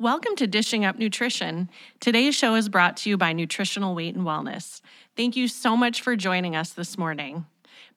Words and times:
Welcome 0.00 0.36
to 0.36 0.46
Dishing 0.46 0.84
Up 0.84 0.96
Nutrition. 0.96 1.68
Today's 1.98 2.36
show 2.36 2.54
is 2.54 2.68
brought 2.68 2.98
to 2.98 3.10
you 3.10 3.16
by 3.16 3.32
Nutritional 3.32 3.96
Weight 3.96 4.14
and 4.14 4.24
Wellness. 4.24 4.80
Thank 5.16 5.34
you 5.34 5.48
so 5.48 5.76
much 5.76 6.02
for 6.02 6.14
joining 6.14 6.54
us 6.54 6.70
this 6.70 6.96
morning. 6.96 7.46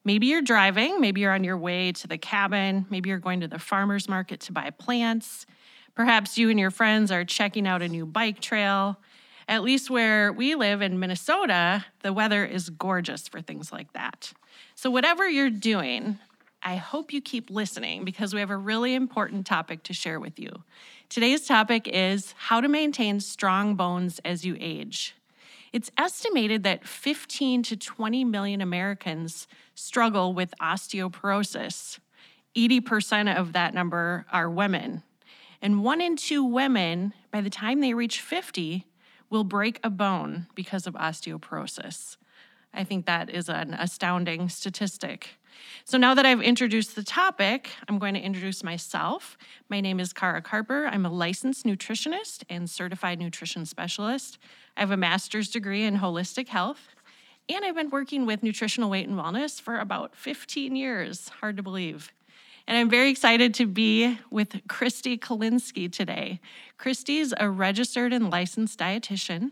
Maybe 0.03 0.25
you're 0.25 0.41
driving, 0.41 0.99
maybe 0.99 1.21
you're 1.21 1.31
on 1.31 1.43
your 1.43 1.59
way 1.59 1.91
to 1.91 2.07
the 2.07 2.17
cabin, 2.17 2.87
maybe 2.89 3.09
you're 3.09 3.19
going 3.19 3.41
to 3.41 3.47
the 3.47 3.59
farmer's 3.59 4.09
market 4.09 4.39
to 4.39 4.51
buy 4.51 4.71
plants. 4.71 5.45
Perhaps 5.93 6.39
you 6.39 6.49
and 6.49 6.59
your 6.59 6.71
friends 6.71 7.11
are 7.11 7.23
checking 7.23 7.67
out 7.67 7.83
a 7.83 7.87
new 7.87 8.07
bike 8.07 8.39
trail. 8.39 8.97
At 9.47 9.61
least 9.61 9.91
where 9.91 10.33
we 10.33 10.55
live 10.55 10.81
in 10.81 10.99
Minnesota, 10.99 11.85
the 12.01 12.13
weather 12.13 12.43
is 12.43 12.71
gorgeous 12.71 13.27
for 13.27 13.41
things 13.41 13.71
like 13.71 13.93
that. 13.93 14.33
So, 14.73 14.89
whatever 14.89 15.29
you're 15.29 15.51
doing, 15.51 16.17
I 16.63 16.75
hope 16.75 17.11
you 17.13 17.21
keep 17.21 17.49
listening 17.49 18.05
because 18.05 18.33
we 18.33 18.39
have 18.39 18.51
a 18.51 18.57
really 18.57 18.93
important 18.93 19.45
topic 19.45 19.83
to 19.83 19.93
share 19.93 20.19
with 20.19 20.39
you. 20.39 20.63
Today's 21.11 21.45
topic 21.45 21.89
is 21.89 22.33
how 22.37 22.61
to 22.61 22.69
maintain 22.69 23.19
strong 23.19 23.75
bones 23.75 24.21
as 24.23 24.45
you 24.45 24.55
age. 24.61 25.13
It's 25.73 25.91
estimated 25.97 26.63
that 26.63 26.87
15 26.87 27.63
to 27.63 27.75
20 27.75 28.23
million 28.23 28.61
Americans 28.61 29.45
struggle 29.75 30.33
with 30.33 30.53
osteoporosis. 30.61 31.99
80% 32.55 33.37
of 33.37 33.51
that 33.51 33.73
number 33.73 34.25
are 34.31 34.49
women. 34.49 35.03
And 35.61 35.83
one 35.83 35.99
in 35.99 36.15
two 36.15 36.45
women, 36.45 37.13
by 37.29 37.41
the 37.41 37.49
time 37.49 37.81
they 37.81 37.93
reach 37.93 38.21
50, 38.21 38.87
will 39.29 39.43
break 39.43 39.81
a 39.83 39.89
bone 39.89 40.47
because 40.55 40.87
of 40.87 40.93
osteoporosis. 40.93 42.15
I 42.73 42.85
think 42.85 43.05
that 43.05 43.29
is 43.29 43.49
an 43.49 43.73
astounding 43.73 44.47
statistic. 44.47 45.40
So, 45.85 45.97
now 45.97 46.13
that 46.13 46.25
I've 46.25 46.41
introduced 46.41 46.95
the 46.95 47.03
topic, 47.03 47.69
I'm 47.87 47.99
going 47.99 48.13
to 48.13 48.19
introduce 48.19 48.63
myself. 48.63 49.37
My 49.69 49.81
name 49.81 49.99
is 49.99 50.13
Kara 50.13 50.41
Carper. 50.41 50.87
I'm 50.87 51.05
a 51.05 51.09
licensed 51.09 51.65
nutritionist 51.65 52.43
and 52.49 52.69
certified 52.69 53.19
nutrition 53.19 53.65
specialist. 53.65 54.37
I 54.77 54.81
have 54.81 54.91
a 54.91 54.97
master's 54.97 55.49
degree 55.49 55.83
in 55.83 55.97
holistic 55.97 56.47
health, 56.47 56.89
and 57.49 57.65
I've 57.65 57.75
been 57.75 57.89
working 57.89 58.25
with 58.25 58.43
nutritional 58.43 58.89
weight 58.89 59.07
and 59.07 59.17
wellness 59.17 59.59
for 59.59 59.77
about 59.77 60.15
15 60.15 60.75
years. 60.75 61.29
Hard 61.29 61.57
to 61.57 61.63
believe. 61.63 62.11
And 62.67 62.77
I'm 62.77 62.89
very 62.89 63.09
excited 63.09 63.53
to 63.55 63.65
be 63.65 64.19
with 64.29 64.67
Christy 64.67 65.17
Kolinsky 65.17 65.91
today. 65.91 66.39
Christy's 66.77 67.33
a 67.37 67.49
registered 67.49 68.13
and 68.13 68.29
licensed 68.29 68.79
dietitian. 68.79 69.51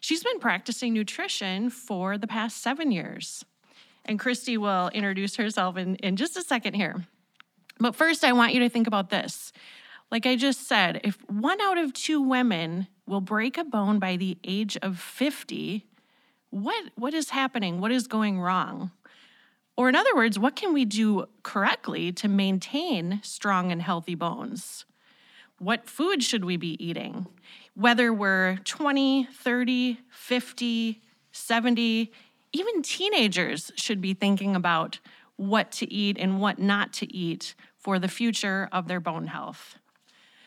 She's 0.00 0.24
been 0.24 0.40
practicing 0.40 0.92
nutrition 0.92 1.70
for 1.70 2.18
the 2.18 2.26
past 2.26 2.62
seven 2.62 2.90
years. 2.90 3.44
And 4.08 4.18
Christy 4.18 4.56
will 4.56 4.88
introduce 4.88 5.36
herself 5.36 5.76
in, 5.76 5.96
in 5.96 6.16
just 6.16 6.36
a 6.36 6.42
second 6.42 6.74
here. 6.74 7.04
But 7.78 7.94
first, 7.94 8.24
I 8.24 8.32
want 8.32 8.54
you 8.54 8.60
to 8.60 8.68
think 8.70 8.86
about 8.86 9.10
this. 9.10 9.52
Like 10.10 10.24
I 10.24 10.34
just 10.34 10.66
said, 10.66 11.02
if 11.04 11.18
one 11.30 11.60
out 11.60 11.76
of 11.76 11.92
two 11.92 12.22
women 12.22 12.88
will 13.06 13.20
break 13.20 13.58
a 13.58 13.64
bone 13.64 13.98
by 13.98 14.16
the 14.16 14.38
age 14.42 14.78
of 14.80 14.98
50, 14.98 15.86
what, 16.50 16.84
what 16.96 17.12
is 17.12 17.30
happening? 17.30 17.80
What 17.80 17.92
is 17.92 18.06
going 18.06 18.40
wrong? 18.40 18.90
Or, 19.76 19.88
in 19.88 19.94
other 19.94 20.16
words, 20.16 20.38
what 20.38 20.56
can 20.56 20.72
we 20.72 20.84
do 20.84 21.26
correctly 21.42 22.10
to 22.12 22.26
maintain 22.26 23.20
strong 23.22 23.70
and 23.70 23.80
healthy 23.80 24.16
bones? 24.16 24.86
What 25.58 25.88
food 25.88 26.24
should 26.24 26.44
we 26.44 26.56
be 26.56 26.82
eating? 26.84 27.26
Whether 27.74 28.12
we're 28.12 28.56
20, 28.64 29.28
30, 29.30 29.98
50, 30.10 31.00
70, 31.30 32.12
even 32.58 32.82
teenagers 32.82 33.72
should 33.76 34.00
be 34.00 34.14
thinking 34.14 34.56
about 34.56 34.98
what 35.36 35.70
to 35.72 35.92
eat 35.92 36.16
and 36.18 36.40
what 36.40 36.58
not 36.58 36.92
to 36.94 37.14
eat 37.14 37.54
for 37.76 37.98
the 37.98 38.08
future 38.08 38.68
of 38.72 38.88
their 38.88 39.00
bone 39.00 39.28
health. 39.28 39.78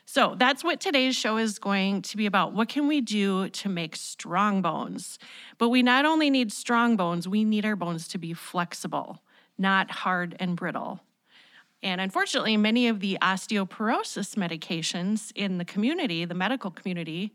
So 0.05 0.35
that's 0.37 0.63
what 0.63 0.81
today's 0.81 1.15
show 1.15 1.37
is 1.37 1.57
going 1.57 2.01
to 2.01 2.17
be 2.17 2.25
about. 2.25 2.51
What 2.53 2.67
can 2.67 2.87
we 2.87 2.99
do 2.99 3.47
to 3.49 3.69
make 3.69 3.95
strong 3.95 4.61
bones? 4.61 5.17
But 5.57 5.69
we 5.69 5.81
not 5.81 6.05
only 6.05 6.29
need 6.29 6.51
strong 6.51 6.97
bones, 6.97 7.27
we 7.27 7.45
need 7.45 7.65
our 7.65 7.77
bones 7.77 8.09
to 8.09 8.17
be 8.17 8.33
flexible, 8.33 9.21
not 9.57 9.89
hard 9.89 10.35
and 10.39 10.57
brittle. 10.57 10.99
And 11.81 12.01
unfortunately, 12.01 12.57
many 12.57 12.89
of 12.89 12.99
the 12.99 13.17
osteoporosis 13.21 14.35
medications 14.35 15.31
in 15.33 15.57
the 15.57 15.65
community, 15.65 16.25
the 16.25 16.35
medical 16.35 16.71
community, 16.71 17.33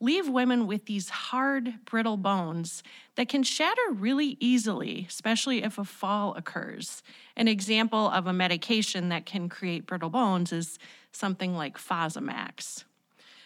leave 0.00 0.28
women 0.28 0.66
with 0.66 0.84
these 0.86 1.08
hard, 1.08 1.74
brittle 1.84 2.16
bones 2.16 2.82
that 3.14 3.28
can 3.28 3.42
shatter 3.42 3.90
really 3.90 4.36
easily, 4.40 5.06
especially 5.08 5.62
if 5.62 5.78
a 5.78 5.84
fall 5.84 6.34
occurs. 6.34 7.02
An 7.36 7.48
example 7.48 8.10
of 8.10 8.26
a 8.26 8.32
medication 8.32 9.08
that 9.08 9.24
can 9.24 9.48
create 9.48 9.86
brittle 9.86 10.10
bones 10.10 10.52
is 10.52 10.78
something 11.12 11.56
like 11.56 11.78
Fosamax. 11.78 12.84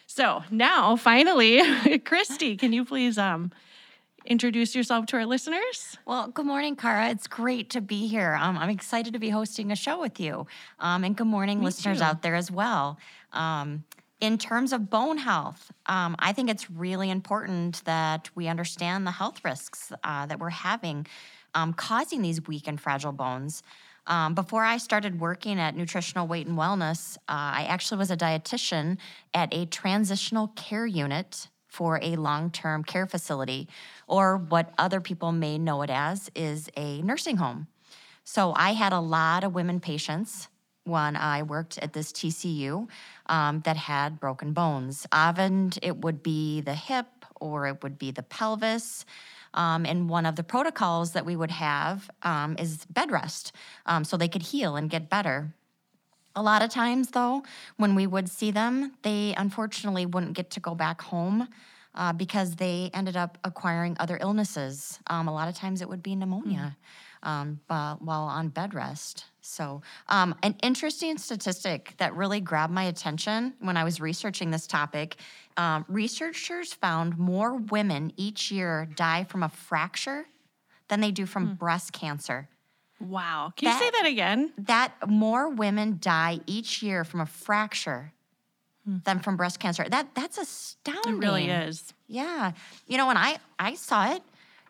So 0.06 0.42
now, 0.50 0.96
finally, 0.96 1.98
Christy, 2.04 2.56
can 2.56 2.72
you 2.72 2.84
please 2.84 3.16
um, 3.16 3.52
introduce 4.26 4.74
yourself 4.74 5.06
to 5.06 5.16
our 5.18 5.26
listeners? 5.26 5.96
Well, 6.04 6.26
good 6.28 6.46
morning, 6.46 6.74
Kara. 6.74 7.10
It's 7.10 7.28
great 7.28 7.70
to 7.70 7.80
be 7.80 8.08
here. 8.08 8.36
Um, 8.40 8.58
I'm 8.58 8.70
excited 8.70 9.12
to 9.12 9.20
be 9.20 9.30
hosting 9.30 9.70
a 9.70 9.76
show 9.76 10.00
with 10.00 10.18
you. 10.18 10.48
Um, 10.80 11.04
and 11.04 11.16
good 11.16 11.28
morning, 11.28 11.60
Me 11.60 11.66
listeners 11.66 11.98
too. 11.98 12.04
out 12.04 12.22
there 12.22 12.34
as 12.34 12.50
well. 12.50 12.98
Um, 13.32 13.84
in 14.20 14.36
terms 14.36 14.72
of 14.72 14.90
bone 14.90 15.18
health, 15.18 15.72
um, 15.86 16.14
I 16.18 16.32
think 16.32 16.50
it's 16.50 16.70
really 16.70 17.10
important 17.10 17.82
that 17.84 18.30
we 18.34 18.48
understand 18.48 19.06
the 19.06 19.10
health 19.10 19.44
risks 19.44 19.92
uh, 20.04 20.26
that 20.26 20.38
we're 20.38 20.50
having 20.50 21.06
um, 21.54 21.72
causing 21.72 22.22
these 22.22 22.46
weak 22.46 22.68
and 22.68 22.80
fragile 22.80 23.12
bones. 23.12 23.62
Um, 24.06 24.34
before 24.34 24.64
I 24.64 24.76
started 24.76 25.20
working 25.20 25.58
at 25.58 25.76
Nutritional 25.76 26.26
Weight 26.26 26.46
and 26.46 26.56
Wellness, 26.56 27.16
uh, 27.16 27.18
I 27.28 27.66
actually 27.68 27.98
was 27.98 28.10
a 28.10 28.16
dietitian 28.16 28.98
at 29.34 29.52
a 29.52 29.66
transitional 29.66 30.48
care 30.48 30.86
unit 30.86 31.48
for 31.66 31.98
a 32.02 32.16
long 32.16 32.50
term 32.50 32.82
care 32.84 33.06
facility, 33.06 33.68
or 34.06 34.36
what 34.36 34.72
other 34.78 35.00
people 35.00 35.32
may 35.32 35.58
know 35.58 35.82
it 35.82 35.90
as 35.90 36.30
is 36.34 36.68
a 36.76 37.00
nursing 37.02 37.36
home. 37.36 37.68
So 38.24 38.52
I 38.54 38.72
had 38.72 38.92
a 38.92 39.00
lot 39.00 39.44
of 39.44 39.54
women 39.54 39.80
patients 39.80 40.48
when 40.84 41.16
I 41.16 41.42
worked 41.42 41.78
at 41.78 41.92
this 41.92 42.12
TCU 42.12 42.88
um, 43.26 43.60
that 43.60 43.76
had 43.76 44.18
broken 44.18 44.52
bones. 44.52 45.06
Often 45.12 45.72
it 45.82 45.98
would 45.98 46.22
be 46.22 46.60
the 46.60 46.74
hip 46.74 47.06
or 47.40 47.66
it 47.66 47.82
would 47.82 47.98
be 47.98 48.10
the 48.10 48.22
pelvis. 48.22 49.04
Um, 49.52 49.84
and 49.84 50.08
one 50.08 50.26
of 50.26 50.36
the 50.36 50.44
protocols 50.44 51.12
that 51.12 51.26
we 51.26 51.36
would 51.36 51.50
have 51.50 52.10
um, 52.22 52.56
is 52.58 52.84
bed 52.86 53.10
rest 53.10 53.52
um, 53.86 54.04
so 54.04 54.16
they 54.16 54.28
could 54.28 54.42
heal 54.42 54.76
and 54.76 54.88
get 54.88 55.10
better. 55.10 55.54
A 56.36 56.42
lot 56.42 56.62
of 56.62 56.70
times, 56.70 57.10
though, 57.10 57.42
when 57.76 57.96
we 57.96 58.06
would 58.06 58.28
see 58.28 58.52
them, 58.52 58.92
they 59.02 59.34
unfortunately 59.36 60.06
wouldn't 60.06 60.34
get 60.34 60.50
to 60.50 60.60
go 60.60 60.76
back 60.76 61.02
home 61.02 61.48
uh, 61.96 62.12
because 62.12 62.54
they 62.56 62.90
ended 62.94 63.16
up 63.16 63.36
acquiring 63.42 63.96
other 63.98 64.16
illnesses. 64.20 65.00
Um, 65.08 65.26
a 65.26 65.34
lot 65.34 65.48
of 65.48 65.56
times 65.56 65.82
it 65.82 65.88
would 65.88 66.04
be 66.04 66.14
pneumonia 66.14 66.76
mm. 66.76 66.84
Um, 67.22 67.60
while 67.66 68.22
on 68.22 68.48
bed 68.48 68.74
rest. 68.74 69.24
So, 69.42 69.82
um, 70.08 70.34
an 70.42 70.54
interesting 70.62 71.16
statistic 71.18 71.94
that 71.98 72.14
really 72.14 72.40
grabbed 72.40 72.72
my 72.72 72.84
attention 72.84 73.54
when 73.60 73.76
I 73.76 73.84
was 73.84 74.00
researching 74.00 74.50
this 74.50 74.66
topic 74.66 75.16
um, 75.56 75.84
researchers 75.88 76.72
found 76.72 77.18
more 77.18 77.54
women 77.54 78.12
each 78.16 78.50
year 78.50 78.88
die 78.94 79.24
from 79.24 79.42
a 79.42 79.48
fracture 79.48 80.26
than 80.88 81.00
they 81.00 81.10
do 81.10 81.26
from 81.26 81.48
mm. 81.48 81.58
breast 81.58 81.92
cancer. 81.92 82.48
Wow. 83.00 83.52
Can 83.56 83.66
that, 83.66 83.78
you 83.78 83.86
say 83.86 83.90
that 83.90 84.06
again? 84.06 84.52
That 84.58 84.92
more 85.06 85.48
women 85.48 85.98
die 86.00 86.40
each 86.46 86.82
year 86.82 87.04
from 87.04 87.20
a 87.20 87.26
fracture 87.26 88.12
mm. 88.88 89.02
than 89.04 89.20
from 89.20 89.36
breast 89.36 89.58
cancer. 89.58 89.86
That 89.88 90.14
that's 90.14 90.38
astounding. 90.38 91.14
It 91.14 91.18
really 91.18 91.50
is. 91.50 91.92
Yeah. 92.06 92.52
You 92.86 92.98
know, 92.98 93.06
when 93.06 93.16
I 93.16 93.38
I 93.58 93.74
saw 93.74 94.12
it, 94.12 94.22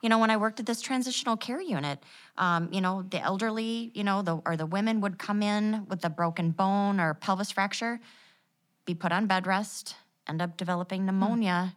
you 0.02 0.08
know, 0.08 0.18
when 0.18 0.30
I 0.30 0.36
worked 0.36 0.60
at 0.60 0.66
this 0.66 0.80
transitional 0.80 1.36
care 1.36 1.60
unit, 1.60 2.02
um, 2.38 2.68
you 2.72 2.80
know, 2.80 3.02
the 3.02 3.20
elderly, 3.20 3.90
you 3.94 4.04
know, 4.04 4.22
the 4.22 4.36
or 4.46 4.56
the 4.56 4.66
women 4.66 5.00
would 5.02 5.18
come 5.18 5.42
in 5.42 5.86
with 5.88 6.04
a 6.04 6.10
broken 6.10 6.50
bone 6.50 7.00
or 7.00 7.14
pelvis 7.14 7.50
fracture, 7.50 8.00
be 8.86 8.94
put 8.94 9.12
on 9.12 9.26
bed 9.26 9.46
rest, 9.46 9.96
end 10.28 10.40
up 10.40 10.56
developing 10.56 11.02
hmm. 11.02 11.06
pneumonia, 11.06 11.74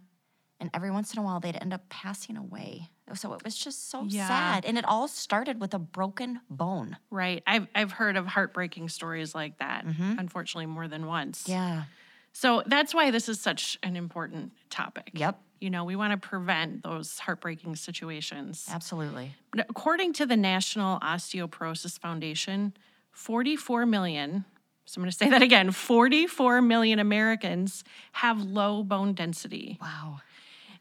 and 0.59 0.69
every 0.73 0.91
once 0.91 1.13
in 1.13 1.19
a 1.19 1.23
while 1.23 1.39
they'd 1.39 1.57
end 1.61 1.73
up 1.73 1.89
passing 1.89 2.37
away. 2.37 2.89
So 3.15 3.33
it 3.33 3.43
was 3.43 3.57
just 3.57 3.89
so 3.91 4.05
yeah. 4.07 4.27
sad, 4.27 4.65
and 4.65 4.77
it 4.77 4.85
all 4.85 5.09
started 5.09 5.59
with 5.59 5.73
a 5.73 5.79
broken 5.79 6.39
bone. 6.49 6.95
Right. 7.11 7.43
I've 7.45 7.67
I've 7.75 7.91
heard 7.91 8.15
of 8.15 8.25
heartbreaking 8.25 8.87
stories 8.87 9.35
like 9.35 9.57
that. 9.59 9.85
Mm-hmm. 9.85 10.19
Unfortunately, 10.19 10.67
more 10.67 10.87
than 10.87 11.05
once. 11.05 11.43
Yeah. 11.45 11.83
So 12.31 12.63
that's 12.65 12.93
why 12.93 13.11
this 13.11 13.29
is 13.29 13.39
such 13.39 13.77
an 13.83 13.95
important 13.95 14.53
topic. 14.69 15.11
Yep. 15.13 15.39
You 15.63 15.69
know, 15.69 15.85
we 15.85 15.95
want 15.95 16.11
to 16.11 16.17
prevent 16.17 16.83
those 16.83 17.19
heartbreaking 17.19 17.77
situations. 17.77 18.67
Absolutely. 18.69 19.33
But 19.49 19.65
according 19.69 20.11
to 20.13 20.25
the 20.25 20.35
National 20.35 20.99
Osteoporosis 20.99 21.97
Foundation, 21.97 22.73
44 23.11 23.85
million, 23.85 24.43
so 24.83 24.99
I'm 24.99 25.03
going 25.03 25.11
to 25.11 25.17
say 25.17 25.29
that 25.35 25.41
again 25.41 25.71
44 25.71 26.61
million 26.61 26.99
Americans 26.99 27.85
have 28.11 28.41
low 28.41 28.83
bone 28.83 29.13
density. 29.13 29.77
Wow. 29.81 30.19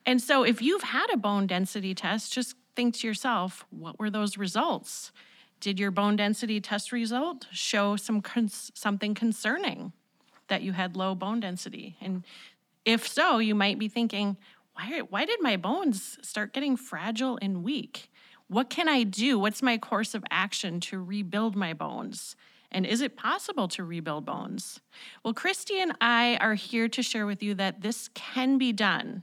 And 0.04 0.20
so 0.20 0.42
if 0.42 0.60
you've 0.60 0.82
had 0.82 1.06
a 1.12 1.16
bone 1.16 1.46
density 1.46 1.94
test, 1.94 2.32
just 2.32 2.56
think 2.74 2.96
to 2.96 3.06
yourself, 3.06 3.64
what 3.70 4.00
were 4.00 4.10
those 4.10 4.36
results? 4.36 5.12
Did 5.60 5.78
your 5.78 5.92
bone 5.92 6.16
density 6.16 6.60
test 6.60 6.90
result 6.90 7.46
show 7.52 7.94
some 7.94 8.20
something 8.74 9.14
concerning 9.14 9.92
that 10.48 10.62
you 10.62 10.72
had 10.72 10.96
low 10.96 11.14
bone 11.14 11.38
density? 11.38 11.96
And 12.00 12.24
If 12.84 13.06
so, 13.06 13.38
you 13.38 13.54
might 13.54 13.78
be 13.78 13.86
thinking, 13.86 14.36
why, 14.82 15.00
why 15.00 15.24
did 15.24 15.40
my 15.40 15.56
bones 15.56 16.18
start 16.22 16.52
getting 16.52 16.76
fragile 16.76 17.38
and 17.40 17.62
weak? 17.62 18.10
What 18.48 18.68
can 18.68 18.88
I 18.88 19.04
do? 19.04 19.38
What's 19.38 19.62
my 19.62 19.78
course 19.78 20.14
of 20.14 20.24
action 20.30 20.80
to 20.80 21.02
rebuild 21.02 21.56
my 21.56 21.72
bones? 21.72 22.36
And 22.70 22.86
is 22.86 23.00
it 23.00 23.16
possible 23.16 23.68
to 23.68 23.84
rebuild 23.84 24.24
bones? 24.24 24.80
Well, 25.22 25.34
Christy 25.34 25.80
and 25.80 25.92
I 26.00 26.36
are 26.40 26.54
here 26.54 26.88
to 26.88 27.02
share 27.02 27.26
with 27.26 27.42
you 27.42 27.54
that 27.54 27.82
this 27.82 28.08
can 28.14 28.58
be 28.58 28.72
done 28.72 29.22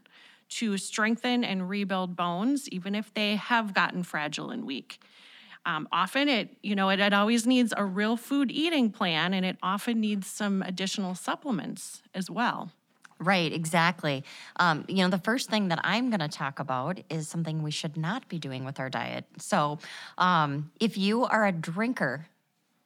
to 0.50 0.78
strengthen 0.78 1.44
and 1.44 1.70
rebuild 1.70 2.16
bones, 2.16 2.70
even 2.70 2.96
if 2.96 3.14
they 3.14 3.36
have 3.36 3.74
gotten 3.74 4.04
fragile 4.04 4.50
and 4.50 4.66
weak. 4.66 5.00
Um, 5.66 5.88
often 5.92 6.30
it, 6.30 6.58
you 6.64 6.76
know, 6.76 6.90
it, 6.90 7.00
it 7.00 7.14
always 7.14 7.46
needs 7.46 7.74
a 7.76 7.84
real 7.84 8.18
food 8.18 8.50
eating 8.50 8.92
plan 8.92 9.34
and 9.34 9.46
it 9.46 9.58
often 9.62 10.00
needs 10.00 10.28
some 10.28 10.62
additional 10.62 11.16
supplements 11.16 12.02
as 12.16 12.32
well. 12.32 12.72
Right, 13.20 13.52
exactly. 13.52 14.24
Um, 14.56 14.86
you 14.88 15.04
know, 15.04 15.10
the 15.10 15.18
first 15.18 15.50
thing 15.50 15.68
that 15.68 15.80
I'm 15.84 16.10
going 16.10 16.22
to 16.22 16.30
talk 16.30 16.60
about 16.60 17.02
is 17.10 17.28
something 17.28 17.62
we 17.62 17.72
should 17.72 17.98
not 17.98 18.30
be 18.30 18.40
doing 18.40 18.64
with 18.64 18.80
our 18.80 18.90
diet. 18.90 19.26
So, 19.38 19.80
um, 20.18 20.72
if 20.80 20.98
you 20.98 21.26
are 21.26 21.46
a 21.46 21.52
drinker, 21.52 22.28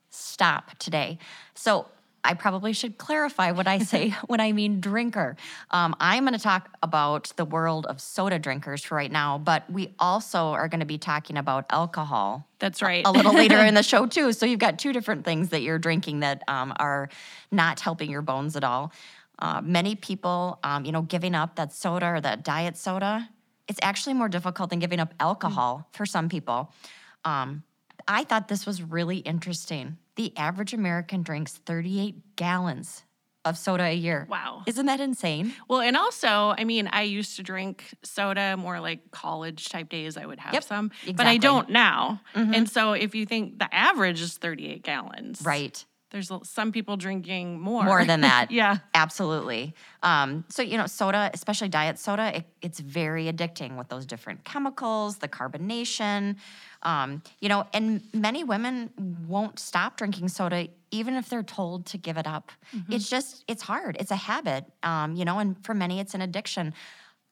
stop 0.09 0.75
today. 0.79 1.19
So, 1.53 1.87
I 2.25 2.35
probably 2.35 2.71
should 2.71 2.97
clarify 2.97 3.51
what 3.51 3.67
I 3.67 3.79
say 3.79 4.09
when 4.27 4.39
I 4.39 4.53
mean 4.53 4.79
drinker. 4.79 5.35
Um, 5.71 5.95
I'm 5.99 6.23
going 6.23 6.33
to 6.33 6.39
talk 6.39 6.69
about 6.81 7.33
the 7.35 7.45
world 7.45 7.85
of 7.85 7.99
soda 7.99 8.39
drinkers 8.39 8.83
for 8.83 8.95
right 8.95 9.11
now, 9.11 9.37
but 9.37 9.69
we 9.69 9.93
also 9.99 10.51
are 10.51 10.69
going 10.69 10.79
to 10.79 10.85
be 10.85 10.97
talking 10.97 11.37
about 11.37 11.65
alcohol. 11.69 12.47
That's 12.59 12.81
right. 12.81 13.05
A, 13.05 13.09
a 13.09 13.11
little 13.11 13.33
later 13.33 13.57
in 13.57 13.73
the 13.73 13.83
show, 13.83 14.05
too. 14.05 14.31
So 14.31 14.45
you've 14.45 14.59
got 14.59 14.79
two 14.79 14.93
different 14.93 15.25
things 15.25 15.49
that 15.49 15.63
you're 15.63 15.79
drinking 15.79 16.21
that 16.21 16.43
um, 16.47 16.73
are 16.77 17.09
not 17.51 17.81
helping 17.81 18.09
your 18.09 18.21
bones 18.21 18.55
at 18.55 18.63
all. 18.63 18.93
Uh, 19.43 19.59
many 19.61 19.93
people, 19.93 20.57
um, 20.63 20.85
you 20.85 20.91
know, 20.93 21.01
giving 21.01 21.35
up 21.35 21.57
that 21.57 21.73
soda 21.73 22.05
or 22.05 22.21
that 22.21 22.45
diet 22.45 22.77
soda, 22.77 23.27
it's 23.67 23.79
actually 23.81 24.13
more 24.13 24.29
difficult 24.29 24.69
than 24.69 24.79
giving 24.79 25.01
up 25.01 25.13
alcohol 25.19 25.79
mm. 25.79 25.97
for 25.97 26.05
some 26.05 26.29
people. 26.29 26.71
Um, 27.25 27.63
I 28.07 28.23
thought 28.23 28.47
this 28.47 28.65
was 28.65 28.81
really 28.81 29.17
interesting. 29.17 29.97
The 30.15 30.31
average 30.37 30.73
American 30.73 31.23
drinks 31.23 31.57
38 31.65 32.37
gallons 32.37 33.03
of 33.43 33.57
soda 33.57 33.83
a 33.83 33.93
year. 33.93 34.25
Wow. 34.29 34.63
Isn't 34.65 34.85
that 34.85 35.01
insane? 35.01 35.53
Well, 35.67 35.81
and 35.81 35.97
also, 35.97 36.55
I 36.57 36.63
mean, 36.63 36.87
I 36.87 37.01
used 37.01 37.35
to 37.35 37.43
drink 37.43 37.83
soda 38.01 38.55
more 38.55 38.79
like 38.79 39.11
college 39.11 39.67
type 39.67 39.89
days. 39.89 40.15
I 40.15 40.25
would 40.25 40.39
have 40.39 40.53
yep, 40.53 40.63
some, 40.63 40.85
exactly. 41.01 41.13
but 41.15 41.27
I 41.27 41.35
don't 41.35 41.69
now. 41.69 42.21
Mm-hmm. 42.33 42.53
And 42.53 42.69
so 42.69 42.93
if 42.93 43.13
you 43.13 43.25
think 43.25 43.59
the 43.59 43.67
average 43.75 44.21
is 44.21 44.37
38 44.37 44.83
gallons. 44.83 45.41
Right 45.43 45.83
there's 46.13 46.31
some 46.43 46.71
people 46.71 46.95
drinking 46.95 47.59
more. 47.59 47.83
More 47.83 48.05
than 48.05 48.21
that. 48.21 48.47
yeah. 48.51 48.77
Absolutely. 48.93 49.73
Um, 50.03 50.45
so, 50.47 50.61
you 50.61 50.77
know, 50.77 50.85
soda, 50.85 51.31
especially 51.33 51.69
diet 51.69 51.97
soda, 51.97 52.37
it, 52.37 52.45
it's 52.61 52.79
very 52.79 53.25
addicting 53.25 53.77
with 53.77 53.89
those 53.89 54.05
different 54.05 54.43
chemicals, 54.43 55.17
the 55.17 55.27
carbonation. 55.27 56.35
Um, 56.83 57.23
you 57.39 57.49
know, 57.49 57.65
and 57.73 58.01
many 58.13 58.43
women 58.43 58.91
won't 59.27 59.57
stop 59.57 59.97
drinking 59.97 60.29
soda 60.29 60.67
even 60.91 61.15
if 61.15 61.29
they're 61.29 61.41
told 61.41 61.87
to 61.87 61.97
give 61.97 62.17
it 62.17 62.27
up. 62.27 62.51
Mm-hmm. 62.75 62.93
It's 62.93 63.09
just, 63.09 63.43
it's 63.47 63.63
hard. 63.63 63.97
It's 63.99 64.11
a 64.11 64.15
habit, 64.15 64.65
um, 64.83 65.15
you 65.15 65.25
know, 65.25 65.39
and 65.39 65.65
for 65.65 65.73
many, 65.73 65.99
it's 65.99 66.13
an 66.13 66.21
addiction 66.21 66.73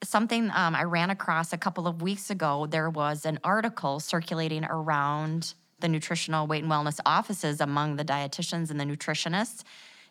something 0.04 0.50
um, 0.52 0.74
I 0.74 0.82
ran 0.82 1.10
across 1.10 1.52
a 1.52 1.56
couple 1.56 1.86
of 1.86 2.02
weeks 2.02 2.28
ago. 2.28 2.66
There 2.66 2.90
was 2.90 3.24
an 3.24 3.38
article 3.44 4.00
circulating 4.00 4.64
around 4.64 5.54
the 5.82 5.88
nutritional 5.88 6.46
weight 6.46 6.62
and 6.62 6.72
wellness 6.72 6.98
offices 7.04 7.60
among 7.60 7.96
the 7.96 8.04
dietitians 8.04 8.70
and 8.70 8.80
the 8.80 8.84
nutritionists. 8.84 9.62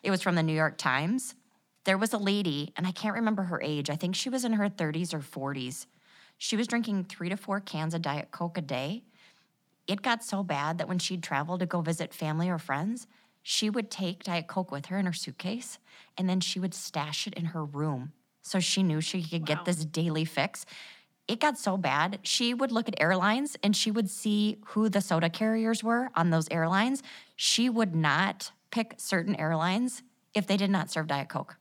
It 0.04 0.12
was 0.12 0.22
from 0.22 0.36
the 0.36 0.42
New 0.42 0.54
York 0.54 0.78
Times. 0.78 1.34
There 1.84 1.98
was 1.98 2.12
a 2.12 2.18
lady, 2.18 2.72
and 2.76 2.86
I 2.86 2.92
can't 2.92 3.16
remember 3.16 3.42
her 3.42 3.60
age. 3.60 3.90
I 3.90 3.96
think 3.96 4.14
she 4.14 4.28
was 4.28 4.44
in 4.44 4.52
her 4.52 4.68
30s 4.68 5.12
or 5.12 5.18
40s. 5.18 5.86
She 6.38 6.56
was 6.56 6.68
drinking 6.68 7.04
three 7.04 7.28
to 7.28 7.36
four 7.36 7.58
cans 7.58 7.94
of 7.94 8.02
Diet 8.02 8.30
Coke 8.30 8.56
a 8.56 8.62
day. 8.62 9.02
It 9.88 10.02
got 10.02 10.22
so 10.22 10.44
bad 10.44 10.78
that 10.78 10.88
when 10.88 11.00
she'd 11.00 11.22
travel 11.22 11.58
to 11.58 11.66
go 11.66 11.80
visit 11.80 12.14
family 12.14 12.48
or 12.48 12.58
friends, 12.58 13.08
she 13.42 13.68
would 13.68 13.90
take 13.90 14.22
Diet 14.22 14.46
Coke 14.46 14.70
with 14.70 14.86
her 14.86 14.98
in 14.98 15.06
her 15.06 15.12
suitcase 15.12 15.78
and 16.16 16.28
then 16.28 16.40
she 16.40 16.60
would 16.60 16.74
stash 16.74 17.26
it 17.26 17.34
in 17.34 17.46
her 17.46 17.64
room 17.64 18.12
so 18.40 18.60
she 18.60 18.82
knew 18.82 19.00
she 19.00 19.22
could 19.22 19.42
wow. 19.42 19.46
get 19.46 19.64
this 19.64 19.84
daily 19.84 20.24
fix 20.24 20.64
it 21.32 21.40
got 21.40 21.56
so 21.56 21.78
bad. 21.78 22.18
She 22.22 22.52
would 22.52 22.70
look 22.70 22.88
at 22.88 22.94
airlines 23.00 23.56
and 23.62 23.74
she 23.74 23.90
would 23.90 24.10
see 24.10 24.58
who 24.66 24.90
the 24.90 25.00
soda 25.00 25.30
carriers 25.30 25.82
were 25.82 26.10
on 26.14 26.28
those 26.28 26.46
airlines. 26.50 27.02
She 27.36 27.70
would 27.70 27.94
not 27.94 28.52
pick 28.70 28.96
certain 28.98 29.34
airlines 29.36 30.02
if 30.34 30.46
they 30.46 30.58
did 30.58 30.68
not 30.68 30.90
serve 30.90 31.06
Diet 31.06 31.30
Coke. 31.30 31.56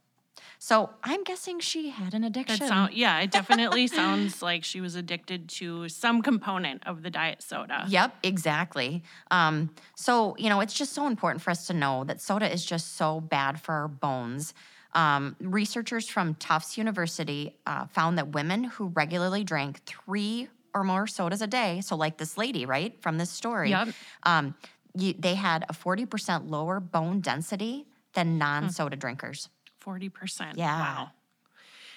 So 0.60 0.90
I'm 1.04 1.24
guessing 1.24 1.62
she 1.62 1.90
had 1.90 2.14
an 2.14 2.26
addiction. 2.26 2.68
Sound, 2.68 2.94
yeah, 2.94 3.20
it 3.22 3.32
definitely 3.40 3.88
sounds 3.88 4.42
like 4.42 4.66
she 4.66 4.82
was 4.82 4.96
addicted 4.96 5.48
to 5.50 5.88
some 5.88 6.22
component 6.22 6.86
of 6.86 7.02
the 7.02 7.10
diet 7.10 7.42
soda. 7.42 7.86
Yep, 7.88 8.18
exactly. 8.24 9.04
Um, 9.32 9.74
so, 9.96 10.36
you 10.38 10.50
know, 10.50 10.60
it's 10.60 10.74
just 10.74 10.92
so 10.92 11.08
important 11.08 11.42
for 11.42 11.50
us 11.50 11.66
to 11.68 11.74
know 11.74 12.04
that 12.04 12.20
soda 12.20 12.52
is 12.52 12.66
just 12.66 12.98
so 12.98 13.22
bad 13.22 13.62
for 13.62 13.74
our 13.74 13.88
bones. 13.88 14.54
Um, 14.94 15.36
researchers 15.40 16.08
from 16.10 16.36
Tufts 16.36 16.78
University 16.78 17.56
uh, 17.66 17.86
found 17.88 18.18
that 18.18 18.30
women 18.30 18.66
who 18.66 18.88
regularly 18.88 19.44
drank 19.44 19.86
three 19.86 20.50
or 20.74 20.84
more 20.84 21.08
sodas 21.08 21.42
a 21.42 21.48
day, 21.48 21.82
so 21.82 21.96
like 21.96 22.18
this 22.18 22.38
lady, 22.38 22.66
right, 22.66 23.02
from 23.02 23.18
this 23.18 23.30
story, 23.30 23.70
yep. 23.70 23.90
um, 24.24 24.56
you, 24.96 25.14
they 25.18 25.36
had 25.36 25.66
a 25.70 25.74
40% 25.74 26.50
lower 26.50 26.80
bone 26.80 27.22
density 27.22 27.86
than 28.14 28.38
non 28.38 28.70
soda 28.70 28.96
hmm. 28.96 29.00
drinkers. 29.00 29.50
40%. 29.86 30.54
Yeah. 30.56 30.80
Wow. 30.80 31.12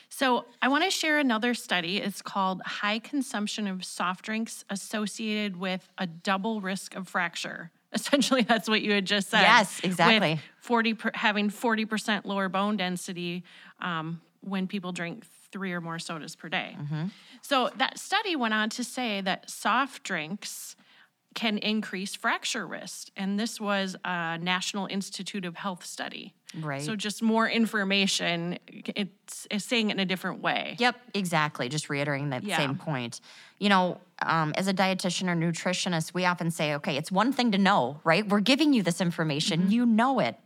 So, 0.08 0.44
I 0.62 0.69
want 0.69 0.85
to 0.85 0.90
share 0.90 1.19
another 1.19 1.55
study. 1.55 1.99
It's 1.99 2.23
called 2.23 2.62
High 2.62 3.00
Consumption 3.00 3.67
of 3.67 3.85
Soft 3.85 4.25
Drinks 4.25 4.64
Associated 4.70 5.56
with 5.56 5.88
a 5.99 6.06
Double 6.06 6.61
Risk 6.61 6.94
of 6.94 7.08
Fracture. 7.08 7.73
Essentially, 8.05 8.43
that's 8.43 8.69
what 8.69 8.82
you 8.82 8.93
had 8.93 9.05
just 9.05 9.31
said. 9.31 9.43
Yes, 9.43 9.81
exactly. 9.82 10.32
With 10.32 10.41
40 10.61 10.94
per, 10.94 11.11
having 11.14 11.50
40% 11.50 12.25
lower 12.25 12.49
bone 12.49 12.76
density 12.76 13.44
um, 13.81 14.20
when 14.41 14.67
people 14.67 14.93
drink 14.93 15.25
three 15.52 15.73
or 15.73 15.81
more 15.81 15.99
sodas 15.99 16.35
per 16.35 16.49
day. 16.49 16.76
Mm-hmm. 16.79 17.06
So 17.41 17.70
that 17.76 17.99
study 17.99 18.35
went 18.35 18.55
on 18.55 18.70
to 18.70 18.85
say 18.85 19.20
that 19.20 19.49
soft 19.49 20.02
drinks 20.02 20.75
can 21.34 21.58
increase 21.58 22.14
fracture 22.14 22.66
risk. 22.66 23.08
And 23.16 23.38
this 23.38 23.60
was 23.60 23.96
a 24.04 24.38
National 24.38 24.86
Institute 24.86 25.44
of 25.44 25.56
Health 25.56 25.84
study. 25.84 26.34
Right. 26.60 26.82
So 26.82 26.94
just 26.94 27.20
more 27.20 27.48
information. 27.48 28.58
It's, 28.69 29.46
it's 29.50 29.64
saying 29.64 29.90
it 29.90 29.94
in 29.94 30.00
a 30.00 30.04
different 30.04 30.40
way. 30.40 30.76
Yep, 30.78 30.96
exactly. 31.12 31.68
Just 31.68 31.90
reiterating 31.90 32.30
that 32.30 32.44
yeah. 32.44 32.56
same 32.56 32.76
point. 32.76 33.20
You 33.59 33.68
know, 33.68 34.00
um, 34.23 34.52
as 34.56 34.68
a 34.68 34.75
dietitian 34.75 35.28
or 35.28 35.35
nutritionist, 35.35 36.14
we 36.14 36.25
often 36.25 36.50
say, 36.50 36.75
okay, 36.75 36.97
it's 36.97 37.11
one 37.11 37.32
thing 37.32 37.50
to 37.52 37.59
know, 37.59 38.00
right? 38.04 38.26
We're 38.28 38.40
giving 38.40 38.73
you 38.73 38.82
this 38.82 39.00
information, 39.00 39.62
mm-hmm. 39.62 39.70
you 39.70 39.87
know 39.87 40.20
it, 40.20 40.37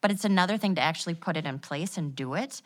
but 0.00 0.10
it's 0.10 0.24
another 0.24 0.58
thing 0.58 0.74
to 0.74 0.80
actually 0.80 1.14
put 1.14 1.36
it 1.36 1.46
in 1.46 1.60
place 1.60 1.96
and 1.96 2.16
do 2.16 2.34
it. 2.34 2.60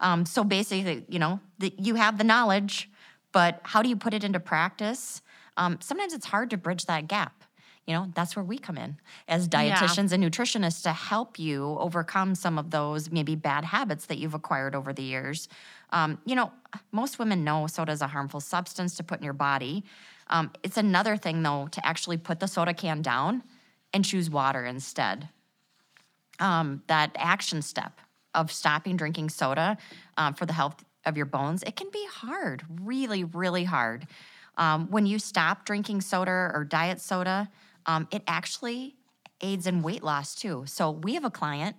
Um, 0.00 0.26
so 0.26 0.44
basically, 0.44 1.04
you 1.08 1.18
know, 1.18 1.40
the, 1.58 1.72
you 1.78 1.94
have 1.94 2.18
the 2.18 2.24
knowledge, 2.24 2.90
but 3.32 3.60
how 3.62 3.80
do 3.82 3.88
you 3.88 3.96
put 3.96 4.12
it 4.12 4.24
into 4.24 4.40
practice? 4.40 5.22
Um, 5.56 5.78
sometimes 5.80 6.12
it's 6.12 6.26
hard 6.26 6.50
to 6.50 6.56
bridge 6.56 6.86
that 6.86 7.08
gap. 7.08 7.44
You 7.86 7.94
know 7.94 8.12
that's 8.14 8.36
where 8.36 8.44
we 8.44 8.58
come 8.58 8.78
in 8.78 8.96
as 9.26 9.48
dietitians 9.48 10.10
yeah. 10.10 10.14
and 10.14 10.24
nutritionists 10.24 10.84
to 10.84 10.92
help 10.92 11.38
you 11.38 11.76
overcome 11.80 12.36
some 12.36 12.56
of 12.56 12.70
those 12.70 13.10
maybe 13.10 13.34
bad 13.34 13.64
habits 13.64 14.06
that 14.06 14.18
you've 14.18 14.34
acquired 14.34 14.76
over 14.76 14.92
the 14.92 15.02
years. 15.02 15.48
Um, 15.90 16.18
you 16.24 16.36
know 16.36 16.52
most 16.92 17.18
women 17.18 17.42
know 17.42 17.66
soda 17.66 17.90
is 17.90 18.00
a 18.00 18.06
harmful 18.06 18.40
substance 18.40 18.94
to 18.96 19.02
put 19.02 19.18
in 19.18 19.24
your 19.24 19.32
body. 19.32 19.84
Um, 20.28 20.52
it's 20.62 20.76
another 20.76 21.16
thing 21.16 21.42
though 21.42 21.68
to 21.72 21.84
actually 21.84 22.18
put 22.18 22.38
the 22.38 22.46
soda 22.46 22.72
can 22.72 23.02
down 23.02 23.42
and 23.92 24.04
choose 24.04 24.30
water 24.30 24.64
instead. 24.64 25.28
Um, 26.38 26.82
that 26.86 27.10
action 27.16 27.62
step 27.62 28.00
of 28.32 28.52
stopping 28.52 28.96
drinking 28.96 29.30
soda 29.30 29.76
um, 30.16 30.34
for 30.34 30.46
the 30.46 30.52
health 30.52 30.84
of 31.04 31.16
your 31.16 31.26
bones 31.26 31.62
it 31.64 31.74
can 31.74 31.90
be 31.90 32.06
hard 32.06 32.62
really 32.80 33.24
really 33.24 33.64
hard 33.64 34.06
um, 34.56 34.90
when 34.90 35.06
you 35.06 35.18
stop 35.18 35.64
drinking 35.64 36.00
soda 36.00 36.50
or 36.52 36.64
diet 36.68 37.00
soda 37.00 37.48
um, 37.86 38.08
it 38.10 38.22
actually 38.26 38.96
aids 39.40 39.66
in 39.66 39.82
weight 39.82 40.02
loss 40.02 40.34
too. 40.34 40.64
So 40.66 40.90
we 40.90 41.14
have 41.14 41.24
a 41.24 41.30
client. 41.30 41.76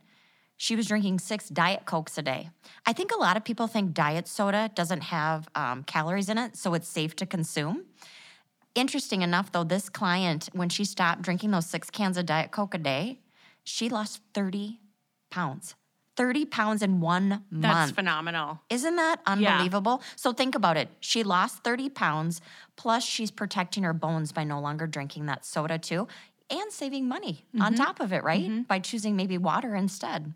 She 0.58 0.76
was 0.76 0.88
drinking 0.88 1.20
six 1.20 1.50
Diet 1.50 1.86
Cokes 1.86 2.18
a 2.18 2.22
day. 2.22 2.50
I 2.86 2.94
think 2.94 3.12
a 3.12 3.20
lot 3.20 3.38
of 3.38 3.44
people 3.44 3.68
think 3.68 3.94
diet 3.94 4.28
soda 4.28 4.70
doesn't 4.76 5.02
have 5.02 5.48
um, 5.56 5.84
calories 5.84 6.30
in 6.30 6.38
it, 6.38 6.56
so 6.56 6.74
it's 6.74 6.88
safe 6.88 7.16
to 7.18 7.26
consume. 7.26 7.86
Interesting 8.76 9.22
enough, 9.22 9.52
though, 9.52 9.64
this 9.64 9.90
client, 9.90 10.50
when 10.54 10.70
she 10.70 10.86
stopped 10.86 11.22
drinking 11.22 11.52
those 11.52 11.66
six 11.66 11.90
cans 11.90 12.18
of 12.18 12.26
Diet 12.26 12.52
Coke 12.52 12.74
a 12.74 12.78
day, 12.78 13.20
she 13.64 13.90
lost 13.90 14.22
30 14.34 14.80
pounds. 15.30 15.76
30 16.16 16.46
pounds 16.46 16.82
in 16.82 17.00
one 17.00 17.30
month. 17.30 17.44
That's 17.52 17.92
phenomenal. 17.92 18.62
Isn't 18.70 18.96
that 18.98 19.22
unbelievable? 19.26 20.00
Yeah. 20.02 20.08
So 20.16 20.34
think 20.34 20.56
about 20.56 20.78
it. 20.78 20.90
She 21.00 21.24
lost 21.24 21.64
30 21.64 21.90
pounds, 21.90 22.42
plus 22.76 23.04
she's 23.04 23.32
protecting 23.32 23.84
her 23.84 23.94
bones 23.94 24.32
by 24.32 24.44
no 24.44 24.60
longer 24.60 24.88
drinking 24.88 25.26
that 25.28 25.46
soda, 25.46 25.78
too, 25.78 26.08
and 26.50 26.72
saving 26.72 27.08
money 27.08 27.46
mm-hmm. 27.50 27.62
on 27.62 27.76
top 27.76 28.00
of 28.00 28.14
it, 28.14 28.24
right? 28.24 28.44
Mm-hmm. 28.44 28.62
By 28.64 28.80
choosing 28.80 29.16
maybe 29.16 29.38
water 29.38 29.76
instead. 29.76 30.34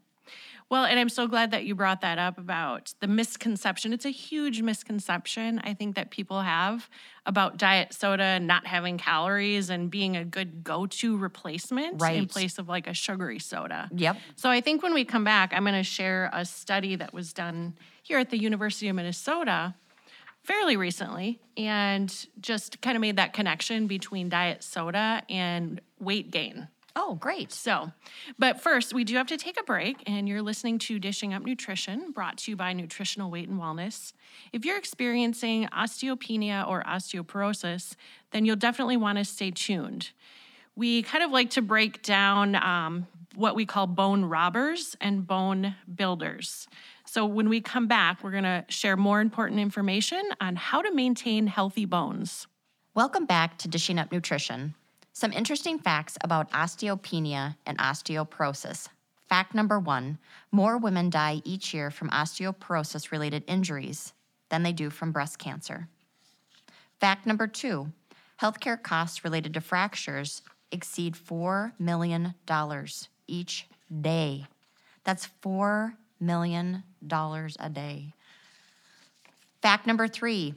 Well, 0.70 0.84
and 0.84 1.00
I'm 1.00 1.08
so 1.08 1.28
glad 1.28 1.52
that 1.52 1.64
you 1.64 1.76
brought 1.76 2.02
that 2.02 2.20
up 2.20 2.38
about 2.38 2.94
the 3.00 3.08
misconception. 3.08 3.94
It's 3.94 4.06
a 4.06 4.10
huge 4.10 4.62
misconception 4.62 5.60
I 5.64 5.74
think 5.74 5.96
that 5.96 6.12
people 6.12 6.42
have 6.42 6.90
about 7.26 7.58
diet 7.58 7.94
soda 7.94 8.40
not 8.40 8.68
having 8.68 8.98
calories 8.98 9.70
and 9.70 9.90
being 9.90 10.18
a 10.18 10.26
good 10.26 10.66
go-to 10.66 11.18
replacement 11.18 12.02
in 12.02 12.28
place 12.28 12.58
of 12.58 12.68
like 12.68 12.88
a 12.88 12.94
sugary 12.94 13.40
soda. 13.40 13.90
Yep. 13.96 14.18
So 14.36 14.50
I 14.50 14.60
think 14.60 14.84
when 14.84 14.94
we 14.94 15.06
come 15.06 15.24
back, 15.24 15.54
I'm 15.54 15.64
going 15.64 15.74
to 15.76 15.84
share 15.84 16.30
a 16.34 16.44
study 16.44 16.98
that 16.98 17.14
was 17.14 17.32
done 17.32 17.78
here 18.04 18.20
at 18.20 18.30
the 18.30 18.38
University 18.38 18.90
of 18.90 18.96
Minnesota 18.96 19.74
fairly 20.44 20.78
recently 20.78 21.40
and 21.58 22.26
just 22.40 22.82
kind 22.82 22.96
of 22.96 23.02
made 23.02 23.18
that 23.18 23.34
connection 23.34 23.88
between 23.88 24.30
diet 24.30 24.64
soda 24.64 25.22
and 25.30 25.82
weight 26.00 26.32
gain. 26.32 26.68
Oh, 27.00 27.14
great. 27.14 27.52
So, 27.52 27.92
but 28.40 28.60
first, 28.60 28.92
we 28.92 29.04
do 29.04 29.18
have 29.18 29.28
to 29.28 29.38
take 29.38 29.60
a 29.60 29.64
break, 29.64 30.02
and 30.08 30.28
you're 30.28 30.42
listening 30.42 30.80
to 30.80 30.98
Dishing 30.98 31.32
Up 31.32 31.44
Nutrition, 31.44 32.12
brought 32.12 32.40
to 32.40 32.52
you 32.52 32.58
by 32.58 32.74
Nutritional 32.74 33.30
Weight 33.30 33.48
and 33.48 33.60
Wellness. 33.60 34.14
If 34.52 34.66
you're 34.66 34.80
experiencing 34.80 35.68
osteopenia 35.68 36.68
or 36.68 36.82
osteoporosis, 36.82 37.96
then 38.32 38.46
you'll 38.46 38.56
definitely 38.56 38.98
want 38.98 39.20
to 39.20 39.26
stay 39.26 39.52
tuned. 39.52 40.10
We 40.76 41.04
kind 41.04 41.24
of 41.24 41.30
like 41.30 41.52
to 41.52 41.62
break 41.62 42.02
down 42.02 42.56
um, 42.56 43.06
what 43.36 43.54
we 43.54 43.68
call 43.68 43.86
bone 43.86 44.26
robbers 44.26 44.98
and 45.00 45.28
bone 45.28 45.76
builders. 45.94 46.68
So, 47.06 47.28
when 47.28 47.48
we 47.48 47.62
come 47.62 47.86
back, 47.86 48.24
we're 48.24 48.32
going 48.32 48.44
to 48.44 48.66
share 48.70 48.98
more 48.98 49.22
important 49.22 49.60
information 49.60 50.32
on 50.42 50.56
how 50.56 50.82
to 50.82 50.92
maintain 50.92 51.46
healthy 51.46 51.86
bones. 51.86 52.48
Welcome 52.96 53.28
back 53.28 53.60
to 53.60 53.68
Dishing 53.68 54.00
Up 54.00 54.12
Nutrition. 54.12 54.74
Some 55.18 55.34
interesting 55.34 55.80
facts 55.80 56.16
about 56.22 56.52
osteopenia 56.52 57.56
and 57.66 57.80
osteoporosis. 57.80 58.88
Fact 59.28 59.56
number 59.56 59.80
one 59.80 60.20
more 60.52 60.78
women 60.78 61.10
die 61.10 61.42
each 61.44 61.74
year 61.74 61.90
from 61.90 62.12
osteoporosis 62.12 63.12
related 63.12 63.44
injuries 63.48 64.14
than 64.50 64.62
they 64.62 64.74
do 64.74 64.92
from 64.92 65.12
breast 65.12 65.40
cancer. 65.40 65.88
Fact 67.00 67.26
number 67.26 67.48
two 67.48 67.92
healthcare 68.40 68.80
costs 68.80 69.24
related 69.24 69.56
to 69.56 69.60
fractures 69.60 70.44
exceed 70.72 71.16
$4 71.16 71.72
million 71.80 72.36
each 73.26 73.66
day. 74.00 74.46
That's 75.04 75.30
$4 75.42 75.96
million 76.20 76.84
a 77.12 77.70
day. 77.72 78.14
Fact 79.64 79.88
number 79.88 80.08
three 80.08 80.54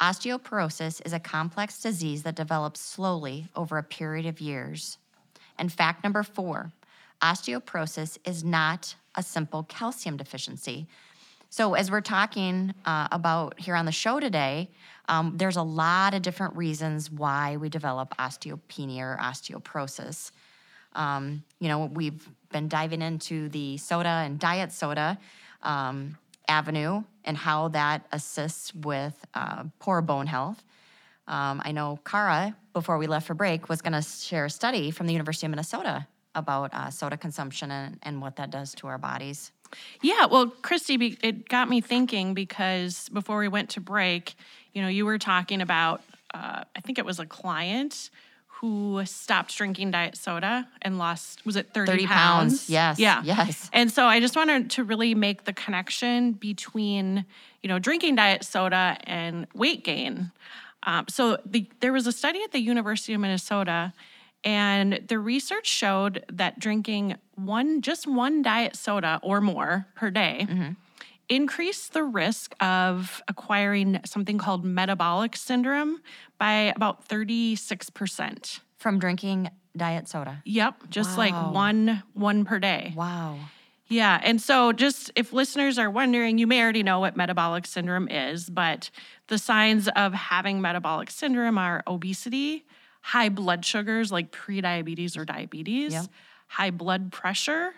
osteoporosis 0.00 1.04
is 1.04 1.12
a 1.12 1.20
complex 1.20 1.80
disease 1.80 2.22
that 2.22 2.34
develops 2.34 2.80
slowly 2.80 3.48
over 3.54 3.78
a 3.78 3.82
period 3.82 4.26
of 4.26 4.40
years. 4.40 4.98
And 5.58 5.72
fact 5.72 6.02
number 6.02 6.22
four 6.22 6.72
osteoporosis 7.22 8.18
is 8.24 8.42
not 8.42 8.94
a 9.14 9.22
simple 9.22 9.64
calcium 9.64 10.16
deficiency. 10.16 10.86
So, 11.50 11.74
as 11.74 11.90
we're 11.90 12.00
talking 12.00 12.72
uh, 12.84 13.08
about 13.10 13.58
here 13.58 13.74
on 13.74 13.84
the 13.84 13.92
show 13.92 14.20
today, 14.20 14.70
um, 15.08 15.34
there's 15.36 15.56
a 15.56 15.62
lot 15.62 16.14
of 16.14 16.22
different 16.22 16.56
reasons 16.56 17.10
why 17.10 17.56
we 17.56 17.68
develop 17.68 18.16
osteopenia 18.18 19.00
or 19.00 19.18
osteoporosis. 19.20 20.30
Um, 20.94 21.42
you 21.58 21.68
know, 21.68 21.86
we've 21.86 22.26
been 22.52 22.68
diving 22.68 23.02
into 23.02 23.48
the 23.48 23.76
soda 23.78 24.08
and 24.08 24.38
diet 24.38 24.72
soda 24.72 25.18
um, 25.62 26.16
avenue 26.50 27.02
and 27.24 27.36
how 27.36 27.68
that 27.68 28.06
assists 28.12 28.74
with 28.74 29.24
uh, 29.34 29.64
poor 29.78 30.02
bone 30.02 30.26
health. 30.26 30.62
Um, 31.26 31.62
I 31.64 31.72
know 31.72 31.98
Kara, 32.04 32.56
before 32.72 32.98
we 32.98 33.06
left 33.06 33.26
for 33.26 33.34
break, 33.34 33.68
was 33.68 33.80
going 33.80 33.92
to 33.92 34.02
share 34.02 34.44
a 34.46 34.50
study 34.50 34.90
from 34.90 35.06
the 35.06 35.12
University 35.12 35.46
of 35.46 35.50
Minnesota 35.50 36.06
about 36.34 36.74
uh, 36.74 36.90
soda 36.90 37.16
consumption 37.16 37.70
and, 37.70 37.98
and 38.02 38.20
what 38.20 38.36
that 38.36 38.50
does 38.50 38.74
to 38.74 38.86
our 38.88 38.98
bodies. 38.98 39.52
Yeah, 40.02 40.26
well, 40.26 40.48
Christy, 40.48 41.16
it 41.22 41.48
got 41.48 41.68
me 41.68 41.80
thinking 41.80 42.34
because 42.34 43.08
before 43.10 43.38
we 43.38 43.48
went 43.48 43.70
to 43.70 43.80
break, 43.80 44.34
you 44.72 44.82
know, 44.82 44.88
you 44.88 45.06
were 45.06 45.18
talking 45.18 45.62
about, 45.62 46.02
uh, 46.34 46.64
I 46.74 46.80
think 46.80 46.98
it 46.98 47.04
was 47.04 47.20
a 47.20 47.26
client 47.26 48.10
who 48.60 49.02
stopped 49.06 49.56
drinking 49.56 49.90
diet 49.90 50.16
soda 50.16 50.68
and 50.82 50.98
lost, 50.98 51.44
was 51.46 51.56
it 51.56 51.72
30, 51.72 51.92
30 51.92 52.06
pounds, 52.06 52.68
yes, 52.68 52.98
Yeah. 52.98 53.22
yes. 53.22 53.70
And 53.72 53.90
so 53.90 54.04
I 54.04 54.20
just 54.20 54.36
wanted 54.36 54.70
to 54.72 54.84
really 54.84 55.14
make 55.14 55.44
the 55.44 55.52
connection 55.54 56.32
between, 56.32 57.24
you 57.62 57.68
know, 57.68 57.78
drinking 57.78 58.16
diet 58.16 58.44
soda 58.44 58.98
and 59.04 59.46
weight 59.54 59.82
gain. 59.82 60.30
Um, 60.82 61.06
so 61.08 61.38
the, 61.46 61.66
there 61.80 61.92
was 61.92 62.06
a 62.06 62.12
study 62.12 62.42
at 62.42 62.52
the 62.52 62.60
University 62.60 63.14
of 63.14 63.20
Minnesota, 63.20 63.92
and 64.44 65.00
the 65.08 65.18
research 65.18 65.66
showed 65.66 66.24
that 66.30 66.58
drinking 66.58 67.16
one, 67.36 67.80
just 67.82 68.06
one 68.06 68.42
diet 68.42 68.76
soda 68.76 69.20
or 69.22 69.40
more 69.40 69.86
per 69.94 70.10
day, 70.10 70.46
increased 71.30 71.94
the 71.94 72.02
risk 72.02 72.54
of 72.60 73.22
acquiring 73.28 74.00
something 74.04 74.36
called 74.36 74.64
metabolic 74.64 75.36
syndrome 75.36 76.02
by 76.38 76.72
about 76.76 77.08
36%. 77.08 78.60
From 78.76 78.98
drinking 78.98 79.50
diet 79.76 80.08
soda. 80.08 80.42
Yep, 80.44 80.90
just 80.90 81.16
like 81.16 81.34
one 81.34 82.02
one 82.14 82.44
per 82.44 82.58
day. 82.58 82.92
Wow. 82.96 83.38
Yeah. 83.86 84.20
And 84.22 84.40
so, 84.40 84.72
just 84.72 85.10
if 85.16 85.32
listeners 85.32 85.78
are 85.78 85.90
wondering, 85.90 86.38
you 86.38 86.46
may 86.46 86.62
already 86.62 86.82
know 86.82 87.00
what 87.00 87.16
metabolic 87.16 87.66
syndrome 87.66 88.08
is, 88.08 88.48
but 88.48 88.90
the 89.26 89.36
signs 89.36 89.88
of 89.88 90.14
having 90.14 90.60
metabolic 90.60 91.10
syndrome 91.10 91.58
are 91.58 91.82
obesity, 91.86 92.64
high 93.02 93.28
blood 93.28 93.64
sugars 93.64 94.10
like 94.12 94.30
prediabetes 94.32 95.16
or 95.18 95.24
diabetes, 95.24 95.92
Yep. 95.92 96.06
high 96.48 96.70
blood 96.70 97.10
pressure, 97.12 97.74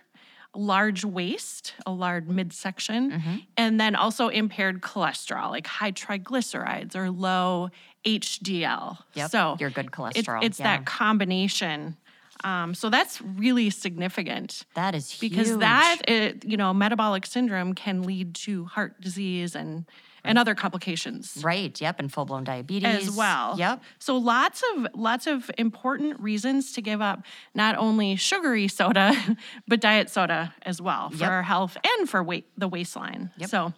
large 0.55 1.05
waist, 1.05 1.75
a 1.87 1.91
large 1.93 2.27
midsection, 2.27 3.11
Mm-hmm. 3.13 3.37
and 3.57 3.81
then 3.81 3.95
also 3.95 4.29
impaired 4.29 4.81
cholesterol 4.83 5.51
like 5.51 5.67
high 5.67 5.93
triglycerides 5.93 6.95
or 6.95 7.11
low 7.11 7.71
HDL. 8.05 8.99
Yep. 9.15 9.31
So, 9.31 9.57
your 9.59 9.71
good 9.71 9.91
cholesterol. 9.91 10.43
it's 10.43 10.59
yeah. 10.59 10.77
that 10.79 10.87
combination. 10.87 11.97
Um, 12.45 12.75
so 12.75 12.91
that's 12.91 13.21
really 13.23 13.71
significant 13.71 14.65
that 14.75 14.97
is 14.97 15.11
huge. 15.11 15.31
because 15.31 15.59
that 15.59 15.99
it, 16.09 16.45
you 16.45 16.57
know 16.57 16.75
metabolic 16.75 17.25
syndrome 17.25 17.73
can 17.73 18.03
lead 18.03 18.35
to 18.35 18.65
heart 18.65 19.01
disease 19.01 19.55
and 19.55 19.85
and 20.25 20.39
other 20.39 20.55
complications 20.55 21.39
Right. 21.43 21.79
Yep. 21.81 21.99
And 22.01 22.13
full 22.13 22.25
blown 22.25 22.45
diabetes 22.45 23.09
as 23.09 23.11
well. 23.17 23.55
Yep. 23.59 23.83
So 23.99 24.17
lots 24.17 24.63
of 24.75 24.87
lots 24.95 25.27
of 25.27 25.51
important 25.59 26.21
reasons 26.21 26.73
to 26.73 26.83
give 26.83 27.01
up 27.01 27.25
not 27.55 27.77
only 27.77 28.17
sugary 28.17 28.69
soda 28.69 29.15
but 29.69 29.81
diet 29.81 30.11
soda 30.11 30.55
as 30.63 30.81
well 30.81 31.11
for 31.11 31.17
Yep. 31.17 31.31
our 31.31 31.43
health 31.43 31.77
and 31.99 32.09
for 32.09 32.23
weight 32.23 32.47
the 32.57 32.69
waistline. 32.69 33.31
Yep. 33.39 33.51
So 33.51 33.73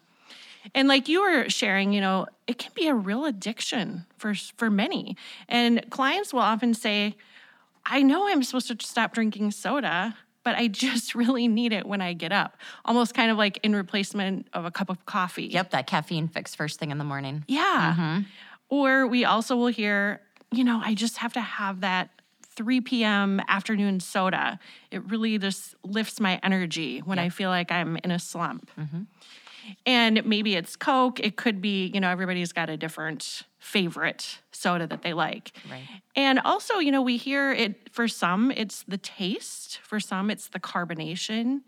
and 0.75 0.89
like 0.89 1.09
you 1.09 1.21
were 1.21 1.51
sharing, 1.51 1.93
you 1.93 2.01
know, 2.01 2.27
it 2.47 2.57
can 2.59 2.73
be 2.75 2.89
a 2.89 2.95
real 2.95 3.27
addiction 3.27 4.07
for 4.17 4.35
for 4.57 4.71
many. 4.71 5.17
And 5.49 5.85
clients 5.91 6.33
will 6.33 6.41
often 6.41 6.73
say, 6.73 7.17
I 7.85 8.01
know 8.03 8.27
I'm 8.29 8.43
supposed 8.43 8.69
to 8.69 8.87
stop 8.87 9.13
drinking 9.13 9.51
soda, 9.51 10.17
but 10.45 10.55
I 10.55 10.69
just 10.85 11.15
really 11.15 11.49
need 11.49 11.73
it 11.73 11.87
when 11.87 12.01
I 12.01 12.13
get 12.13 12.33
up. 12.33 12.57
Almost 12.85 13.15
kind 13.15 13.31
of 13.31 13.39
like 13.39 13.59
in 13.63 13.75
replacement 13.75 14.47
of 14.53 14.65
a 14.65 14.71
cup 14.71 14.91
of 14.91 15.05
coffee. 15.07 15.47
Yep. 15.47 15.71
That 15.71 15.87
caffeine 15.87 16.29
fix 16.29 16.55
first 16.55 16.79
thing 16.79 16.91
in 16.91 16.99
the 16.99 17.05
morning. 17.05 17.45
Yeah. 17.49 17.95
Mm-hmm. 17.97 18.21
Or 18.69 19.07
we 19.07 19.25
also 19.25 19.57
will 19.57 19.69
hear, 19.69 20.21
you 20.53 20.65
know, 20.65 20.81
I 20.83 20.95
just 20.95 21.19
have 21.19 21.33
to 21.35 21.41
have 21.41 21.81
that 21.81 22.11
3 22.57 22.81
p.m. 22.83 23.41
afternoon 23.49 24.01
soda. 24.01 24.59
It 24.91 25.05
really 25.11 25.39
just 25.39 25.75
lifts 25.85 26.21
my 26.21 26.39
energy 26.43 27.01
when 27.01 27.19
I 27.19 27.29
feel 27.29 27.51
like 27.51 27.73
I'm 27.73 27.99
in 28.05 28.11
a 28.11 28.19
slump. 28.19 28.71
Mm-hmm. 28.79 29.03
And 29.87 30.25
maybe 30.27 30.55
it's 30.55 30.77
Coke. 30.77 31.21
It 31.21 31.37
could 31.37 31.61
be, 31.61 31.87
you 31.87 32.01
know, 32.01 32.11
everybody's 32.11 32.53
got 32.53 32.69
a 32.69 32.77
different 32.77 33.43
favorite 33.65 34.41
soda 34.53 34.87
that 34.87 35.01
they 35.03 35.15
like. 35.15 35.53
Right. 35.71 35.83
And 36.15 36.39
also, 36.45 36.79
you 36.79 36.93
know, 36.93 37.01
we 37.01 37.17
hear 37.17 37.51
it 37.51 37.89
for 37.91 38.07
some, 38.09 38.51
it's 38.51 38.85
the 38.87 38.99
taste. 38.99 39.81
For 39.83 39.99
some, 39.99 40.31
it's 40.31 40.49
the 40.49 40.61
carbonation. 40.61 41.61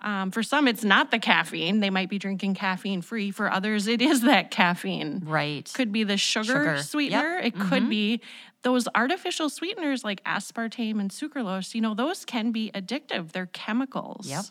Um, 0.00 0.30
for 0.30 0.42
some, 0.42 0.66
it's 0.66 0.84
not 0.84 1.10
the 1.10 1.18
caffeine. 1.18 1.80
They 1.80 1.90
might 1.90 2.08
be 2.08 2.18
drinking 2.18 2.54
caffeine 2.54 3.02
free. 3.02 3.30
For 3.30 3.50
others, 3.52 3.86
it 3.86 4.00
is 4.00 4.22
that 4.22 4.50
caffeine. 4.50 5.22
Right. 5.24 5.70
Could 5.74 5.92
be 5.92 6.02
the 6.02 6.16
sugar, 6.16 6.46
Sugar. 6.46 6.74
Yep. 6.76 6.84
sweetener. 6.84 7.38
It 7.38 7.58
could 7.58 7.88
be 7.90 8.20
those 8.62 8.88
artificial 8.94 9.50
sweeteners 9.50 10.02
like 10.02 10.24
aspartame 10.24 10.98
and 10.98 11.10
sucralose. 11.10 11.74
You 11.74 11.82
know, 11.82 11.94
those 11.94 12.24
can 12.24 12.52
be 12.52 12.70
addictive. 12.74 13.32
They're 13.32 13.46
chemicals. 13.46 14.26
Yep. 14.28 14.44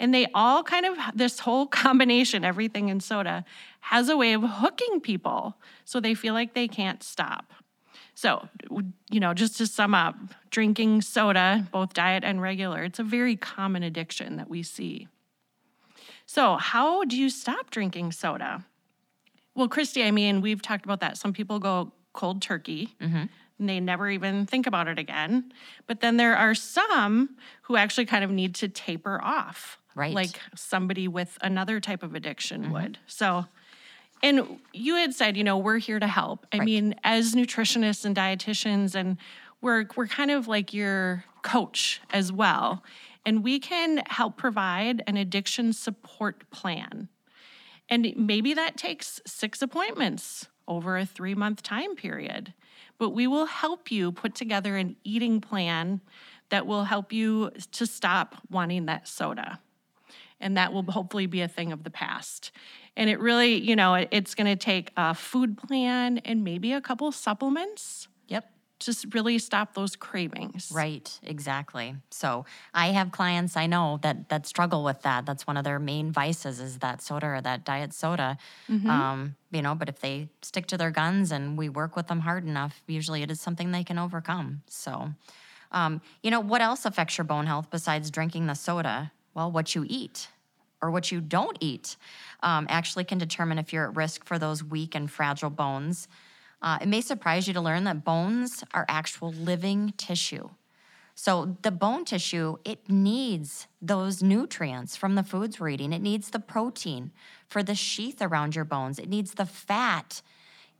And 0.00 0.14
they 0.14 0.26
all 0.34 0.62
kind 0.62 0.86
of, 0.86 0.96
this 1.14 1.40
whole 1.40 1.66
combination, 1.84 2.44
everything 2.44 2.88
in 2.88 3.00
soda, 3.00 3.44
has 3.80 4.08
a 4.08 4.16
way 4.16 4.32
of 4.32 4.42
hooking 4.42 5.00
people 5.00 5.56
so 5.84 6.00
they 6.00 6.14
feel 6.14 6.34
like 6.34 6.54
they 6.54 6.68
can't 6.68 7.02
stop. 7.02 7.52
So, 8.14 8.48
you 9.10 9.20
know, 9.20 9.32
just 9.32 9.58
to 9.58 9.66
sum 9.66 9.94
up, 9.94 10.16
drinking 10.50 11.02
soda, 11.02 11.68
both 11.70 11.94
diet 11.94 12.24
and 12.24 12.42
regular, 12.42 12.82
it's 12.82 12.98
a 12.98 13.04
very 13.04 13.36
common 13.36 13.84
addiction 13.84 14.36
that 14.38 14.50
we 14.50 14.64
see. 14.64 15.06
So, 16.26 16.56
how 16.56 17.04
do 17.04 17.16
you 17.16 17.30
stop 17.30 17.70
drinking 17.70 18.10
soda? 18.12 18.64
Well, 19.54 19.68
Christy, 19.68 20.02
I 20.02 20.10
mean, 20.10 20.40
we've 20.40 20.60
talked 20.60 20.84
about 20.84 21.00
that. 21.00 21.16
Some 21.16 21.32
people 21.32 21.58
go 21.58 21.92
cold 22.12 22.42
turkey. 22.42 22.94
Mm-hmm. 23.00 23.24
and 23.58 23.68
they 23.68 23.78
never 23.78 24.10
even 24.10 24.46
think 24.46 24.66
about 24.66 24.88
it 24.88 24.98
again. 24.98 25.52
But 25.86 26.00
then 26.00 26.16
there 26.16 26.36
are 26.36 26.54
some 26.54 27.36
who 27.62 27.76
actually 27.76 28.06
kind 28.06 28.24
of 28.24 28.30
need 28.30 28.54
to 28.56 28.68
taper 28.68 29.20
off, 29.22 29.77
Right. 29.94 30.14
like 30.14 30.38
somebody 30.54 31.08
with 31.08 31.36
another 31.40 31.80
type 31.80 32.02
of 32.02 32.14
addiction 32.14 32.64
mm-hmm. 32.64 32.72
would. 32.72 32.98
So, 33.06 33.46
and 34.22 34.60
you 34.72 34.94
had 34.96 35.14
said, 35.14 35.36
you 35.36 35.44
know, 35.44 35.58
we're 35.58 35.78
here 35.78 35.98
to 35.98 36.06
help. 36.06 36.46
I 36.52 36.58
Right. 36.58 36.64
mean, 36.64 36.94
as 37.04 37.34
nutritionists 37.34 38.04
and 38.04 38.14
dietitians, 38.14 38.94
and 38.94 39.16
we're 39.60 39.86
we're 39.96 40.06
kind 40.06 40.30
of 40.30 40.46
like 40.46 40.72
your 40.72 41.24
coach 41.42 42.00
as 42.10 42.32
well, 42.32 42.82
and 43.26 43.42
we 43.42 43.58
can 43.58 44.02
help 44.06 44.36
provide 44.36 45.02
an 45.06 45.16
addiction 45.16 45.72
support 45.72 46.48
plan. 46.50 47.08
And 47.88 48.12
maybe 48.16 48.54
that 48.54 48.76
takes 48.76 49.20
six 49.26 49.62
appointments 49.62 50.48
over 50.66 50.98
a 50.98 51.06
three 51.06 51.34
month 51.34 51.62
time 51.62 51.96
period. 51.96 52.54
But 52.98 53.10
we 53.10 53.26
will 53.26 53.46
help 53.46 53.90
you 53.90 54.12
put 54.12 54.34
together 54.34 54.76
an 54.76 54.96
eating 55.04 55.40
plan 55.40 56.00
that 56.50 56.66
will 56.66 56.84
help 56.84 57.12
you 57.12 57.50
to 57.72 57.86
stop 57.86 58.36
wanting 58.50 58.86
that 58.86 59.06
soda. 59.06 59.60
And 60.40 60.56
that 60.56 60.72
will 60.72 60.82
hopefully 60.84 61.26
be 61.26 61.40
a 61.40 61.48
thing 61.48 61.72
of 61.72 61.82
the 61.84 61.90
past. 61.90 62.52
And 62.96 63.10
it 63.10 63.18
really, 63.20 63.54
you 63.60 63.74
know, 63.76 63.94
it- 63.94 64.08
it's 64.10 64.34
going 64.34 64.46
to 64.46 64.56
take 64.56 64.92
a 64.96 65.14
food 65.14 65.56
plan 65.58 66.18
and 66.18 66.44
maybe 66.44 66.72
a 66.72 66.80
couple 66.80 67.10
supplements 67.12 68.08
Yep. 68.28 68.44
s- 68.86 69.04
really 69.12 69.38
stop 69.38 69.74
those 69.74 69.96
cravings. 69.96 70.70
Right, 70.72 71.18
exactly. 71.22 71.96
So 72.10 72.44
I 72.74 72.88
have 72.88 73.10
clients 73.10 73.56
I 73.56 73.66
know 73.66 73.98
that 74.02 74.28
that 74.28 74.46
struggle 74.46 74.84
with 74.84 75.02
that. 75.02 75.26
That's 75.26 75.46
one 75.46 75.56
of 75.56 75.64
their 75.64 75.78
main 75.80 76.12
vices 76.12 76.60
is 76.60 76.78
that 76.78 77.02
soda 77.02 77.26
or 77.26 77.40
that 77.40 77.64
diet 77.64 77.92
soda. 77.92 78.38
Um, 78.68 79.36
you 79.50 79.62
know, 79.62 79.74
but 79.74 79.88
if 79.88 80.00
they 80.00 80.28
stick 80.42 80.66
to 80.68 80.76
their 80.76 80.90
guns 80.90 81.32
and 81.32 81.58
we 81.58 81.68
work 81.68 81.96
with 81.96 82.06
them 82.06 82.20
hard 82.20 82.44
enough, 82.46 82.82
usually 82.86 83.22
it 83.22 83.30
is 83.30 83.40
something 83.40 83.72
they 83.72 83.84
can 83.84 83.98
overcome. 83.98 84.62
So, 84.68 85.12
um, 85.72 86.00
you 86.22 86.30
know, 86.30 86.40
what 86.40 86.60
else 86.60 86.84
affects 86.84 87.18
your 87.18 87.24
bone 87.24 87.46
health 87.46 87.68
besides 87.70 88.10
drinking 88.10 88.46
the 88.46 88.54
soda? 88.54 89.12
Well, 89.38 89.52
what 89.52 89.72
you 89.76 89.86
eat 89.88 90.26
or 90.82 90.90
what 90.90 91.12
you 91.12 91.20
don't 91.20 91.56
eat 91.60 91.94
um, 92.42 92.66
actually 92.68 93.04
can 93.04 93.18
determine 93.18 93.56
if 93.56 93.72
you're 93.72 93.88
at 93.88 93.94
risk 93.94 94.24
for 94.24 94.36
those 94.36 94.64
weak 94.64 94.96
and 94.96 95.08
fragile 95.08 95.48
bones. 95.48 96.08
Uh, 96.60 96.78
it 96.82 96.88
may 96.88 97.00
surprise 97.00 97.46
you 97.46 97.54
to 97.54 97.60
learn 97.60 97.84
that 97.84 98.04
bones 98.04 98.64
are 98.74 98.84
actual 98.88 99.30
living 99.30 99.94
tissue. 99.96 100.48
So 101.14 101.56
the 101.62 101.70
bone 101.70 102.04
tissue, 102.04 102.56
it 102.64 102.90
needs 102.90 103.68
those 103.80 104.24
nutrients 104.24 104.96
from 104.96 105.14
the 105.14 105.22
foods 105.22 105.60
we're 105.60 105.68
eating. 105.68 105.92
It 105.92 106.02
needs 106.02 106.30
the 106.30 106.40
protein 106.40 107.12
for 107.46 107.62
the 107.62 107.76
sheath 107.76 108.20
around 108.20 108.56
your 108.56 108.64
bones. 108.64 108.98
It 108.98 109.08
needs 109.08 109.34
the 109.34 109.46
fat 109.46 110.20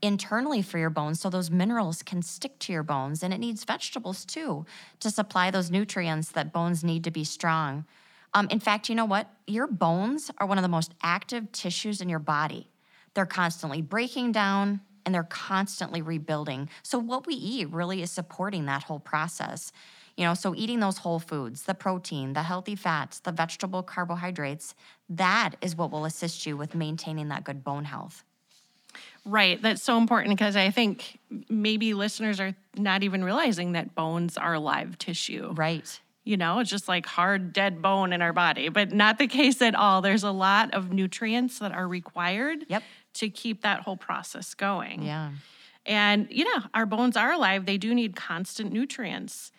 internally 0.02 0.62
for 0.62 0.78
your 0.78 0.90
bones 0.90 1.20
so 1.20 1.30
those 1.30 1.48
minerals 1.48 2.02
can 2.02 2.22
stick 2.22 2.58
to 2.58 2.72
your 2.72 2.82
bones. 2.82 3.22
And 3.22 3.32
it 3.32 3.38
needs 3.38 3.62
vegetables 3.62 4.24
too 4.24 4.66
to 4.98 5.12
supply 5.12 5.52
those 5.52 5.70
nutrients 5.70 6.32
that 6.32 6.52
bones 6.52 6.82
need 6.82 7.04
to 7.04 7.12
be 7.12 7.22
strong. 7.22 7.84
Um, 8.34 8.48
in 8.50 8.60
fact, 8.60 8.88
you 8.88 8.94
know 8.94 9.04
what? 9.04 9.28
Your 9.46 9.66
bones 9.66 10.30
are 10.38 10.46
one 10.46 10.58
of 10.58 10.62
the 10.62 10.68
most 10.68 10.92
active 11.02 11.50
tissues 11.52 12.00
in 12.00 12.08
your 12.08 12.18
body. 12.18 12.68
They're 13.14 13.26
constantly 13.26 13.82
breaking 13.82 14.32
down 14.32 14.80
and 15.04 15.14
they're 15.14 15.22
constantly 15.22 16.02
rebuilding. 16.02 16.68
So, 16.82 16.98
what 16.98 17.26
we 17.26 17.34
eat 17.34 17.70
really 17.70 18.02
is 18.02 18.10
supporting 18.10 18.66
that 18.66 18.84
whole 18.84 19.00
process. 19.00 19.72
You 20.16 20.24
know, 20.24 20.34
so 20.34 20.52
eating 20.56 20.80
those 20.80 20.98
whole 20.98 21.20
foods, 21.20 21.62
the 21.62 21.74
protein, 21.74 22.32
the 22.32 22.42
healthy 22.42 22.74
fats, 22.74 23.20
the 23.20 23.30
vegetable 23.30 23.84
carbohydrates, 23.84 24.74
that 25.08 25.52
is 25.60 25.76
what 25.76 25.92
will 25.92 26.04
assist 26.04 26.44
you 26.44 26.56
with 26.56 26.74
maintaining 26.74 27.28
that 27.28 27.44
good 27.44 27.62
bone 27.62 27.84
health. 27.84 28.24
Right. 29.24 29.62
That's 29.62 29.82
so 29.82 29.96
important 29.96 30.36
because 30.36 30.56
I 30.56 30.70
think 30.70 31.20
maybe 31.48 31.94
listeners 31.94 32.40
are 32.40 32.54
not 32.76 33.02
even 33.04 33.22
realizing 33.22 33.72
that 33.72 33.94
bones 33.94 34.36
are 34.36 34.58
live 34.58 34.98
tissue. 34.98 35.52
Right. 35.54 36.00
You 36.28 36.36
know, 36.36 36.58
it's 36.58 36.68
just 36.68 36.88
like 36.88 37.06
hard, 37.06 37.54
dead 37.54 37.80
bone 37.80 38.12
in 38.12 38.20
our 38.20 38.34
body, 38.34 38.68
but 38.68 38.92
not 38.92 39.16
the 39.16 39.26
case 39.26 39.62
at 39.62 39.74
all. 39.74 40.02
There's 40.02 40.24
a 40.24 40.30
lot 40.30 40.74
of 40.74 40.92
nutrients 40.92 41.58
that 41.60 41.72
are 41.72 41.88
required 41.88 42.66
Yep. 42.68 42.82
to 43.14 43.30
keep 43.30 43.62
that 43.62 43.80
whole 43.80 43.96
process 43.96 44.52
going. 44.52 45.02
Yeah. 45.02 45.30
And, 45.86 46.26
you 46.30 46.44
know, 46.44 46.64
our 46.74 46.84
bones 46.84 47.16
are 47.16 47.32
alive. 47.32 47.64
They 47.64 47.78
do 47.78 47.94
need 47.94 48.14
constant 48.14 48.72
nutrients. 48.74 49.52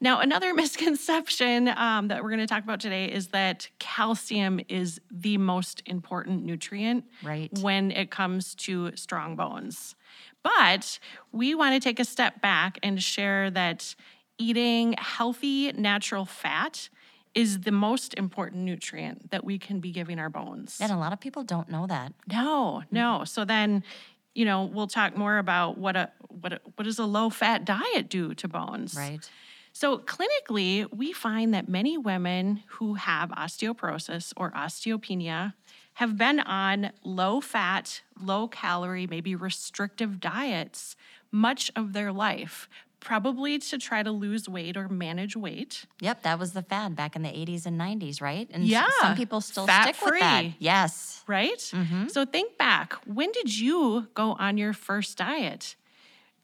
Now, 0.00 0.20
another 0.20 0.54
misconception 0.64 1.68
um, 1.68 2.08
that 2.08 2.22
we're 2.22 2.30
going 2.30 2.40
to 2.40 2.46
talk 2.46 2.64
about 2.64 2.80
today 2.80 3.04
is 3.12 3.28
that 3.28 3.68
calcium 3.78 4.60
is 4.68 5.02
the 5.10 5.36
most 5.36 5.82
important 5.84 6.42
nutrient 6.46 7.04
Right. 7.22 7.50
when 7.60 7.90
it 7.90 8.10
comes 8.10 8.54
to 8.66 8.96
strong 8.96 9.36
bones. 9.36 9.94
But 10.42 10.98
we 11.32 11.54
want 11.54 11.74
to 11.74 11.80
take 11.86 12.00
a 12.00 12.04
step 12.04 12.40
back 12.40 12.78
and 12.82 13.02
share 13.02 13.50
that 13.50 13.94
eating 14.38 14.94
healthy, 14.98 15.72
natural 15.72 16.24
fat 16.24 16.88
is 17.34 17.60
the 17.60 17.72
most 17.72 18.14
important 18.14 18.62
nutrient 18.62 19.30
that 19.30 19.44
we 19.44 19.58
can 19.58 19.80
be 19.80 19.90
giving 19.90 20.18
our 20.18 20.30
bones. 20.30 20.78
And 20.80 20.92
a 20.92 20.96
lot 20.96 21.12
of 21.12 21.20
people 21.20 21.42
don't 21.42 21.68
know 21.68 21.86
that. 21.86 22.12
No, 22.30 22.84
no. 22.90 23.00
Mm-hmm. 23.00 23.24
So 23.24 23.44
then, 23.44 23.82
you 24.34 24.44
know, 24.44 24.64
we'll 24.64 24.86
talk 24.86 25.16
more 25.16 25.38
about 25.38 25.76
what 25.78 25.96
a 25.96 26.10
what 26.28 26.52
a, 26.52 26.60
what 26.76 26.84
does 26.84 26.98
a 26.98 27.04
low 27.04 27.30
fat 27.30 27.64
diet 27.64 28.08
do 28.08 28.34
to 28.34 28.48
bones? 28.48 28.94
Right. 28.96 29.28
So 29.72 29.98
clinically, 29.98 30.86
we 30.92 31.12
find 31.12 31.52
that 31.52 31.68
many 31.68 31.98
women 31.98 32.62
who 32.68 32.94
have 32.94 33.30
osteoporosis 33.30 34.32
or 34.36 34.52
osteopenia 34.52 35.54
have 35.94 36.16
been 36.16 36.38
on 36.40 36.92
low 37.02 37.40
fat, 37.40 38.02
low 38.20 38.46
calorie, 38.46 39.08
maybe 39.08 39.34
restrictive 39.34 40.20
diets 40.20 40.94
much 41.32 41.72
of 41.74 41.92
their 41.92 42.12
life, 42.12 42.68
probably 43.04 43.58
to 43.58 43.78
try 43.78 44.02
to 44.02 44.10
lose 44.10 44.48
weight 44.48 44.76
or 44.76 44.88
manage 44.88 45.36
weight. 45.36 45.84
Yep, 46.00 46.22
that 46.22 46.38
was 46.38 46.52
the 46.52 46.62
fad 46.62 46.96
back 46.96 47.14
in 47.14 47.22
the 47.22 47.28
80s 47.28 47.66
and 47.66 47.78
90s, 47.78 48.20
right? 48.20 48.48
And 48.52 48.64
Yeah, 48.64 48.86
some 49.00 49.14
people 49.14 49.40
still 49.40 49.66
stick 49.68 49.96
with 50.02 50.18
that. 50.20 50.44
Yes. 50.58 51.22
right? 51.28 51.60
So 52.08 52.24
think 52.24 52.58
back. 52.58 52.94
When 53.06 53.30
did 53.32 53.56
you 53.58 54.08
go 54.14 54.32
on 54.32 54.58
your 54.58 54.72
first 54.72 55.18
diet? 55.18 55.76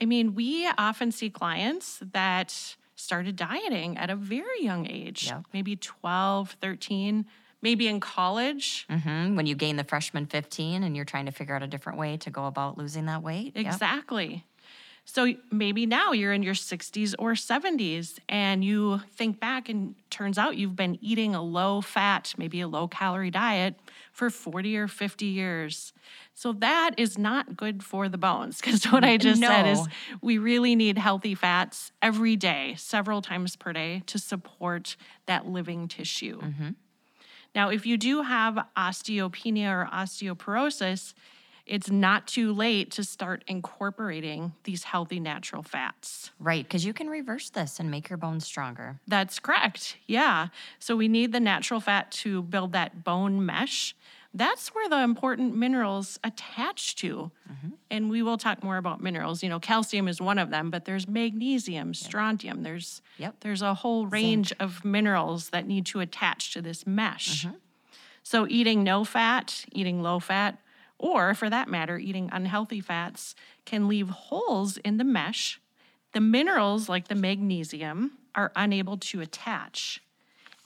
I 0.00 0.04
mean, 0.06 0.34
we 0.34 0.66
often 0.78 1.10
see 1.12 1.28
clients 1.30 2.00
that 2.12 2.54
started 2.94 3.36
dieting 3.36 3.96
at 3.98 4.10
a 4.10 4.16
very 4.16 4.62
young 4.62 4.86
age, 4.86 5.26
Yep. 5.26 5.44
maybe 5.52 5.76
12, 5.76 6.56
13, 6.60 7.26
maybe 7.62 7.86
in 7.88 8.00
college. 8.00 8.86
hmm 8.90 9.36
When 9.36 9.46
you 9.46 9.54
gain 9.54 9.76
the 9.76 9.84
freshman 9.84 10.26
15 10.26 10.82
and 10.82 10.96
you're 10.96 11.04
trying 11.04 11.26
to 11.26 11.32
figure 11.32 11.54
out 11.54 11.62
a 11.62 11.66
different 11.66 11.98
way 11.98 12.16
to 12.18 12.30
go 12.30 12.46
about 12.46 12.78
losing 12.78 13.06
that 13.06 13.22
weight. 13.22 13.56
Yep. 13.56 13.78
So 15.04 15.34
maybe 15.50 15.86
now 15.86 16.12
you're 16.12 16.32
in 16.32 16.42
your 16.42 16.54
60s 16.54 17.14
or 17.18 17.32
70s 17.32 18.18
and 18.28 18.64
you 18.64 19.00
think 19.12 19.40
back 19.40 19.68
and 19.68 19.94
turns 20.08 20.38
out 20.38 20.56
you've 20.56 20.76
been 20.76 20.98
eating 21.00 21.34
a 21.34 21.42
low 21.42 21.80
fat, 21.80 22.32
maybe 22.36 22.60
a 22.60 22.68
low 22.68 22.86
calorie 22.86 23.30
diet 23.30 23.74
for 24.12 24.30
40 24.30 24.76
or 24.76 24.88
50 24.88 25.26
years. 25.26 25.92
So 26.34 26.52
that 26.54 26.92
is 26.96 27.18
not 27.18 27.56
good 27.56 27.82
for 27.82 28.08
the 28.08 28.18
bones 28.18 28.60
because 28.60 28.84
what 28.84 29.04
I 29.04 29.16
just 29.16 29.40
said 29.40 29.66
is 29.66 29.86
we 30.22 30.38
really 30.38 30.76
need 30.76 30.96
healthy 30.96 31.34
fats 31.34 31.92
every 32.00 32.36
day, 32.36 32.74
several 32.78 33.20
times 33.20 33.56
per 33.56 33.72
day 33.72 34.02
to 34.06 34.18
support 34.18 34.96
that 35.26 35.46
living 35.46 35.88
tissue. 35.88 36.40
Mm-hmm. 36.40 36.70
Now, 37.54 37.70
if 37.70 37.84
you 37.84 37.96
do 37.96 38.22
have 38.22 38.58
osteopenia 38.76 39.70
or 39.70 39.88
osteoporosis, 39.92 41.14
it's 41.70 41.88
not 41.90 42.26
too 42.26 42.52
late 42.52 42.90
to 42.90 43.04
start 43.04 43.44
incorporating 43.46 44.52
these 44.64 44.82
healthy 44.84 45.20
natural 45.20 45.62
fats. 45.62 46.32
Right, 46.40 46.64
because 46.64 46.84
you 46.84 46.92
can 46.92 47.08
reverse 47.08 47.48
this 47.50 47.78
and 47.78 47.90
make 47.90 48.10
your 48.10 48.16
bones 48.16 48.44
stronger. 48.44 48.98
That's 49.06 49.38
correct. 49.38 49.96
Yeah. 50.06 50.48
So 50.80 50.96
we 50.96 51.06
need 51.06 51.32
the 51.32 51.38
natural 51.38 51.78
fat 51.78 52.10
to 52.12 52.42
build 52.42 52.72
that 52.72 53.04
bone 53.04 53.46
mesh. 53.46 53.94
That's 54.34 54.68
where 54.74 54.88
the 54.88 55.00
important 55.02 55.56
minerals 55.56 56.18
attach 56.24 56.96
to. 56.96 57.30
Mm-hmm. 57.50 57.68
And 57.90 58.10
we 58.10 58.22
will 58.22 58.36
talk 58.36 58.64
more 58.64 58.76
about 58.76 59.00
minerals. 59.00 59.42
You 59.42 59.48
know, 59.48 59.60
calcium 59.60 60.08
is 60.08 60.20
one 60.20 60.38
of 60.38 60.50
them, 60.50 60.70
but 60.70 60.84
there's 60.84 61.06
magnesium, 61.06 61.94
strontium, 61.94 62.62
there's 62.64 63.00
Yep. 63.18 63.36
there's 63.40 63.62
a 63.62 63.74
whole 63.74 64.06
range 64.06 64.52
of 64.58 64.84
minerals 64.84 65.50
that 65.50 65.66
need 65.66 65.86
to 65.86 66.00
attach 66.00 66.52
to 66.54 66.62
this 66.62 66.86
mesh. 66.86 67.46
Mm-hmm. 67.46 67.56
So 68.22 68.46
eating 68.48 68.82
no 68.82 69.04
fat, 69.04 69.64
eating 69.72 70.02
low 70.02 70.18
fat, 70.18 70.58
or 71.00 71.34
for 71.34 71.48
that 71.48 71.68
matter, 71.68 71.98
eating 71.98 72.28
unhealthy 72.30 72.80
fats 72.80 73.34
can 73.64 73.88
leave 73.88 74.10
holes 74.10 74.76
in 74.78 74.98
the 74.98 75.04
mesh. 75.04 75.58
The 76.12 76.20
minerals 76.20 76.88
like 76.88 77.08
the 77.08 77.14
magnesium 77.14 78.18
are 78.34 78.52
unable 78.54 78.98
to 78.98 79.20
attach. 79.20 80.02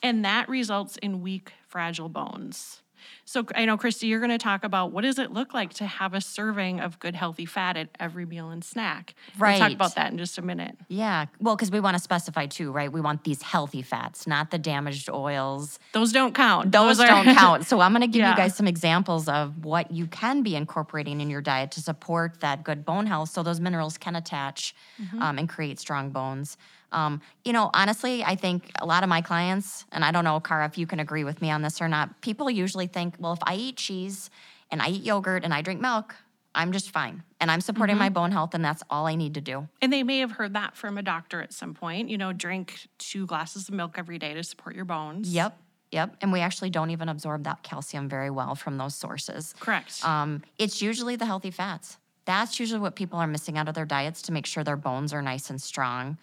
And 0.03 0.25
that 0.25 0.49
results 0.49 0.97
in 0.99 1.23
weak, 1.23 1.53
fragile 1.66 2.09
bones. 2.09 2.83
So 3.24 3.46
I 3.54 3.64
know, 3.64 3.76
Christy, 3.76 4.06
you're 4.06 4.20
going 4.20 4.30
to 4.30 4.38
talk 4.38 4.64
about 4.64 4.92
what 4.92 5.02
does 5.02 5.18
it 5.18 5.32
look 5.32 5.54
like 5.54 5.72
to 5.74 5.86
have 5.86 6.14
a 6.14 6.20
serving 6.20 6.80
of 6.80 6.98
good, 6.98 7.14
healthy 7.14 7.46
fat 7.46 7.76
at 7.76 7.88
every 7.98 8.26
meal 8.26 8.50
and 8.50 8.62
snack. 8.64 9.14
Right. 9.38 9.58
We'll 9.58 9.68
talk 9.68 9.72
about 9.74 9.94
that 9.96 10.12
in 10.12 10.18
just 10.18 10.38
a 10.38 10.42
minute. 10.42 10.76
Yeah. 10.88 11.26
Well, 11.40 11.56
because 11.56 11.70
we 11.70 11.80
want 11.80 11.96
to 11.96 12.02
specify 12.02 12.46
too, 12.46 12.70
right? 12.72 12.92
We 12.92 13.00
want 13.00 13.24
these 13.24 13.42
healthy 13.42 13.82
fats, 13.82 14.26
not 14.26 14.50
the 14.50 14.58
damaged 14.58 15.08
oils. 15.10 15.78
Those 15.92 16.12
don't 16.12 16.34
count. 16.34 16.72
Those, 16.72 17.00
are- 17.00 17.06
don't 17.06 17.34
count. 17.36 17.66
So 17.66 17.80
I'm 17.80 17.92
going 17.92 18.02
to 18.02 18.06
give 18.08 18.20
Yeah. 18.20 18.30
you 18.30 18.36
guys 18.36 18.56
some 18.56 18.66
examples 18.66 19.28
of 19.28 19.64
what 19.64 19.90
you 19.90 20.06
can 20.06 20.42
be 20.42 20.54
incorporating 20.56 21.20
in 21.20 21.30
your 21.30 21.40
diet 21.40 21.70
to 21.72 21.80
support 21.80 22.40
that 22.40 22.64
good 22.64 22.84
bone 22.84 23.06
health 23.06 23.30
so 23.30 23.42
those 23.42 23.60
minerals 23.60 23.98
can 23.98 24.16
attach 24.16 24.74
Mm-hmm. 25.02 25.20
um, 25.22 25.38
and 25.38 25.48
create 25.48 25.80
strong 25.80 26.10
bones. 26.10 26.56
Um, 26.94 27.20
you 27.44 27.52
know, 27.52 27.70
honestly, 27.74 28.22
I 28.24 28.37
think 28.37 28.70
a 28.80 28.87
lot 28.87 29.02
of 29.02 29.09
my 29.09 29.20
clients, 29.20 29.85
and 29.92 30.04
I 30.04 30.12
don't 30.12 30.24
know, 30.24 30.38
Kara, 30.40 30.64
if 30.66 30.78
you 30.78 30.87
can 30.87 31.00
agree 31.00 31.24
with 31.24 31.42
me 31.42 31.50
on 31.50 31.61
this 31.62 31.83
or 31.83 31.88
not, 31.88 32.20
people 32.22 32.48
usually 32.48 32.87
think, 32.87 33.16
well, 33.18 33.33
if 33.33 33.40
I 33.42 33.57
eat 33.57 33.76
cheese 33.76 34.30
and 34.70 34.80
I 34.80 34.88
eat 34.88 35.02
yogurt 35.02 35.44
and 35.44 35.52
I 35.52 35.61
drink 35.61 35.80
milk, 35.80 36.14
I'm 36.54 36.70
just 36.70 36.90
fine. 36.90 37.24
And 37.40 37.50
I'm 37.50 37.61
supporting 37.61 37.96
Mm-hmm. 37.96 38.04
my 38.04 38.09
bone 38.11 38.30
health, 38.30 38.54
and 38.54 38.64
that's 38.64 38.83
all 38.88 39.07
I 39.09 39.16
need 39.16 39.35
to 39.35 39.40
do. 39.40 39.66
And 39.83 39.92
they 39.92 40.04
may 40.04 40.20
have 40.20 40.30
heard 40.30 40.54
that 40.54 40.76
from 40.76 40.96
a 40.96 41.02
doctor 41.02 41.42
at 41.42 41.52
some 41.52 41.74
point. 41.74 42.09
You 42.11 42.16
know, 42.16 42.33
drink 42.33 42.87
two 42.98 43.26
glasses 43.26 43.68
of 43.68 43.74
milk 43.74 43.96
every 43.98 44.18
day 44.20 44.33
to 44.35 44.42
support 44.44 44.76
your 44.76 44.85
bones. 44.85 45.35
Yep. 45.35 45.59
Yep. 45.90 46.16
And 46.22 46.33
we 46.33 46.40
actually 46.40 46.70
don't 46.70 46.90
even 46.90 47.09
absorb 47.09 47.42
that 47.44 47.62
calcium 47.64 48.09
very 48.09 48.30
well 48.30 48.54
from 48.54 48.78
those 48.78 48.94
sources. 48.94 49.52
Correct. 49.59 50.04
Um, 50.04 50.42
it's 50.59 50.80
usually 50.80 51.16
the 51.16 51.26
healthy 51.26 51.50
fats. 51.50 51.98
That's 52.24 52.59
usually 52.59 52.80
what 52.80 52.94
people 52.96 53.18
are 53.18 53.26
missing 53.26 53.59
out 53.59 53.68
of 53.68 53.74
their 53.74 53.85
diets 53.85 54.22
to 54.22 54.33
make 54.33 54.46
sure 54.46 54.62
their 54.64 54.76
bones 54.76 55.12
are 55.12 55.22
nice 55.22 55.50
and 55.50 55.61
strong. 55.61 56.18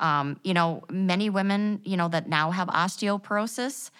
Um, 0.00 0.38
you 0.44 0.54
know, 0.54 0.84
many 0.90 1.30
women, 1.30 1.80
you 1.84 1.96
know, 1.96 2.08
that 2.08 2.28
now 2.28 2.50
have 2.50 2.68
osteoporosis, 2.68 3.90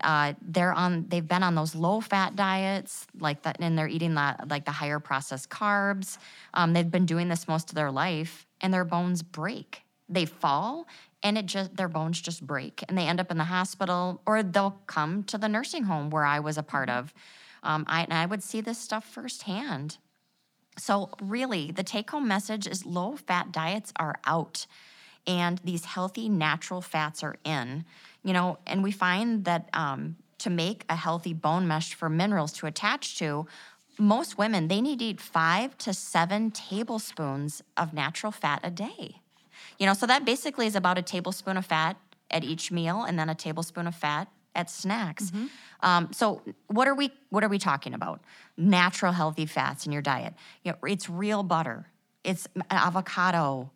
uh, 0.00 0.34
they're 0.40 0.72
on, 0.72 1.06
they've 1.08 1.26
been 1.26 1.42
on 1.42 1.54
those 1.54 1.74
low 1.74 2.00
fat 2.00 2.36
diets, 2.36 3.06
like 3.18 3.42
that, 3.42 3.56
and 3.60 3.76
they're 3.76 3.88
eating 3.88 4.14
the 4.14 4.36
like 4.48 4.64
the 4.64 4.70
higher 4.70 5.00
processed 5.00 5.50
carbs. 5.50 6.18
Um, 6.54 6.72
they've 6.72 6.90
been 6.90 7.06
doing 7.06 7.28
this 7.28 7.48
most 7.48 7.70
of 7.70 7.74
their 7.74 7.90
life, 7.90 8.46
and 8.60 8.72
their 8.72 8.84
bones 8.84 9.22
break. 9.22 9.82
They 10.08 10.26
fall, 10.26 10.86
and 11.22 11.36
it 11.36 11.46
just 11.46 11.76
their 11.76 11.88
bones 11.88 12.20
just 12.20 12.46
break, 12.46 12.84
and 12.88 12.96
they 12.96 13.06
end 13.06 13.20
up 13.20 13.30
in 13.30 13.38
the 13.38 13.44
hospital, 13.44 14.22
or 14.26 14.42
they'll 14.42 14.78
come 14.86 15.24
to 15.24 15.38
the 15.38 15.48
nursing 15.48 15.84
home 15.84 16.10
where 16.10 16.24
I 16.24 16.38
was 16.38 16.56
a 16.56 16.62
part 16.62 16.88
of. 16.88 17.12
Um, 17.62 17.84
I, 17.88 18.04
and 18.04 18.14
I 18.14 18.26
would 18.26 18.42
see 18.42 18.60
this 18.60 18.78
stuff 18.78 19.04
firsthand. 19.04 19.98
So, 20.78 21.10
really, 21.20 21.72
the 21.72 21.82
take 21.82 22.10
home 22.10 22.28
message 22.28 22.66
is 22.66 22.86
low 22.86 23.16
fat 23.16 23.52
diets 23.52 23.92
are 23.96 24.14
out 24.24 24.66
and 25.26 25.58
these 25.64 25.84
healthy 25.84 26.28
natural 26.28 26.80
fats 26.80 27.22
are 27.22 27.36
in. 27.44 27.84
You 28.22 28.32
know, 28.32 28.58
and 28.66 28.82
we 28.82 28.90
find 28.90 29.44
that 29.44 29.68
um, 29.72 30.16
to 30.38 30.50
make 30.50 30.84
a 30.88 30.96
healthy 30.96 31.32
bone 31.32 31.66
mesh 31.66 31.94
for 31.94 32.08
minerals 32.08 32.52
to 32.54 32.66
attach 32.66 33.18
to, 33.18 33.46
most 33.98 34.38
women 34.38 34.68
they 34.68 34.80
need 34.80 34.98
to 35.00 35.04
eat 35.06 35.20
five 35.20 35.76
to 35.78 35.92
seven 35.92 36.50
tablespoons 36.50 37.62
of 37.76 37.92
natural 37.92 38.32
fat 38.32 38.60
a 38.62 38.70
day. 38.70 39.20
You 39.78 39.86
know, 39.86 39.94
so 39.94 40.06
that 40.06 40.24
basically 40.24 40.66
is 40.66 40.74
about 40.76 40.98
a 40.98 41.02
tablespoon 41.02 41.56
of 41.56 41.66
fat 41.66 41.96
at 42.30 42.44
each 42.44 42.70
meal, 42.70 43.02
and 43.02 43.18
then 43.18 43.28
a 43.28 43.34
tablespoon 43.34 43.86
of 43.86 43.94
fat 43.94 44.28
at 44.54 44.70
snacks. 44.70 45.30
Um, 45.82 46.12
so, 46.12 46.42
what 46.68 46.88
are 46.88 46.94
we 46.94 47.10
what 47.30 47.44
are 47.44 47.48
we 47.48 47.58
talking 47.58 47.94
about? 47.94 48.20
Natural, 48.56 49.12
healthy 49.12 49.46
fats 49.46 49.86
in 49.86 49.92
your 49.92 50.02
diet. 50.02 50.34
You 50.64 50.72
know, 50.72 50.78
it's 50.86 51.08
real 51.08 51.42
butter. 51.42 51.86
It's 52.24 52.46
avocado. 52.70 53.70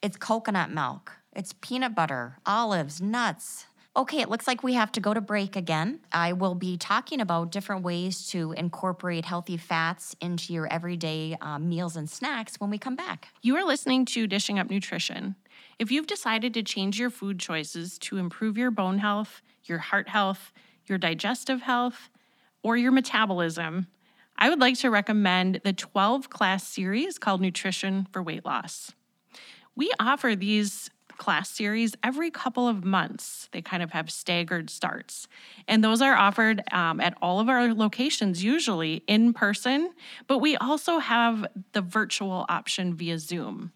It's 0.00 0.16
coconut 0.16 0.70
milk. 0.70 1.12
It's 1.34 1.54
peanut 1.60 1.94
butter, 1.96 2.38
olives, 2.46 3.00
nuts. 3.00 3.66
Okay, 3.96 4.20
it 4.20 4.30
looks 4.30 4.46
like 4.46 4.62
we 4.62 4.74
have 4.74 4.92
to 4.92 5.00
go 5.00 5.12
to 5.12 5.20
break 5.20 5.56
again. 5.56 5.98
I 6.12 6.34
will 6.34 6.54
be 6.54 6.76
talking 6.76 7.20
about 7.20 7.50
different 7.50 7.82
ways 7.82 8.28
to 8.28 8.52
incorporate 8.52 9.24
healthy 9.24 9.56
fats 9.56 10.14
into 10.20 10.52
your 10.52 10.72
everyday 10.72 11.36
um, 11.40 11.68
meals 11.68 11.96
and 11.96 12.08
snacks 12.08 12.60
when 12.60 12.70
we 12.70 12.78
come 12.78 12.94
back. 12.94 13.28
You 13.42 13.56
are 13.56 13.64
listening 13.64 14.04
to 14.06 14.28
Dishing 14.28 14.56
Up 14.60 14.70
Nutrition. 14.70 15.34
If 15.80 15.90
you've 15.90 16.06
decided 16.06 16.54
to 16.54 16.62
change 16.62 17.00
your 17.00 17.10
food 17.10 17.40
choices 17.40 17.98
to 18.00 18.18
improve 18.18 18.56
your 18.56 18.70
bone 18.70 18.98
health, 18.98 19.42
your 19.64 19.78
heart 19.78 20.08
health, 20.08 20.52
your 20.86 20.98
digestive 20.98 21.62
health, 21.62 22.08
or 22.62 22.76
your 22.76 22.92
metabolism, 22.92 23.88
I 24.36 24.48
would 24.48 24.60
like 24.60 24.78
to 24.78 24.90
recommend 24.90 25.62
the 25.64 25.72
12 25.72 26.30
class 26.30 26.64
series 26.64 27.18
called 27.18 27.40
Nutrition 27.40 28.06
for 28.12 28.22
Weight 28.22 28.44
Loss. 28.44 28.92
We 29.78 29.92
offer 30.00 30.34
these 30.34 30.90
class 31.18 31.48
series 31.48 31.94
every 32.02 32.32
couple 32.32 32.66
of 32.66 32.84
months. 32.84 33.48
They 33.52 33.62
kind 33.62 33.80
of 33.80 33.92
have 33.92 34.10
staggered 34.10 34.70
starts. 34.70 35.28
And 35.68 35.84
those 35.84 36.02
are 36.02 36.16
offered 36.16 36.64
um, 36.72 37.00
at 37.00 37.16
all 37.22 37.38
of 37.38 37.48
our 37.48 37.72
locations, 37.72 38.42
usually 38.42 39.04
in 39.06 39.32
person, 39.32 39.92
but 40.26 40.38
we 40.38 40.56
also 40.56 40.98
have 40.98 41.46
the 41.74 41.80
virtual 41.80 42.44
option 42.48 42.92
via 42.92 43.20
Zoom. 43.20 43.70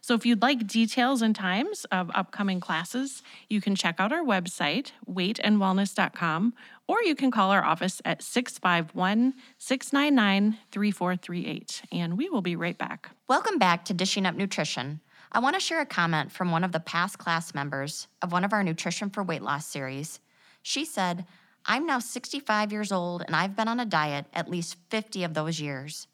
So 0.00 0.14
if 0.14 0.26
you'd 0.26 0.42
like 0.42 0.66
details 0.66 1.22
and 1.22 1.34
times 1.34 1.84
of 1.92 2.10
upcoming 2.12 2.58
classes, 2.58 3.22
you 3.48 3.60
can 3.60 3.76
check 3.76 3.96
out 4.00 4.12
our 4.12 4.24
website, 4.24 4.90
weightandwellness.com, 5.08 6.54
or 6.88 7.02
you 7.02 7.14
can 7.14 7.30
call 7.30 7.52
our 7.52 7.64
office 7.64 8.02
at 8.04 8.20
651 8.20 9.34
699 9.58 10.58
3438. 10.72 11.82
And 11.92 12.18
we 12.18 12.28
will 12.28 12.42
be 12.42 12.56
right 12.56 12.76
back. 12.76 13.10
Welcome 13.28 13.58
back 13.58 13.84
to 13.84 13.94
Dishing 13.94 14.26
Up 14.26 14.34
Nutrition. 14.34 15.00
I 15.36 15.38
want 15.38 15.54
to 15.54 15.60
share 15.60 15.82
a 15.82 15.86
comment 15.86 16.32
from 16.32 16.50
one 16.50 16.64
of 16.64 16.72
the 16.72 16.80
past 16.80 17.18
class 17.18 17.52
members 17.52 18.08
of 18.22 18.32
one 18.32 18.42
of 18.42 18.54
our 18.54 18.64
Nutrition 18.64 19.10
for 19.10 19.22
Weight 19.22 19.42
Loss 19.42 19.66
series. 19.66 20.18
She 20.62 20.86
said, 20.86 21.26
I'm 21.66 21.84
now 21.84 21.98
65 21.98 22.72
years 22.72 22.90
old 22.90 23.22
and 23.26 23.36
I've 23.36 23.54
been 23.54 23.68
on 23.68 23.78
a 23.78 23.84
diet 23.84 24.24
at 24.32 24.48
least 24.48 24.78
50 24.88 25.24
of 25.24 25.34
those 25.34 25.60
years. 25.60 26.06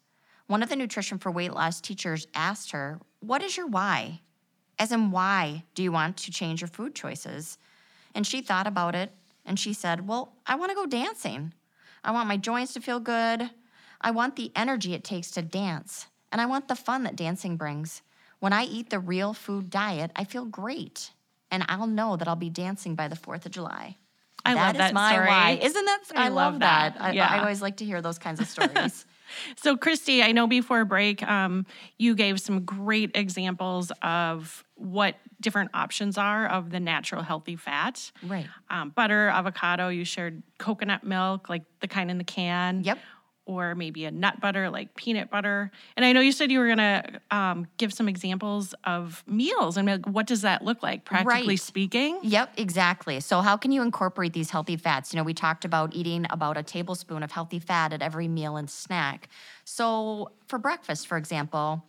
One 0.47 0.61
of 0.61 0.67
the 0.67 0.75
Nutrition 0.75 1.19
for 1.19 1.31
Weight 1.31 1.53
Loss 1.53 1.79
teachers 1.79 2.27
asked 2.35 2.71
her, 2.71 2.99
What 3.21 3.41
is 3.41 3.55
your 3.55 3.65
why? 3.65 4.19
As 4.77 4.91
in, 4.91 5.09
why 5.09 5.63
do 5.73 5.83
you 5.83 5.93
want 5.93 6.17
to 6.17 6.31
change 6.31 6.59
your 6.59 6.67
food 6.67 6.93
choices? 6.93 7.57
And 8.13 8.27
she 8.27 8.41
thought 8.41 8.67
about 8.67 8.93
it 8.93 9.13
and 9.45 9.57
she 9.57 9.71
said, 9.71 10.05
Well, 10.05 10.33
I 10.45 10.55
want 10.55 10.71
to 10.71 10.75
go 10.75 10.85
dancing. 10.85 11.53
I 12.03 12.11
want 12.11 12.27
my 12.27 12.35
joints 12.35 12.73
to 12.73 12.81
feel 12.81 12.99
good. 12.99 13.51
I 14.01 14.11
want 14.11 14.35
the 14.35 14.51
energy 14.53 14.93
it 14.93 15.05
takes 15.05 15.31
to 15.31 15.41
dance. 15.41 16.07
And 16.29 16.41
I 16.41 16.45
want 16.45 16.67
the 16.67 16.75
fun 16.75 17.03
that 17.03 17.15
dancing 17.15 17.55
brings. 17.55 18.01
When 18.43 18.51
I 18.51 18.65
eat 18.65 18.89
the 18.89 18.99
real 18.99 19.33
food 19.33 19.69
diet, 19.69 20.11
I 20.17 20.25
feel 20.25 20.43
great. 20.43 21.11
And 21.49 21.63
I'll 21.69 21.87
know 21.87 22.17
that 22.17 22.27
I'll 22.27 22.35
be 22.35 22.49
dancing 22.49 22.93
by 22.93 23.07
the 23.07 23.15
4th 23.15 23.45
of 23.45 23.53
July. 23.53 23.95
I 24.43 24.53
love 24.53 24.75
is 24.75 24.79
that 24.79 24.93
my 24.93 25.13
story. 25.13 25.27
why. 25.27 25.59
Isn't 25.61 25.85
that? 25.85 26.03
I 26.13 26.25
I, 26.25 26.27
love 26.27 26.35
love 26.35 26.59
that. 26.59 26.95
that. 26.95 27.01
I, 27.01 27.11
Yeah. 27.13 27.27
I 27.29 27.39
always 27.39 27.61
like 27.61 27.77
to 27.77 27.85
hear 27.85 28.01
those 28.01 28.19
kinds 28.19 28.41
of 28.41 28.47
stories. 28.47 29.05
So, 29.55 29.75
Christy, 29.75 30.21
I 30.21 30.31
know 30.31 30.45
before 30.45 30.85
break, 30.85 31.23
um, 31.23 31.65
you 31.97 32.13
gave 32.13 32.39
some 32.39 32.65
great 32.65 33.09
examples 33.15 33.91
of 34.03 34.63
what 34.75 35.15
different 35.41 35.71
options 35.73 36.19
are 36.19 36.45
of 36.47 36.69
the 36.69 36.79
natural 36.79 37.23
healthy 37.23 37.55
fat. 37.55 38.11
Right. 38.21 38.45
Um, 38.69 38.89
butter, 38.91 39.29
avocado, 39.29 39.87
you 39.89 40.05
shared 40.05 40.43
coconut 40.59 41.03
milk, 41.03 41.49
like 41.49 41.63
the 41.79 41.87
kind 41.87 42.11
in 42.11 42.19
the 42.19 42.23
can. 42.23 42.83
Yep. 42.83 42.99
Or 43.45 43.75
maybe 43.75 44.05
a 44.05 44.11
nut 44.11 44.39
butter, 44.39 44.69
like 44.69 44.95
peanut 44.95 45.29
butter. 45.29 45.69
And 45.97 46.05
I 46.05 46.13
know 46.13 46.21
you 46.21 46.31
said 46.31 46.49
you 46.49 46.59
were 46.59 46.67
going 46.67 46.77
to 46.77 47.03
um, 47.29 47.67
give 47.77 47.93
some 47.93 48.07
examples 48.07 48.73
of 48.85 49.21
meals. 49.27 49.75
And 49.75 49.85
like, 49.85 50.05
what 50.05 50.27
does 50.27 50.43
that 50.43 50.63
look 50.63 50.81
like, 50.81 51.03
practically 51.03 51.53
Right. 51.53 51.59
speaking? 51.59 52.19
Yep, 52.21 52.53
exactly. 52.55 53.19
So, 53.19 53.41
how 53.41 53.57
can 53.57 53.73
you 53.73 53.81
incorporate 53.81 54.31
these 54.31 54.49
healthy 54.49 54.77
fats? 54.77 55.13
You 55.13 55.17
know, 55.17 55.23
we 55.23 55.33
talked 55.33 55.65
about 55.65 55.93
eating 55.93 56.25
about 56.29 56.55
a 56.55 56.63
tablespoon 56.63 57.21
of 57.21 57.33
healthy 57.33 57.59
fat 57.59 57.91
at 57.91 58.01
every 58.01 58.29
meal 58.29 58.55
and 58.55 58.69
snack. 58.69 59.27
So, 59.65 60.31
for 60.47 60.57
breakfast, 60.57 61.07
for 61.07 61.17
example, 61.17 61.83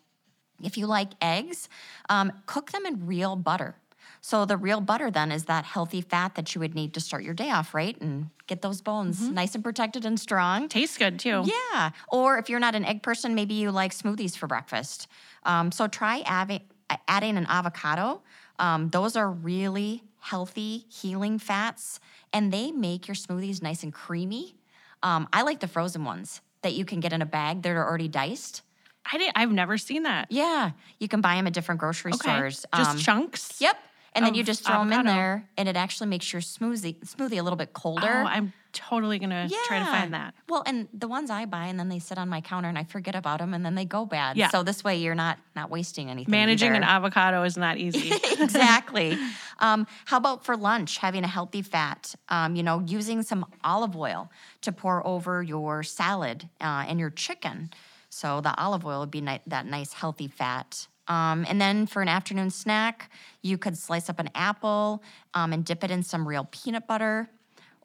if 0.63 0.77
you 0.77 0.87
like 0.87 1.11
eggs, 1.21 1.69
um, 2.09 2.33
cook 2.47 2.73
them 2.73 2.85
in 2.87 3.07
real 3.07 3.37
butter. 3.37 3.77
So, 4.27 4.47
the 4.47 4.57
real 4.57 4.81
butter 4.81 5.11
then 5.11 5.31
is 5.31 5.45
that 5.45 5.67
healthy 5.67 6.01
fat 6.01 6.35
that 6.37 6.55
you 6.55 6.59
would 6.63 6.75
need 6.75 6.95
to 6.95 7.01
start 7.01 7.25
your 7.25 7.35
day 7.35 7.51
off, 7.51 7.75
right? 7.75 7.95
And 8.01 8.31
get 8.47 8.63
those 8.63 8.81
bones 8.81 9.21
nice 9.29 9.55
and 9.55 9.63
protected 9.63 10.07
and 10.07 10.19
strong. 10.19 10.67
Tastes 10.67 10.97
good 10.97 11.19
too. 11.19 11.45
Yeah. 11.45 11.91
Or 12.09 12.39
if 12.39 12.49
you're 12.49 12.59
not 12.59 12.75
an 12.75 12.87
egg 12.87 13.03
person, 13.03 13.35
maybe 13.35 13.53
you 13.53 13.71
like 13.71 13.93
smoothies 13.95 14.35
for 14.35 14.47
breakfast. 14.47 15.09
Um, 15.43 15.71
so 15.71 15.89
try 15.89 16.23
avi- 16.27 16.65
adding 17.07 17.37
an 17.37 17.45
avocado. 17.51 18.23
Um, 18.59 18.89
those 18.89 19.15
are 19.15 19.31
really 19.31 20.03
healthy, 20.21 20.87
healing 20.89 21.39
fats, 21.39 22.01
and 22.33 22.51
they 22.51 22.73
make 22.73 23.07
your 23.07 23.17
smoothies 23.17 23.61
nice 23.61 23.83
and 23.83 23.93
creamy. 23.93 24.57
Um, 25.03 25.29
I 25.35 25.43
like 25.43 25.61
the 25.61 25.69
frozen 25.69 26.03
ones 26.07 26.41
that 26.63 26.73
you 26.73 26.87
can 26.87 27.01
get 27.01 27.13
in 27.13 27.21
a 27.21 27.27
bag 27.27 27.61
that 27.61 27.73
are 27.73 27.87
already 27.87 28.09
diced. 28.09 28.63
I 29.05 29.19
didn't, 29.19 29.35
I've 29.37 29.53
never 29.53 29.77
seen 29.77 30.05
that. 30.05 30.33
Yeah, 30.33 30.71
you 30.99 31.09
can 31.09 31.21
buy 31.21 31.35
them 31.35 31.47
at 31.47 31.53
different 31.53 31.79
grocery 31.79 32.13
Okay. 32.15 32.23
stores. 32.23 32.65
Just 32.75 32.91
Um, 32.93 32.99
chunks? 33.01 33.61
Yep. 33.61 33.77
And 34.15 34.25
then 34.25 34.35
you 34.35 34.45
just 34.45 34.65
throw 34.65 34.79
them 34.79 34.93
in 34.93 35.07
there, 35.07 35.49
and 35.57 35.69
it 35.69 35.77
actually 35.77 36.09
makes 36.09 36.33
your 36.33 36.41
smoothie 36.41 36.99
smoothie 37.05 37.39
a 37.39 37.43
little 37.43 37.57
bit 37.57 37.73
colder. 37.73 38.07
Oh, 38.07 38.27
I'm 38.27 38.53
totally 38.73 39.19
gonna 39.19 39.49
try 39.67 39.81
to 39.81 39.85
find 39.85 40.15
that. 40.15 40.35
Well, 40.49 40.63
and 40.67 40.89
the 40.93 41.09
ones 41.09 41.31
I 41.31 41.47
buy, 41.47 41.67
and 41.67 41.79
then 41.81 41.89
they 41.89 41.99
sit 41.99 42.17
on 42.17 42.29
my 42.29 42.41
counter, 42.41 42.69
and 42.69 42.79
I 42.79 42.85
forget 42.85 43.17
about 43.17 43.41
them, 43.41 43.55
and 43.55 43.65
then 43.65 43.75
they 43.75 43.85
go 43.85 44.07
bad. 44.07 44.37
Yeah. 44.37 44.51
So 44.51 44.63
this 44.63 44.85
way, 44.85 44.97
you're 44.97 45.17
not 45.17 45.39
not 45.57 45.69
wasting 45.71 46.11
anything. 46.11 46.31
Managing 46.31 46.71
either. 46.71 46.77
an 46.77 46.85
avocado 46.85 47.43
is 47.43 47.57
not 47.57 47.77
easy. 47.77 48.13
exactly. 48.41 49.19
Um, 49.59 49.87
how 50.05 50.19
about 50.19 50.45
for 50.45 50.57
lunch, 50.57 50.99
having 50.99 51.25
a 51.25 51.29
healthy 51.29 51.63
fat? 51.63 52.15
Um, 52.29 52.55
you 52.55 52.63
know, 52.63 52.81
using 52.87 53.23
some 53.23 53.45
olive 53.65 53.97
oil 53.97 54.31
to 54.61 54.71
pour 54.71 55.05
over 55.07 55.43
your 55.43 55.83
salad 55.83 56.49
uh, 56.61 56.85
and 56.87 57.01
your 57.01 57.11
chicken. 57.11 57.71
So 58.11 58.41
the 58.41 58.57
olive 58.57 58.87
oil 58.87 59.01
would 59.01 59.11
be 59.11 59.21
ni- 59.21 59.41
that 59.49 59.67
nice 59.67 59.93
healthy 59.93 60.29
fat. 60.29 60.87
Um, 61.09 61.45
and 61.49 61.61
then 61.61 61.87
for 61.87 62.03
an 62.03 62.09
afternoon 62.09 62.51
snack, 62.51 63.11
you 63.43 63.59
could 63.59 63.77
slice 63.77 64.09
up 64.09 64.19
an 64.19 64.31
apple 64.35 65.03
um, 65.35 65.53
and 65.53 65.65
dip 65.65 65.85
it 65.85 65.91
in 65.91 66.03
some 66.03 66.27
real 66.27 66.49
peanut 66.51 66.87
butter. 66.87 67.29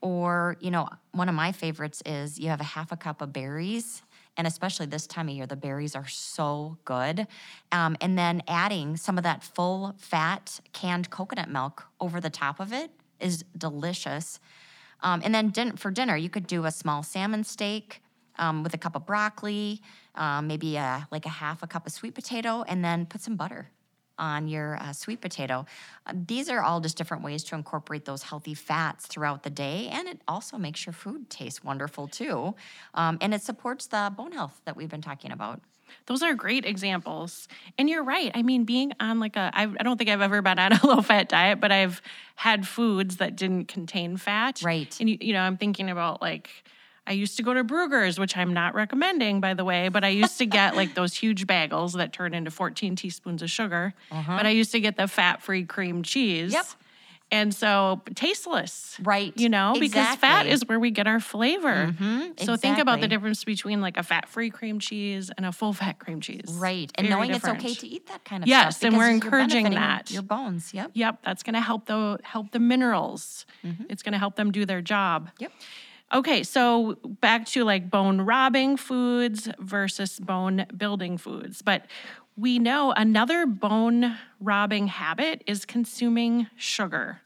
Or, 0.02 0.56
you 0.62 0.72
know, 0.72 0.88
one 1.12 1.28
of 1.28 1.36
my 1.36 1.52
favorites 1.52 2.02
is 2.06 2.40
you 2.40 2.48
have 2.50 2.62
a 2.62 2.66
half 2.66 2.92
a 2.92 2.98
cup 2.98 3.22
of 3.22 3.34
berries 3.34 4.02
and 4.40 4.48
especially 4.48 4.86
this 4.86 5.06
time 5.06 5.28
of 5.28 5.36
year, 5.36 5.46
the 5.46 5.58
berries 5.58 5.98
are 5.98 6.08
so 6.08 6.78
good. 6.86 7.28
Um, 7.74 7.98
and 8.00 8.18
then 8.18 8.42
adding 8.48 8.96
some 8.96 9.18
of 9.18 9.26
that 9.26 9.44
full 9.44 9.94
fat 9.98 10.62
canned 10.72 11.10
coconut 11.10 11.50
milk 11.50 11.88
over 12.00 12.22
the 12.22 12.30
top 12.30 12.62
of 12.62 12.72
it 12.72 12.90
is 13.20 13.44
delicious. 13.58 14.40
Um, 15.02 15.22
and 15.26 15.36
then 15.36 15.50
din- 15.50 15.76
for 15.76 15.92
dinner, 15.92 16.16
you 16.16 16.30
could 16.30 16.48
do 16.48 16.64
a 16.64 16.72
small 16.72 17.04
salmon 17.04 17.44
steak 17.44 18.02
um, 18.38 18.64
with 18.64 18.74
a 18.74 18.78
cup 18.78 18.96
of 18.96 19.06
broccoli, 19.06 19.82
um, 20.20 20.46
maybe 20.46 20.76
a, 20.76 21.08
like 21.12 21.26
a 21.26 21.30
half 21.30 21.64
a 21.64 21.68
cup 21.68 21.88
of 21.88 21.92
sweet 21.92 22.14
potato, 22.14 22.64
and 22.68 22.86
then 22.86 23.08
put 23.08 23.22
some 23.22 23.36
butter 23.36 23.72
on 24.20 24.48
your 24.48 24.78
uh, 24.82 24.92
sweet 24.92 25.22
potato. 25.22 25.66
Uh, 26.06 26.14
these 26.28 26.50
are 26.50 26.62
all 26.62 26.82
just 26.82 26.98
different 26.98 27.24
ways 27.24 27.44
to 27.46 27.56
incorporate 27.56 28.06
those 28.06 28.22
healthy 28.22 28.54
fats 28.54 29.08
throughout 29.08 29.44
the 29.44 29.50
day, 29.50 29.88
and 29.92 30.08
it 30.08 30.22
also 30.28 30.58
makes 30.58 30.86
your 30.86 30.94
food 30.94 31.30
taste 31.30 31.64
wonderful 31.64 32.08
too. 32.08 32.54
Um, 32.94 33.18
and 33.22 33.34
it 33.34 33.42
supports 33.42 33.88
the 33.88 34.14
bone 34.16 34.34
health 34.34 34.62
that 34.66 34.76
we've 34.76 34.90
been 34.90 35.02
talking 35.02 35.32
about. 35.32 35.62
Those 36.06 36.22
are 36.22 36.36
great 36.36 36.66
examples. 36.66 37.48
And 37.78 37.90
you're 37.90 38.04
right. 38.04 38.32
I 38.36 38.44
mean, 38.44 38.64
being 38.64 38.94
on 39.00 39.20
like 39.20 39.36
a, 39.36 39.50
I, 39.54 39.64
I 39.64 39.84
don't 39.84 39.98
think 39.98 40.10
I've 40.10 40.22
ever 40.22 40.42
been 40.42 40.60
on 40.60 40.74
a 40.74 40.80
low 40.86 41.02
fat 41.02 41.30
diet, 41.30 41.60
but 41.60 41.72
I've 41.72 42.02
had 42.36 42.68
foods 42.68 43.18
that 43.18 43.36
didn't 43.36 43.70
contain 43.70 44.18
fat. 44.18 44.62
Right. 44.64 44.96
And, 45.00 45.10
you, 45.10 45.18
you 45.20 45.34
know, 45.34 45.42
I'm 45.42 45.58
thinking 45.58 45.90
about 45.90 46.22
like, 46.22 46.50
I 47.10 47.14
used 47.14 47.36
to 47.38 47.44
go 47.44 47.54
to 47.56 47.64
Bruegger's, 47.64 48.20
which 48.20 48.38
I'm 48.38 48.54
not 48.54 48.76
recommending, 48.76 49.42
by 49.42 49.56
the 49.56 49.66
way, 49.66 49.90
but 49.90 50.04
I 50.04 50.10
used 50.10 50.38
to 50.38 50.46
get 50.46 50.76
like 50.76 50.94
those 50.94 51.16
huge 51.16 51.48
bagels 51.48 51.94
that 51.98 52.14
turn 52.14 52.36
into 52.36 52.52
14 52.52 52.96
teaspoons 52.96 53.42
of 53.42 53.50
sugar. 53.50 53.94
But 54.12 54.46
I 54.46 54.50
used 54.52 54.72
to 54.74 54.80
get 54.80 54.96
the 54.96 55.08
fat 55.08 55.42
free 55.42 55.64
cream 55.66 56.04
cheese. 56.04 56.54
Yep. 56.54 56.66
And 57.32 57.54
so 57.54 58.02
tasteless. 58.16 58.98
Right. 59.04 59.34
You 59.36 59.50
know, 59.50 59.76
because 59.80 60.16
fat 60.18 60.48
is 60.48 60.66
where 60.68 60.80
we 60.80 60.90
get 60.90 61.06
our 61.06 61.20
flavor. 61.20 61.94
Mhm, 62.00 62.40
So 62.44 62.56
think 62.56 62.80
about 62.80 63.02
the 63.02 63.08
difference 63.08 63.44
between 63.44 63.82
like 63.82 63.98
a 63.98 64.04
fat-free 64.04 64.50
cream 64.50 64.80
cheese 64.80 65.30
and 65.38 65.46
a 65.46 65.52
full-fat 65.52 66.00
cream 66.00 66.22
cheese. 66.22 66.46
Right. 66.58 66.92
And 66.96 67.06
Very 67.08 67.16
knowing 67.16 67.32
different. 67.32 67.64
it's 67.64 67.74
okay 67.74 67.76
to 67.76 67.88
eat 67.88 68.08
that 68.08 68.26
kind 68.26 68.44
of 68.44 68.48
Yes, 68.50 68.78
stuff. 68.78 68.84
Yes. 68.84 68.88
And 68.90 68.98
we're 68.98 69.10
encouraging 69.12 69.70
that. 69.72 70.10
Your 70.10 70.24
bones. 70.24 70.74
Yep. 70.74 70.92
Yep, 70.96 71.20
that's 71.24 71.44
going 71.44 71.54
to 71.54 71.62
help 71.62 71.86
the 71.86 72.18
help 72.24 72.50
the 72.50 72.60
minerals. 72.60 73.46
It's 73.90 74.02
going 74.02 74.14
to 74.14 74.20
help 74.20 74.36
them 74.36 74.52
do 74.52 74.66
their 74.66 74.82
job. 74.82 75.28
Mm-hmm. 75.28 75.44
Yep. 75.44 75.52
Okay, 76.12 76.44
so 76.44 76.98
back 77.22 77.46
to 77.48 77.64
like 77.64 77.90
bone 77.90 78.22
robbing 78.22 78.78
foods 78.78 79.48
versus 79.60 80.20
bone 80.20 80.66
building 80.76 81.18
foods. 81.18 81.62
But 81.62 81.86
we 82.36 82.58
know 82.58 82.92
another 82.92 83.46
bone 83.46 84.18
robbing 84.40 84.88
habit 84.88 85.44
is 85.46 85.66
consuming 85.66 86.48
sugar 86.56 87.22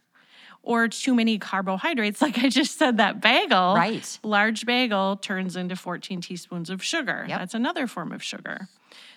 or 0.63 0.87
too 0.87 1.13
many 1.13 1.37
carbohydrates. 1.37 2.21
Like 2.21 2.39
I 2.39 2.49
just 2.49 2.77
said, 2.77 2.97
that 2.97 3.21
bagel, 3.21 3.75
Right. 3.75 4.19
large 4.23 4.65
bagel 4.65 5.17
turns 5.17 5.55
into 5.55 5.75
14 5.75 6.21
teaspoons 6.21 6.69
of 6.69 6.83
sugar. 6.83 7.25
Yep. 7.27 7.39
That's 7.39 7.53
another 7.53 7.85
form 7.87 8.11
of 8.11 8.23
sugar. 8.23 8.67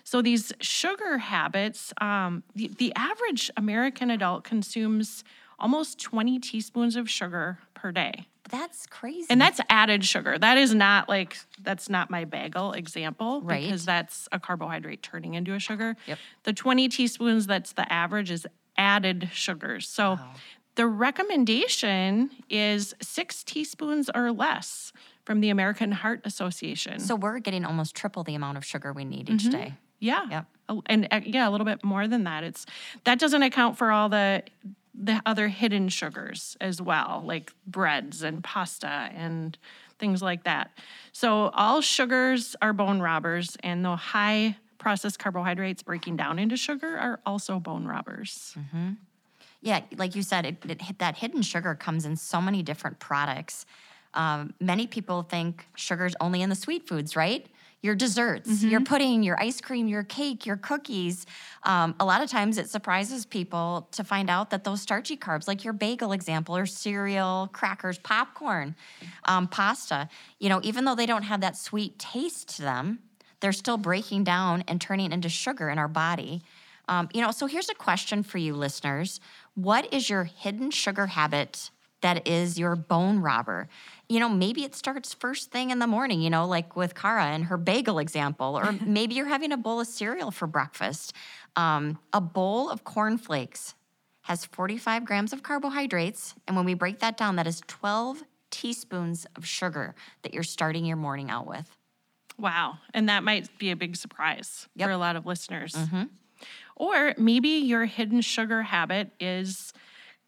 So 0.05 0.23
these 0.23 0.53
sugar 0.61 1.19
habits, 1.19 1.93
um, 2.01 2.43
the, 2.55 2.71
the 2.79 2.93
average 2.95 3.51
American 3.57 4.11
adult 4.11 4.45
consumes 4.45 5.25
almost 5.59 5.99
20 6.01 6.39
teaspoons 6.39 6.95
of 6.97 7.09
sugar 7.11 7.59
per 7.75 7.91
day. 7.91 8.27
That's 8.51 8.87
crazy. 8.87 9.27
And 9.31 9.41
that's 9.41 9.61
added 9.69 10.05
sugar. 10.05 10.39
That 10.39 10.57
is 10.59 10.75
not 10.75 11.09
like 11.09 11.37
that's 11.63 11.89
not 11.89 12.11
my 12.11 12.25
bagel 12.25 12.73
example 12.73 13.41
Right. 13.43 13.65
because 13.65 13.85
that's 13.85 14.29
a 14.33 14.39
carbohydrate 14.39 15.03
turning 15.03 15.35
into 15.35 15.55
a 15.55 15.59
sugar. 15.59 15.97
Yep. 16.07 16.19
The 16.45 16.53
20 16.53 16.89
teaspoons 16.89 17.47
that's 17.47 17.73
the 17.73 17.91
average 17.93 18.31
is 18.31 18.47
added 18.79 19.31
sugars. 19.33 19.89
So 19.89 20.19
the 20.77 20.87
recommendation 20.87 22.31
is 22.51 22.95
6 23.03 23.45
teaspoons 23.45 24.11
or 24.15 24.31
less 24.33 24.93
from 25.25 25.41
the 25.41 25.49
American 25.51 25.91
Heart 25.93 26.21
Association. 26.25 27.01
so 27.01 27.17
we're 27.17 27.39
getting 27.41 27.65
almost 27.65 27.95
triple 27.97 28.23
the 28.23 28.35
amount 28.35 28.59
of 28.59 28.65
sugar 28.65 28.93
we 28.93 29.05
need 29.05 29.29
each 29.29 29.49
day. 29.51 29.75
Yeah. 29.99 30.27
Yep. 30.31 30.47
And 30.87 31.09
uh, 31.11 31.21
yeah, 31.25 31.49
a 31.49 31.51
little 31.51 31.65
bit 31.65 31.83
more 31.83 32.07
than 32.07 32.25
that. 32.25 32.45
It's 32.45 32.67
that 33.05 33.19
doesn't 33.19 33.43
account 33.43 33.79
for 33.79 33.91
all 33.91 34.09
the 34.09 34.43
the 34.99 35.21
other 35.27 35.49
hidden 35.49 35.89
sugars 35.89 36.57
as 36.61 36.81
well, 36.81 37.23
like 37.25 37.53
breads 37.67 38.23
and 38.23 38.43
pasta 38.43 39.11
and 39.15 39.59
things 39.99 40.23
like 40.23 40.45
that. 40.45 40.71
So 41.13 41.49
all 41.55 41.81
sugars 41.81 42.57
are 42.63 42.73
bone 42.73 43.01
robbers 43.01 43.57
and 43.63 43.85
the 43.85 43.97
high 43.97 44.57
processed 44.79 45.19
carbohydrates 45.19 45.83
breaking 45.83 46.17
down 46.17 46.39
into 46.39 46.57
sugar 46.57 46.97
are 46.97 47.21
also 47.27 47.59
bone 47.59 47.87
robbers. 47.87 48.57
Yeah, 49.63 49.81
like 49.97 50.15
you 50.15 50.23
said, 50.23 50.47
it, 50.47 50.57
it, 50.69 50.99
that 50.99 51.17
hidden 51.17 51.43
sugar 51.43 51.75
comes 51.75 52.05
in 52.07 52.17
so 52.17 52.41
many 52.41 52.63
different 52.63 52.99
products. 52.99 53.67
Um, 54.15 54.55
many 54.61 54.87
people 54.87 55.23
think 55.23 55.67
sugar's 55.75 56.15
only 56.21 56.41
in 56.43 56.51
the 56.51 56.55
sweet 56.55 56.87
foods, 56.87 57.17
right? 57.17 57.47
Your 57.87 57.95
desserts, 57.95 58.65
your 58.65 58.81
pudding, 58.81 59.23
your 59.23 59.41
ice 59.41 59.61
cream, 59.61 59.87
your 59.87 60.03
cake, 60.03 60.45
your 60.45 60.57
cookies. 60.57 61.25
Um, 61.63 61.95
a 62.01 62.05
lot 62.05 62.21
of 62.21 62.29
times 62.29 62.59
it 62.59 62.69
surprises 62.69 63.25
people 63.25 63.89
to 63.93 64.03
find 64.03 64.29
out 64.29 64.51
that 64.51 64.65
those 64.65 64.83
starchy 64.83 65.17
carbs, 65.17 65.47
like 65.47 65.63
your 65.63 65.73
bagel 65.73 66.11
example, 66.11 66.57
or 66.57 66.67
cereal, 66.67 67.49
crackers, 67.53 67.99
popcorn, 67.99 68.75
um, 69.25 69.47
pasta, 69.47 70.09
you 70.41 70.49
know, 70.49 70.61
even 70.65 70.85
though 70.85 70.97
they 70.97 71.07
don't 71.07 71.23
have 71.23 71.41
that 71.43 71.57
sweet 71.57 71.97
taste 71.99 72.57
to 72.57 72.63
them, 72.63 72.99
they're 73.41 73.53
still 73.53 73.77
breaking 73.77 74.25
down 74.25 74.65
and 74.67 74.81
turning 74.81 75.13
into 75.13 75.29
sugar 75.29 75.71
in 75.71 75.79
our 75.79 75.89
body. 75.89 76.43
Um, 76.89 77.09
you 77.15 77.21
know, 77.21 77.31
so 77.31 77.47
here's 77.47 77.69
a 77.69 77.75
question 77.75 78.23
for 78.25 78.39
you 78.39 78.55
listeners. 78.55 79.21
What 79.55 79.93
is 79.93 80.11
your 80.11 80.25
hidden 80.25 80.71
sugar 80.71 81.07
habit 81.07 81.71
that 82.07 82.27
is 82.29 82.59
your 82.59 82.77
bone 82.77 83.19
robber? 83.19 83.69
You 84.09 84.21
know, 84.21 84.29
maybe 84.29 84.63
it 84.65 84.75
starts 84.75 85.13
first 85.13 85.51
thing 85.51 85.71
in 85.71 85.81
the 85.81 85.87
morning, 85.89 86.23
you 86.23 86.31
know, 86.31 86.47
like 86.47 86.77
with 86.77 86.95
Kara 86.95 87.25
and 87.27 87.45
her 87.47 87.57
bagel 87.57 87.99
example, 87.99 88.57
or 88.57 88.73
maybe 88.87 89.15
you're 89.17 89.27
having 89.27 89.51
a 89.53 89.57
bowl 89.57 89.81
of 89.81 89.89
cereal 89.89 90.31
for 90.31 90.47
breakfast. 90.47 91.13
Um, 91.57 91.99
a 92.13 92.21
bowl 92.21 92.71
of 92.71 92.85
cornflakes 92.85 93.75
has 94.23 94.45
45 94.45 95.05
grams 95.05 95.33
of 95.33 95.43
carbohydrates. 95.43 96.35
And 96.47 96.57
when 96.57 96.65
we 96.65 96.75
break 96.75 97.01
that 97.01 97.17
down, 97.17 97.37
that 97.37 97.47
is 97.47 97.63
12 97.67 98.23
teaspoons 98.51 99.27
of 99.37 99.45
sugar 99.47 99.95
that 100.23 100.33
you're 100.33 100.43
starting 100.43 100.85
your 100.85 100.97
morning 100.97 101.31
out 101.31 101.47
with. 101.47 101.69
Wow. 102.39 102.79
And 102.95 103.09
that 103.09 103.25
might 103.25 103.49
be 103.59 103.71
a 103.71 103.77
big 103.77 103.97
surprise 103.97 104.69
Yep. 104.77 104.87
for 104.89 104.93
a 104.93 104.99
lot 104.99 105.17
of 105.17 105.27
listeners. 105.27 105.77
Or 106.77 107.15
maybe 107.17 107.49
your 107.49 107.87
hidden 107.87 108.21
sugar 108.21 108.63
habit 108.63 109.11
is 109.19 109.73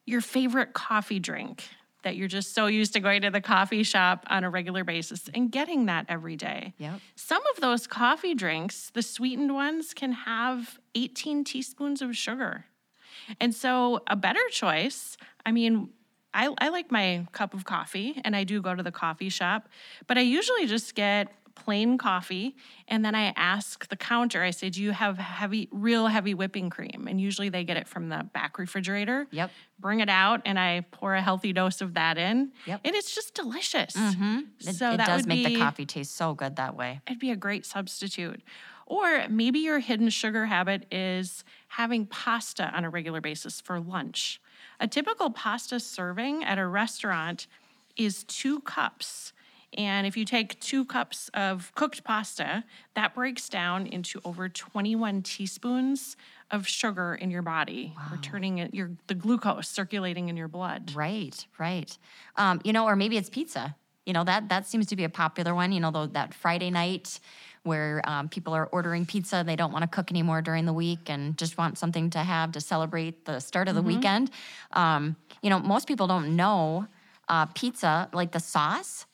your 0.09 0.21
favorite 0.21 0.73
coffee 0.73 1.19
drink 1.21 1.65
that 2.03 2.17
you're 2.17 2.29
just 2.29 2.55
so 2.55 2.67
used 2.67 2.93
to 2.95 3.01
going 3.01 3.23
to 3.23 3.31
the 3.31 3.41
coffee 3.41 3.83
shop 3.83 4.25
on 4.31 4.45
a 4.45 4.51
regular 4.51 4.85
basis 4.85 5.29
and 5.35 5.51
getting 5.51 5.87
that 5.87 6.07
every 6.09 6.37
day. 6.37 6.73
Yep. 6.79 7.01
Some 7.17 7.43
of 7.55 7.61
those 7.61 7.87
coffee 7.87 8.35
drinks, 8.35 8.91
the 8.91 9.03
sweetened 9.03 9.55
ones, 9.55 9.93
can 9.95 10.13
have 10.13 10.79
18 10.95 11.45
teaspoons 11.45 12.01
of 12.01 12.17
sugar. 12.17 12.65
And 13.41 13.55
so, 13.55 14.01
a 14.07 14.17
better 14.17 14.41
choice, 14.51 15.17
I 15.45 15.53
mean, 15.53 15.91
I, 16.33 16.55
I 16.59 16.69
like 16.69 16.91
my 16.91 17.27
cup 17.33 17.53
of 17.53 17.65
coffee 17.65 18.21
and 18.25 18.37
I 18.37 18.45
do 18.45 18.63
go 18.63 18.75
to 18.75 18.83
the 18.83 18.93
coffee 18.93 19.29
shop, 19.29 19.69
but 20.07 20.17
I 20.17 20.21
usually 20.21 20.67
just 20.67 20.95
get 20.95 21.29
plain 21.65 21.99
coffee 21.99 22.57
and 22.87 23.05
then 23.05 23.15
I 23.15 23.33
ask 23.37 23.89
the 23.89 23.97
counter, 23.97 24.43
I 24.43 24.51
say, 24.51 24.71
Do 24.71 24.83
you 24.83 24.93
have 24.93 25.19
heavy, 25.19 25.69
real 25.71 26.07
heavy 26.07 26.35
whipping 26.35 26.71
cream? 26.71 27.07
And 27.09 27.21
usually 27.21 27.49
they 27.49 27.65
get 27.65 27.77
it 27.77 27.89
from 27.89 28.09
the 28.09 28.29
back 28.33 28.59
refrigerator. 28.59 29.27
Yep. 29.31 29.51
Bring 29.79 30.01
it 30.01 30.09
out 30.09 30.43
and 30.45 30.59
I 30.59 30.85
pour 30.91 31.15
a 31.15 31.23
healthy 31.23 31.53
dose 31.53 31.81
of 31.81 31.95
that 31.95 32.19
in. 32.19 32.53
Yep. 32.67 32.81
And 32.85 32.95
it's 32.95 33.15
just 33.15 33.35
delicious. 33.35 33.95
Mm-hmm. 33.95 34.39
It, 34.61 34.75
So 34.75 34.93
it 34.93 34.97
that 34.99 35.07
does 35.07 35.27
make 35.27 35.47
the 35.47 35.57
coffee 35.59 35.87
taste 35.87 36.17
so 36.17 36.35
good 36.35 36.57
that 36.57 36.77
way. 36.77 37.01
it'd 37.07 37.19
be 37.19 37.31
a 37.31 37.37
great 37.37 37.67
substitute. 37.67 38.43
Or 38.87 39.27
maybe 39.29 39.59
your 39.59 39.81
hidden 39.81 40.09
sugar 40.09 40.47
habit 40.47 40.87
is 40.91 41.45
having 41.69 42.07
pasta 42.07 42.71
on 42.75 42.85
a 42.85 42.91
regular 42.91 43.21
basis 43.21 43.61
for 43.61 43.79
lunch. 43.79 44.41
A 44.81 44.89
typical 44.89 45.31
pasta 45.31 45.79
serving 45.79 46.43
at 46.43 46.59
a 46.59 46.67
restaurant 46.67 47.47
is 47.97 48.25
two 48.25 48.61
cups. 48.61 49.33
And 49.77 50.07
if 50.07 50.17
you 50.17 50.25
take 50.25 50.59
two 50.61 50.85
cups 50.85 51.31
of 51.35 51.73
cooked 51.75 52.03
pasta, 52.03 52.65
that 52.95 53.15
breaks 53.15 53.49
down 53.49 53.87
into 53.87 54.21
over 54.25 54.49
21 54.49 55.23
teaspoons 55.23 56.17
of 56.51 56.67
sugar 56.67 57.15
in 57.15 57.31
your 57.31 57.43
body, 57.43 57.93
wow. 57.97 58.19
turning 58.23 58.59
it, 58.59 58.75
your 58.75 58.93
the 59.07 59.15
glucose 59.15 59.69
circulating 59.69 60.29
in 60.29 60.37
your 60.37 60.49
blood. 60.49 60.95
Right, 60.95 61.47
right. 61.59 61.97
Um, 62.37 62.61
you 62.65 62.73
know, 62.73 62.87
or 62.87 62.97
maybe 62.97 63.19
it's 63.19 63.29
pizza. 63.29 63.77
You 64.07 64.15
know 64.15 64.25
that 64.25 64.49
that 64.49 64.67
seems 64.67 64.87
to 64.87 64.97
be 64.97 65.05
a 65.05 65.11
popular 65.11 65.55
one. 65.55 65.71
You 65.71 65.81
know, 65.81 65.91
though 65.91 66.07
that 66.07 66.33
Friday 66.33 66.71
night 66.71 67.21
where 67.65 68.01
um, 68.05 68.31
people 68.31 68.55
are 68.55 68.67
ordering 68.67 69.05
pizza, 69.05 69.43
they 69.45 69.57
don't 69.57 69.73
want 69.73 69.83
to 69.83 69.89
cook 69.89 70.11
anymore 70.11 70.41
during 70.41 70.65
the 70.65 70.73
week, 70.73 71.11
and 71.11 71.37
just 71.37 71.59
want 71.59 71.77
something 71.77 72.09
to 72.11 72.21
have 72.21 72.53
to 72.53 72.61
celebrate 72.63 73.27
the 73.27 73.39
start 73.41 73.69
of 73.69 73.75
the 73.75 73.83
mm-hmm. 73.83 73.97
weekend. 73.97 74.31
Um, 74.73 75.17
you 75.43 75.51
know, 75.51 75.59
most 75.59 75.87
people 75.87 76.07
don't 76.07 76.35
know 76.37 76.87
uh, 77.29 77.45
pizza 77.47 78.09
like 78.15 78.33
the 78.33 78.41
sauce. 78.41 79.05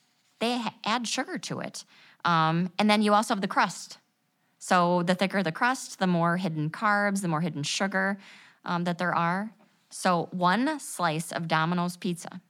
They 0.44 0.60
add 0.84 1.08
sugar 1.08 1.38
to 1.38 1.60
it, 1.60 1.86
um, 2.22 2.70
and 2.78 2.90
then 2.90 3.00
you 3.00 3.14
also 3.14 3.32
have 3.32 3.40
the 3.40 3.48
crust. 3.48 3.96
So 4.58 5.02
the 5.02 5.14
thicker 5.14 5.42
the 5.42 5.52
crust, 5.52 5.98
the 5.98 6.06
more 6.06 6.36
hidden 6.36 6.68
carbs, 6.68 7.22
the 7.22 7.28
more 7.28 7.40
hidden 7.40 7.62
sugar 7.62 8.18
um, 8.66 8.84
that 8.84 8.98
there 8.98 9.14
are. 9.14 9.52
So 9.88 10.28
one 10.32 10.78
slice 10.80 11.32
of 11.32 11.48
Domino's 11.48 11.96
pizza, 11.96 12.42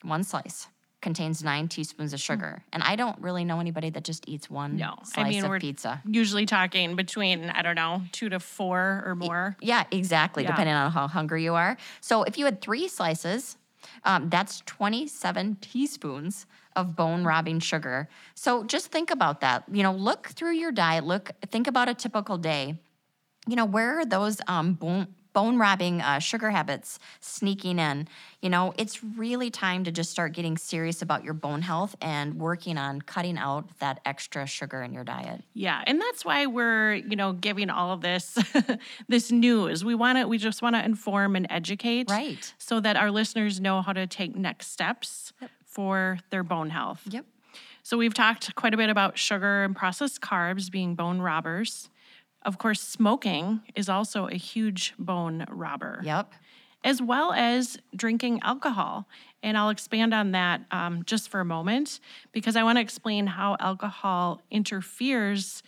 one 0.00 0.24
slice, 0.24 0.68
contains 1.02 1.44
nine 1.44 1.68
teaspoons 1.68 2.14
of 2.14 2.20
sugar. 2.20 2.62
And 2.72 2.82
I 2.82 2.96
don't 2.96 3.18
really 3.20 3.44
know 3.44 3.60
anybody 3.60 3.90
that 3.90 4.04
just 4.04 4.26
eats 4.26 4.48
one 4.48 4.78
no. 4.78 4.94
slice 5.02 5.26
I 5.26 5.28
mean, 5.28 5.44
of 5.44 5.50
we're 5.50 5.58
pizza. 5.58 6.00
Usually 6.06 6.46
talking 6.46 6.96
between, 6.96 7.50
I 7.50 7.60
don't 7.60 7.76
know, 7.76 8.00
two 8.12 8.30
to 8.30 8.40
four 8.40 9.02
or 9.04 9.14
more. 9.14 9.56
Yeah, 9.60 9.84
exactly, 9.90 10.44
yeah. 10.44 10.52
depending 10.52 10.74
on 10.74 10.90
how 10.90 11.06
hungry 11.06 11.44
you 11.44 11.52
are. 11.52 11.76
So 12.00 12.22
if 12.22 12.38
you 12.38 12.46
had 12.46 12.62
three 12.62 12.88
slices, 12.88 13.58
um, 14.04 14.30
that's 14.30 14.62
27 14.62 15.58
teaspoons 15.60 16.46
of 16.76 16.96
bone 16.96 17.24
robbing 17.24 17.60
sugar. 17.60 18.08
So 18.34 18.64
just 18.64 18.88
think 18.88 19.10
about 19.10 19.40
that. 19.40 19.64
You 19.70 19.82
know, 19.82 19.92
look 19.92 20.28
through 20.28 20.52
your 20.52 20.72
diet, 20.72 21.04
look, 21.04 21.30
think 21.50 21.66
about 21.66 21.88
a 21.88 21.94
typical 21.94 22.38
day. 22.38 22.78
You 23.48 23.56
know, 23.56 23.64
where 23.64 23.98
are 23.98 24.04
those 24.04 24.40
um, 24.46 24.74
bone, 24.74 25.08
bone 25.32 25.58
robbing 25.58 26.00
uh, 26.00 26.18
sugar 26.18 26.50
habits 26.50 26.98
sneaking 27.20 27.78
in. 27.78 28.08
You 28.40 28.50
know, 28.50 28.74
it's 28.76 29.02
really 29.02 29.50
time 29.50 29.84
to 29.84 29.92
just 29.92 30.10
start 30.10 30.32
getting 30.32 30.56
serious 30.56 31.02
about 31.02 31.24
your 31.24 31.34
bone 31.34 31.62
health 31.62 31.94
and 32.00 32.38
working 32.38 32.76
on 32.78 33.00
cutting 33.00 33.38
out 33.38 33.78
that 33.78 34.00
extra 34.04 34.46
sugar 34.46 34.82
in 34.82 34.92
your 34.92 35.04
diet. 35.04 35.42
Yeah, 35.54 35.82
and 35.86 36.00
that's 36.00 36.24
why 36.24 36.46
we're, 36.46 36.94
you 36.94 37.16
know, 37.16 37.32
giving 37.32 37.70
all 37.70 37.92
of 37.92 38.00
this 38.00 38.38
this 39.08 39.30
news. 39.30 39.84
We 39.84 39.94
want 39.94 40.18
to 40.18 40.26
we 40.26 40.38
just 40.38 40.62
want 40.62 40.76
to 40.76 40.84
inform 40.84 41.36
and 41.36 41.46
educate 41.50 42.10
right. 42.10 42.52
so 42.58 42.80
that 42.80 42.96
our 42.96 43.10
listeners 43.10 43.60
know 43.60 43.82
how 43.82 43.92
to 43.92 44.06
take 44.06 44.36
next 44.36 44.72
steps 44.72 45.32
for 45.72 46.18
their 46.30 46.42
bone 46.42 46.70
health. 46.70 47.02
Yep. 47.10 47.24
So 47.82 47.96
we've 47.96 48.14
talked 48.14 48.54
quite 48.54 48.74
a 48.74 48.76
bit 48.76 48.90
about 48.90 49.18
sugar 49.18 49.64
and 49.64 49.74
processed 49.74 50.20
carbs 50.20 50.70
being 50.70 50.94
bone 50.94 51.20
robbers. 51.20 51.88
Of 52.44 52.58
course, 52.58 52.80
smoking 52.80 53.62
is 53.74 53.88
also 53.88 54.26
a 54.28 54.34
huge 54.34 54.94
bone 54.98 55.44
robber. 55.48 56.00
Yep. 56.04 56.32
As 56.84 57.00
well 57.00 57.32
as 57.32 57.78
drinking 57.94 58.40
alcohol. 58.42 59.08
And 59.42 59.56
I'll 59.56 59.70
expand 59.70 60.12
on 60.12 60.32
that 60.32 60.62
um, 60.70 61.04
just 61.04 61.28
for 61.28 61.40
a 61.40 61.44
moment 61.44 62.00
because 62.32 62.56
I 62.56 62.62
want 62.62 62.76
to 62.76 62.82
explain 62.82 63.26
how 63.26 63.56
alcohol 63.60 64.40
interferes 64.50 65.62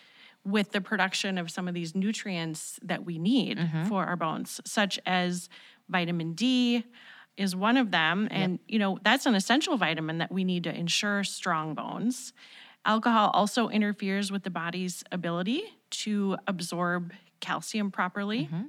with 0.45 0.73
the 0.73 0.81
production 0.81 1.39
of 1.39 1.51
some 1.51 1.69
of 1.69 1.75
these 1.75 1.95
nutrients 1.95 2.79
that 2.83 3.05
we 3.05 3.19
need 3.19 3.59
mm-hmm. 3.59 3.87
for 3.87 4.05
our 4.05 4.17
bones, 4.17 4.61
such 4.65 5.01
as 5.07 5.49
vitamin 5.89 6.35
D, 6.35 6.85
is 7.37 7.57
one 7.57 7.77
of 7.77 7.91
them. 7.91 8.29
And, 8.31 8.59
you 8.69 8.79
know, 8.79 8.99
that's 9.03 9.27
an 9.27 9.35
essential 9.35 9.77
vitamin 9.77 10.19
that 10.19 10.31
we 10.31 10.45
need 10.45 10.65
to 10.65 10.75
ensure 10.75 11.25
strong 11.25 11.75
bones. 11.75 12.33
Alcohol 12.85 13.31
also 13.35 13.69
interferes 13.69 14.31
with 14.31 14.43
the 14.43 14.51
body's 14.51 15.03
ability 15.11 15.65
to 15.91 16.37
absorb 16.47 17.13
calcium 17.41 17.91
properly. 17.91 18.45
Mm-hmm. 18.45 18.63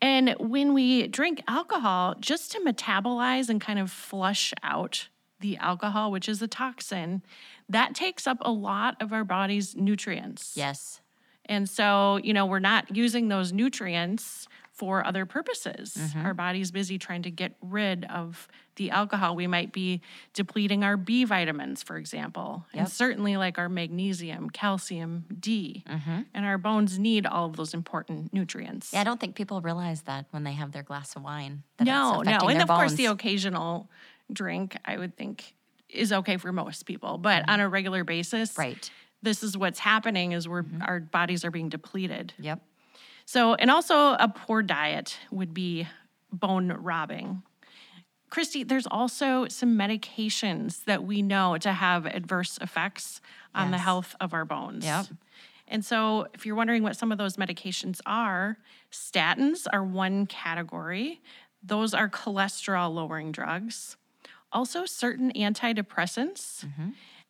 And 0.00 0.34
when 0.38 0.74
we 0.74 1.08
drink 1.08 1.42
alcohol, 1.48 2.14
just 2.20 2.52
to 2.52 2.60
metabolize 2.60 3.48
and 3.48 3.60
kind 3.60 3.78
of 3.78 3.90
flush 3.90 4.52
out 4.62 5.08
the 5.40 5.56
alcohol, 5.58 6.10
which 6.10 6.28
is 6.28 6.40
a 6.42 6.48
toxin, 6.48 7.22
that 7.68 7.94
takes 7.94 8.26
up 8.26 8.38
a 8.42 8.50
lot 8.50 9.00
of 9.00 9.12
our 9.12 9.24
body's 9.24 9.76
nutrients. 9.76 10.54
Yes. 10.56 11.00
And 11.44 11.68
so, 11.68 12.18
you 12.22 12.32
know, 12.32 12.46
we're 12.46 12.58
not 12.58 12.94
using 12.96 13.28
those 13.28 13.52
nutrients 13.52 14.46
for 14.78 15.04
other 15.04 15.26
purposes. 15.26 15.96
Mm-hmm. 15.98 16.24
Our 16.24 16.34
body's 16.34 16.70
busy 16.70 16.98
trying 16.98 17.22
to 17.22 17.32
get 17.32 17.56
rid 17.60 18.04
of 18.04 18.46
the 18.76 18.92
alcohol. 18.92 19.34
We 19.34 19.48
might 19.48 19.72
be 19.72 20.02
depleting 20.34 20.84
our 20.84 20.96
B 20.96 21.24
vitamins, 21.24 21.82
for 21.82 21.96
example, 21.96 22.64
yep. 22.72 22.82
and 22.82 22.88
certainly 22.88 23.36
like 23.36 23.58
our 23.58 23.68
magnesium, 23.68 24.50
calcium, 24.50 25.24
D. 25.40 25.82
Mm-hmm. 25.88 26.20
And 26.32 26.46
our 26.46 26.58
bones 26.58 26.96
need 26.96 27.26
all 27.26 27.46
of 27.46 27.56
those 27.56 27.74
important 27.74 28.32
nutrients. 28.32 28.92
Yeah, 28.92 29.00
I 29.00 29.04
don't 29.04 29.18
think 29.18 29.34
people 29.34 29.60
realize 29.60 30.02
that 30.02 30.26
when 30.30 30.44
they 30.44 30.52
have 30.52 30.70
their 30.70 30.84
glass 30.84 31.16
of 31.16 31.24
wine. 31.24 31.64
no, 31.80 32.22
no. 32.22 32.38
And 32.48 32.62
of 32.62 32.68
bones. 32.68 32.78
course, 32.78 32.92
the 32.94 33.06
occasional 33.06 33.90
drink, 34.32 34.76
I 34.84 34.96
would 34.96 35.16
think, 35.16 35.56
is 35.88 36.12
okay 36.12 36.36
for 36.36 36.52
most 36.52 36.86
people. 36.86 37.18
But 37.18 37.42
mm-hmm. 37.42 37.50
on 37.50 37.60
a 37.60 37.68
regular 37.68 38.04
basis, 38.04 38.56
right. 38.56 38.88
This 39.20 39.42
is 39.42 39.56
what's 39.56 39.80
happening 39.80 40.32
is 40.32 40.48
we're 40.48 40.62
mm-hmm. 40.62 40.82
our 40.82 41.00
bodies 41.00 41.44
are 41.44 41.50
being 41.50 41.68
depleted. 41.68 42.32
Yep. 42.38 42.62
So, 43.28 43.52
and 43.52 43.70
also 43.70 44.14
a 44.14 44.32
poor 44.34 44.62
diet 44.62 45.18
would 45.30 45.52
be 45.52 45.86
bone 46.32 46.68
robbing. 46.72 47.42
Christy, 48.30 48.64
there's 48.64 48.86
also 48.86 49.48
some 49.48 49.76
medications 49.76 50.82
that 50.86 51.04
we 51.04 51.20
know 51.20 51.58
to 51.58 51.74
have 51.74 52.06
adverse 52.06 52.58
effects 52.62 53.20
on 53.54 53.66
yes. 53.66 53.72
the 53.72 53.84
health 53.84 54.16
of 54.18 54.32
our 54.32 54.46
bones. 54.46 54.86
Yep. 54.86 55.08
And 55.66 55.84
so, 55.84 56.28
if 56.32 56.46
you're 56.46 56.54
wondering 56.54 56.82
what 56.82 56.96
some 56.96 57.12
of 57.12 57.18
those 57.18 57.36
medications 57.36 58.00
are, 58.06 58.56
statins 58.90 59.66
are 59.70 59.84
one 59.84 60.24
category. 60.24 61.20
Those 61.62 61.92
are 61.92 62.08
cholesterol 62.08 62.94
lowering 62.94 63.30
drugs. 63.30 63.98
Also, 64.52 64.86
certain 64.86 65.32
antidepressants. 65.32 66.64
Mm-hmm. 66.64 66.88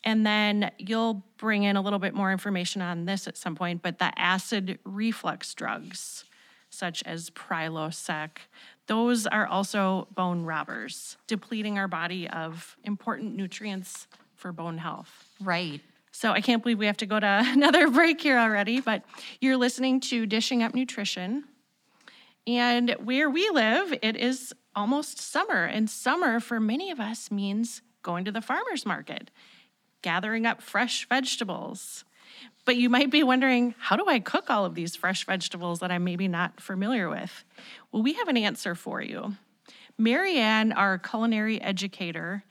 And 0.08 0.24
then 0.24 0.70
you'll 0.78 1.22
bring 1.36 1.64
in 1.64 1.76
a 1.76 1.82
little 1.82 1.98
bit 1.98 2.14
more 2.14 2.32
information 2.32 2.80
on 2.80 3.04
this 3.04 3.28
at 3.28 3.36
some 3.36 3.54
point, 3.54 3.82
but 3.82 3.98
the 3.98 4.18
acid 4.18 4.78
reflux 4.86 5.52
drugs, 5.52 6.24
such 6.70 7.02
as 7.02 7.28
Prilosec, 7.28 8.38
those 8.86 9.26
are 9.26 9.46
also 9.46 10.08
bone 10.14 10.44
robbers, 10.44 11.18
depleting 11.26 11.76
our 11.76 11.88
body 11.88 12.26
of 12.26 12.78
important 12.84 13.36
nutrients 13.36 14.08
for 14.34 14.50
bone 14.50 14.78
health. 14.78 15.28
Right. 15.42 15.82
So 16.10 16.32
I 16.32 16.40
can't 16.40 16.62
believe 16.62 16.78
we 16.78 16.86
have 16.86 16.96
to 16.96 17.06
go 17.06 17.20
to 17.20 17.26
another 17.46 17.90
break 17.90 18.22
here 18.22 18.38
already, 18.38 18.80
but 18.80 19.04
you're 19.42 19.58
listening 19.58 20.00
to 20.00 20.24
Dishing 20.24 20.62
Up 20.62 20.74
Nutrition. 20.74 21.44
And 22.46 22.96
where 23.04 23.28
we 23.28 23.50
live, 23.50 23.92
it 24.00 24.16
is 24.16 24.54
almost 24.74 25.20
summer, 25.20 25.64
and 25.64 25.90
summer 25.90 26.40
for 26.40 26.58
many 26.58 26.90
of 26.90 26.98
us 26.98 27.30
means 27.30 27.82
going 28.02 28.24
to 28.24 28.32
the 28.32 28.40
farmer's 28.40 28.86
market 28.86 29.30
gathering 30.02 30.46
up 30.46 30.62
fresh 30.62 31.08
vegetables. 31.08 32.04
But 32.64 32.76
you 32.76 32.90
might 32.90 33.10
be 33.10 33.22
wondering, 33.22 33.74
how 33.78 33.96
do 33.96 34.04
I 34.06 34.20
cook 34.20 34.50
all 34.50 34.64
of 34.64 34.74
these 34.74 34.94
fresh 34.94 35.24
vegetables 35.24 35.80
that 35.80 35.90
I'm 35.90 36.04
maybe 36.04 36.28
not 36.28 36.60
familiar 36.60 37.08
with? 37.08 37.44
Well, 37.90 38.02
we 38.02 38.12
have 38.14 38.28
an 38.28 38.36
answer 38.36 38.74
for 38.74 39.00
you. 39.00 39.36
Marianne, 39.96 40.72
our 40.72 40.98
culinary 40.98 41.60
educator, 41.60 42.44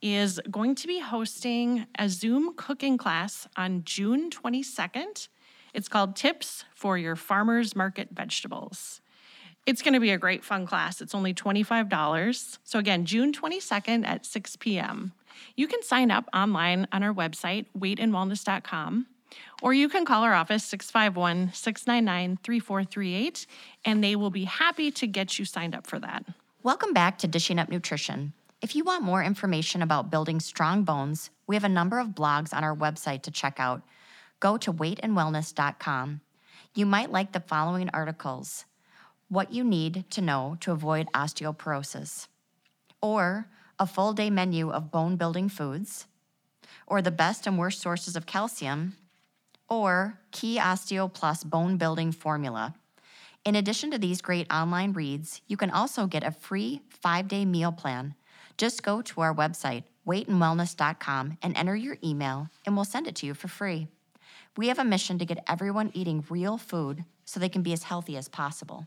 is 0.00 0.40
going 0.50 0.74
to 0.76 0.86
be 0.86 1.00
hosting 1.00 1.86
a 1.98 2.08
Zoom 2.08 2.54
cooking 2.56 2.96
class 2.96 3.48
on 3.56 3.82
June 3.84 4.30
22nd. 4.30 5.28
It's 5.72 5.88
called 5.88 6.14
Tips 6.14 6.64
for 6.74 6.96
Your 6.96 7.16
Farmer's 7.16 7.74
Market 7.74 8.10
Vegetables. 8.12 9.00
It's 9.66 9.82
going 9.82 9.94
to 9.94 10.00
be 10.00 10.10
a 10.10 10.18
great 10.18 10.44
fun 10.44 10.66
class. 10.66 11.00
It's 11.00 11.14
only 11.14 11.32
$25. 11.32 12.58
So, 12.64 12.78
again, 12.78 13.06
June 13.06 13.32
22nd 13.32 14.06
at 14.06 14.26
6 14.26 14.56
p.m. 14.56 15.12
You 15.56 15.66
can 15.66 15.82
sign 15.82 16.10
up 16.10 16.28
online 16.34 16.86
on 16.92 17.02
our 17.02 17.12
website, 17.12 17.66
weightandwellness.com, 17.78 19.06
or 19.62 19.74
you 19.74 19.88
can 19.88 20.04
call 20.04 20.22
our 20.22 20.34
office 20.34 20.64
651 20.64 21.52
699 21.52 22.38
3438, 22.42 23.46
and 23.84 24.02
they 24.02 24.16
will 24.16 24.30
be 24.30 24.44
happy 24.44 24.90
to 24.90 25.06
get 25.06 25.38
you 25.38 25.44
signed 25.44 25.74
up 25.74 25.86
for 25.86 25.98
that. 25.98 26.24
Welcome 26.62 26.92
back 26.92 27.18
to 27.18 27.28
Dishing 27.28 27.58
Up 27.58 27.68
Nutrition. 27.68 28.32
If 28.62 28.74
you 28.74 28.84
want 28.84 29.02
more 29.02 29.22
information 29.22 29.82
about 29.82 30.10
building 30.10 30.40
strong 30.40 30.84
bones, 30.84 31.30
we 31.46 31.54
have 31.56 31.64
a 31.64 31.68
number 31.68 31.98
of 31.98 32.08
blogs 32.08 32.54
on 32.54 32.64
our 32.64 32.74
website 32.74 33.22
to 33.22 33.30
check 33.30 33.56
out. 33.58 33.82
Go 34.40 34.56
to 34.56 34.72
weightandwellness.com. 34.72 36.20
You 36.74 36.86
might 36.86 37.12
like 37.12 37.32
the 37.32 37.40
following 37.40 37.90
articles 37.92 38.64
what 39.28 39.52
you 39.52 39.64
need 39.64 40.04
to 40.10 40.20
know 40.20 40.56
to 40.60 40.72
avoid 40.72 41.08
osteoporosis, 41.12 42.28
or 43.00 43.48
a 43.78 43.86
full 43.86 44.12
day 44.12 44.30
menu 44.30 44.70
of 44.70 44.90
bone 44.90 45.16
building 45.16 45.48
foods, 45.48 46.06
or 46.86 47.02
the 47.02 47.10
best 47.10 47.46
and 47.46 47.58
worst 47.58 47.80
sources 47.80 48.16
of 48.16 48.26
calcium, 48.26 48.96
or 49.68 50.18
Key 50.30 50.58
Osteo 50.58 51.12
Plus 51.12 51.44
bone 51.44 51.76
building 51.76 52.12
formula. 52.12 52.74
In 53.44 53.56
addition 53.56 53.90
to 53.90 53.98
these 53.98 54.22
great 54.22 54.50
online 54.52 54.92
reads, 54.92 55.42
you 55.46 55.56
can 55.56 55.70
also 55.70 56.06
get 56.06 56.24
a 56.24 56.30
free 56.30 56.80
five 56.88 57.28
day 57.28 57.44
meal 57.44 57.72
plan. 57.72 58.14
Just 58.56 58.82
go 58.82 59.02
to 59.02 59.20
our 59.20 59.34
website, 59.34 59.84
weightandwellness.com 60.06 61.38
and 61.42 61.56
enter 61.56 61.76
your 61.76 61.98
email, 62.02 62.48
and 62.64 62.76
we'll 62.76 62.84
send 62.84 63.06
it 63.06 63.16
to 63.16 63.26
you 63.26 63.34
for 63.34 63.48
free. 63.48 63.88
We 64.56 64.68
have 64.68 64.78
a 64.78 64.84
mission 64.84 65.18
to 65.18 65.26
get 65.26 65.44
everyone 65.48 65.90
eating 65.94 66.24
real 66.30 66.56
food 66.56 67.04
so 67.24 67.40
they 67.40 67.48
can 67.48 67.62
be 67.62 67.72
as 67.72 67.82
healthy 67.82 68.16
as 68.16 68.28
possible. 68.28 68.86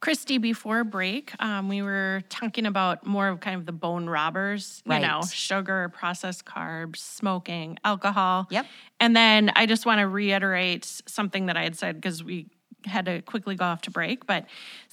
Christy, 0.00 0.38
before 0.38 0.84
break, 0.84 1.32
um, 1.42 1.68
we 1.68 1.82
were 1.82 2.22
talking 2.28 2.66
about 2.66 3.06
more 3.06 3.28
of 3.28 3.40
kind 3.40 3.56
of 3.56 3.66
the 3.66 3.72
bone 3.72 4.08
robbers, 4.08 4.82
you 4.86 4.98
know, 4.98 5.22
sugar, 5.22 5.88
processed 5.88 6.44
carbs, 6.44 6.98
smoking, 6.98 7.78
alcohol. 7.82 8.46
Yep. 8.50 8.66
And 9.00 9.16
then 9.16 9.50
I 9.56 9.66
just 9.66 9.86
want 9.86 10.00
to 10.00 10.06
reiterate 10.06 10.84
something 11.06 11.46
that 11.46 11.56
I 11.56 11.62
had 11.62 11.76
said 11.76 11.96
because 11.96 12.22
we 12.22 12.46
had 12.84 13.06
to 13.06 13.22
quickly 13.22 13.56
go 13.56 13.64
off 13.64 13.82
to 13.82 13.90
break, 13.90 14.26
but 14.26 14.46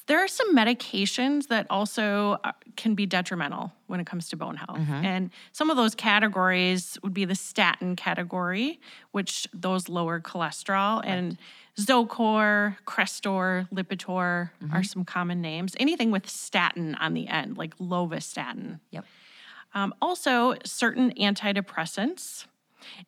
there 0.07 0.19
are 0.19 0.27
some 0.27 0.55
medications 0.55 1.47
that 1.47 1.67
also 1.69 2.37
uh, 2.43 2.51
can 2.75 2.95
be 2.95 3.05
detrimental 3.05 3.71
when 3.87 3.99
it 3.99 4.05
comes 4.05 4.27
to 4.29 4.35
bone 4.35 4.55
health. 4.55 4.79
And 5.05 5.29
some 5.51 5.69
of 5.69 5.77
those 5.77 5.95
categories 5.95 6.97
would 7.03 7.13
be 7.13 7.23
the 7.25 7.35
statin 7.35 7.95
category, 7.95 8.81
which 9.11 9.47
those 9.53 9.87
lower 9.87 10.19
cholesterol, 10.19 11.01
and 11.05 11.37
Zocor, 11.79 12.77
Crestor, 12.85 13.67
Lipitor 13.69 14.51
are 14.71 14.83
some 14.83 15.05
common 15.05 15.41
names. 15.41 15.75
Anything 15.79 16.11
with 16.11 16.29
statin 16.29 16.95
on 16.95 17.13
the 17.13 17.27
end, 17.27 17.57
like 17.57 17.75
lovastatin. 17.77 18.79
Yep. 18.91 19.05
Um, 19.73 19.93
also, 20.01 20.55
certain 20.63 21.11
antidepressants. 21.15 22.45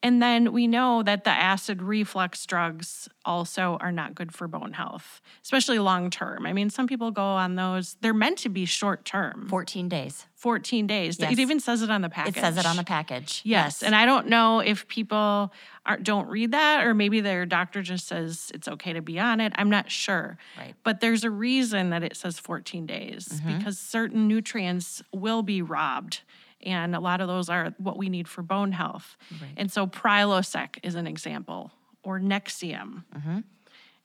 And 0.04 0.22
then 0.22 0.54
we 0.54 0.68
know 0.68 1.04
that 1.04 1.24
the 1.24 1.30
acid 1.30 1.82
reflux 1.82 2.46
drugs 2.46 3.10
also 3.24 3.78
are 3.82 3.92
not 3.92 4.16
good 4.16 4.32
for 4.34 4.48
bone 4.48 4.74
health, 4.74 5.22
especially 5.44 5.80
long 5.80 6.10
term. 6.10 6.46
I 6.46 6.54
mean, 6.54 6.70
some 6.70 6.88
people 6.88 7.12
go 7.12 7.24
on 7.24 7.56
those, 7.56 7.98
they're 8.02 8.14
meant 8.14 8.38
to 8.40 8.50
be 8.50 8.66
short 8.66 9.06
term, 9.06 9.48
14 9.50 9.90
days. 9.90 10.28
14 10.36 10.86
days. 10.86 11.18
Yes. 11.20 11.32
It 11.32 11.40
even 11.40 11.60
says 11.60 11.82
it 11.82 11.90
on 11.90 12.02
the 12.02 12.10
package. 12.10 12.38
It 12.38 12.40
says 12.42 12.58
it 12.58 12.68
on 12.68 12.76
the 12.76 12.84
package. 12.84 13.42
Yes. 13.44 13.82
And 13.82 13.96
I 13.96 14.06
don't 14.06 14.28
know 14.28 14.60
if 14.60 14.88
people 14.88 15.52
are, 15.86 15.98
don't 15.98 16.28
read 16.28 16.52
that 16.52 16.86
or 16.86 16.94
maybe 16.94 17.22
their 17.22 17.48
doctor 17.48 17.82
just 17.82 18.08
says 18.08 18.52
it's 18.54 18.68
okay 18.68 18.94
to 18.94 19.02
be 19.02 19.20
on 19.20 19.42
it. 19.42 19.54
I'm 19.56 19.72
not 19.72 19.90
sure. 19.90 20.38
Right. 20.58 20.70
Mm-hmm. 20.70 20.80
But 20.84 21.00
there's 21.00 21.24
a 21.24 21.32
reason 21.32 21.90
that 21.90 22.04
it 22.04 22.16
says 22.16 22.38
14 22.38 22.86
days 22.86 23.42
because 23.46 23.80
certain 23.80 24.28
nutrients 24.28 25.02
will 25.12 25.42
be 25.42 25.64
robbed. 25.64 26.22
And 26.66 26.96
a 26.96 27.00
lot 27.00 27.22
of 27.22 27.28
those 27.28 27.50
are 27.50 27.74
what 27.78 27.98
we 27.98 28.10
need 28.10 28.28
for 28.28 28.42
bone 28.42 28.72
health. 28.72 29.18
And 29.56 29.72
so 29.72 29.86
Prilosec 29.86 30.80
is 30.84 30.96
an 30.96 31.08
example, 31.08 31.72
or 32.04 32.20
Nexium. 32.20 33.04
Mm-hmm. 33.16 33.40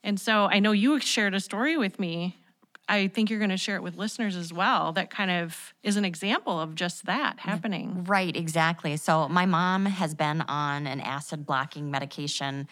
And 0.03 0.19
so 0.19 0.45
I 0.45 0.59
know 0.59 0.71
you 0.71 0.99
shared 0.99 1.33
a 1.33 1.39
story 1.39 1.77
with 1.77 1.99
me. 1.99 2.37
I 2.89 3.07
think 3.07 3.29
you're 3.29 3.39
going 3.39 3.51
to 3.51 3.57
share 3.57 3.75
it 3.77 3.83
with 3.83 3.95
listeners 3.95 4.35
as 4.35 4.51
well. 4.51 4.91
That 4.91 5.09
kind 5.09 5.31
of 5.31 5.73
is 5.81 5.95
an 5.95 6.03
example 6.03 6.59
of 6.59 6.75
just 6.75 7.05
that 7.05 7.39
happening. 7.39 8.03
Right, 8.03 8.35
exactly. 8.35 8.97
So 8.97 9.29
my 9.29 9.45
mom 9.45 9.85
has 9.85 10.13
been 10.13 10.41
on 10.41 10.87
an 10.87 10.99
acid 10.99 11.45
blocking 11.45 11.89
medication 11.89 12.67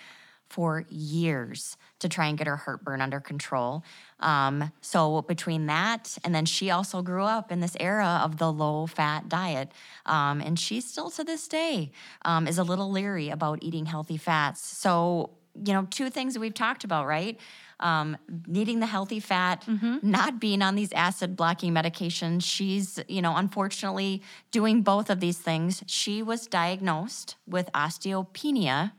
for 0.50 0.86
years 0.90 1.78
to 2.00 2.10
try 2.10 2.28
and 2.28 2.38
get 2.38 2.48
her 2.48 2.56
heartburn 2.56 3.02
under 3.02 3.20
control. 3.20 3.84
Um, 4.20 4.72
so 4.82 5.22
between 5.22 5.68
that 5.68 6.18
and 6.24 6.34
then 6.34 6.46
she 6.46 6.70
also 6.72 7.02
grew 7.02 7.24
up 7.24 7.52
in 7.52 7.60
this 7.60 7.76
era 7.80 8.22
of 8.24 8.38
the 8.38 8.52
low 8.52 8.88
fat 8.88 9.30
diet, 9.30 9.72
um, 10.06 10.42
and 10.42 10.60
she 10.60 10.82
still 10.82 11.10
to 11.12 11.24
this 11.24 11.48
day 11.48 11.92
um, 12.26 12.48
is 12.48 12.58
a 12.58 12.64
little 12.64 12.92
leery 12.92 13.30
about 13.30 13.60
eating 13.62 13.86
healthy 13.86 14.18
fats. 14.18 14.62
So 14.62 15.32
you 15.66 15.74
know, 15.74 15.88
two 15.90 16.10
things 16.10 16.34
that 16.34 16.40
we've 16.40 16.54
talked 16.54 16.84
about, 16.84 17.06
right? 17.06 17.38
Um, 17.80 18.18
needing 18.48 18.80
the 18.80 18.86
healthy 18.86 19.20
fat, 19.20 19.64
not 20.04 20.40
being 20.40 20.62
on 20.62 20.76
these 20.76 20.92
acid 20.94 21.36
blocking 21.36 21.74
medications. 21.74 22.44
She's, 22.44 23.00
you 23.08 23.22
know, 23.22 23.36
unfortunately 23.36 24.22
doing 24.52 24.82
both 24.82 25.10
of 25.10 25.20
these 25.20 25.38
things. 25.38 25.84
She 25.88 26.22
was 26.22 26.48
diagnosed 26.48 27.36
with 27.48 27.70
osteopenia 27.74 28.92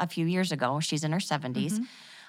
a 0.00 0.06
few 0.06 0.26
years 0.26 0.52
ago. 0.52 0.80
She's 0.80 1.04
in 1.04 1.12
her 1.12 1.18
70s. 1.18 1.80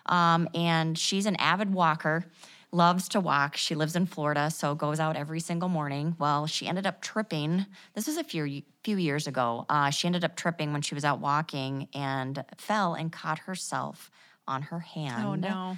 Um, 0.06 0.48
and 0.56 0.98
she's 0.98 1.26
an 1.26 1.36
avid 1.36 1.74
walker, 1.74 2.26
loves 2.72 3.10
to 3.10 3.20
walk. 3.20 3.58
She 3.58 3.76
lives 3.76 3.96
in 3.96 4.06
Florida, 4.06 4.50
so 4.50 4.76
goes 4.76 5.00
out 5.00 5.16
every 5.16 5.40
single 5.40 5.70
morning. 5.70 6.16
Well, 6.20 6.48
she 6.48 6.68
ended 6.68 6.86
up 6.88 7.02
tripping. 7.02 7.66
This 7.94 8.08
was 8.08 8.18
a 8.18 8.24
few 8.24 8.64
few 8.84 8.98
years 8.98 9.28
ago. 9.28 9.66
Uh, 9.70 9.90
she 9.90 10.08
ended 10.08 10.24
up 10.24 10.36
tripping 10.36 10.72
when 10.72 10.82
she 10.82 10.96
was 10.96 11.04
out 11.04 11.20
walking 11.20 11.90
and 11.94 12.44
fell 12.58 12.94
and 12.94 13.12
caught 13.12 13.40
herself 13.40 14.10
on 14.48 14.64
her 14.64 14.80
hand. 14.80 15.26
Oh, 15.26 15.36
no. 15.36 15.78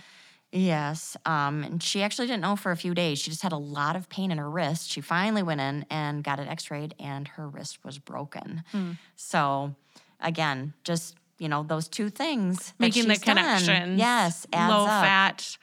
Yes. 0.51 1.15
Um, 1.25 1.63
and 1.63 1.81
she 1.83 2.03
actually 2.03 2.27
didn't 2.27 2.41
know 2.41 2.55
for 2.55 2.71
a 2.71 2.77
few 2.77 2.93
days. 2.93 3.19
She 3.19 3.29
just 3.29 3.41
had 3.41 3.53
a 3.53 3.57
lot 3.57 3.95
of 3.95 4.09
pain 4.09 4.31
in 4.31 4.37
her 4.37 4.49
wrist. 4.49 4.91
She 4.91 5.01
finally 5.01 5.43
went 5.43 5.61
in 5.61 5.85
and 5.89 6.23
got 6.23 6.39
it 6.39 6.47
x 6.47 6.69
rayed, 6.69 6.93
and 6.99 7.27
her 7.29 7.47
wrist 7.47 7.83
was 7.83 7.99
broken. 7.99 8.63
Hmm. 8.71 8.91
So, 9.15 9.75
again, 10.19 10.73
just, 10.83 11.15
you 11.41 11.49
know, 11.49 11.63
those 11.63 11.87
two 11.87 12.09
things. 12.11 12.71
making 12.77 13.07
the 13.07 13.15
connection. 13.17 13.97
Yes. 13.97 14.45
Low 14.53 14.85
up. 14.85 15.03
fat 15.03 15.57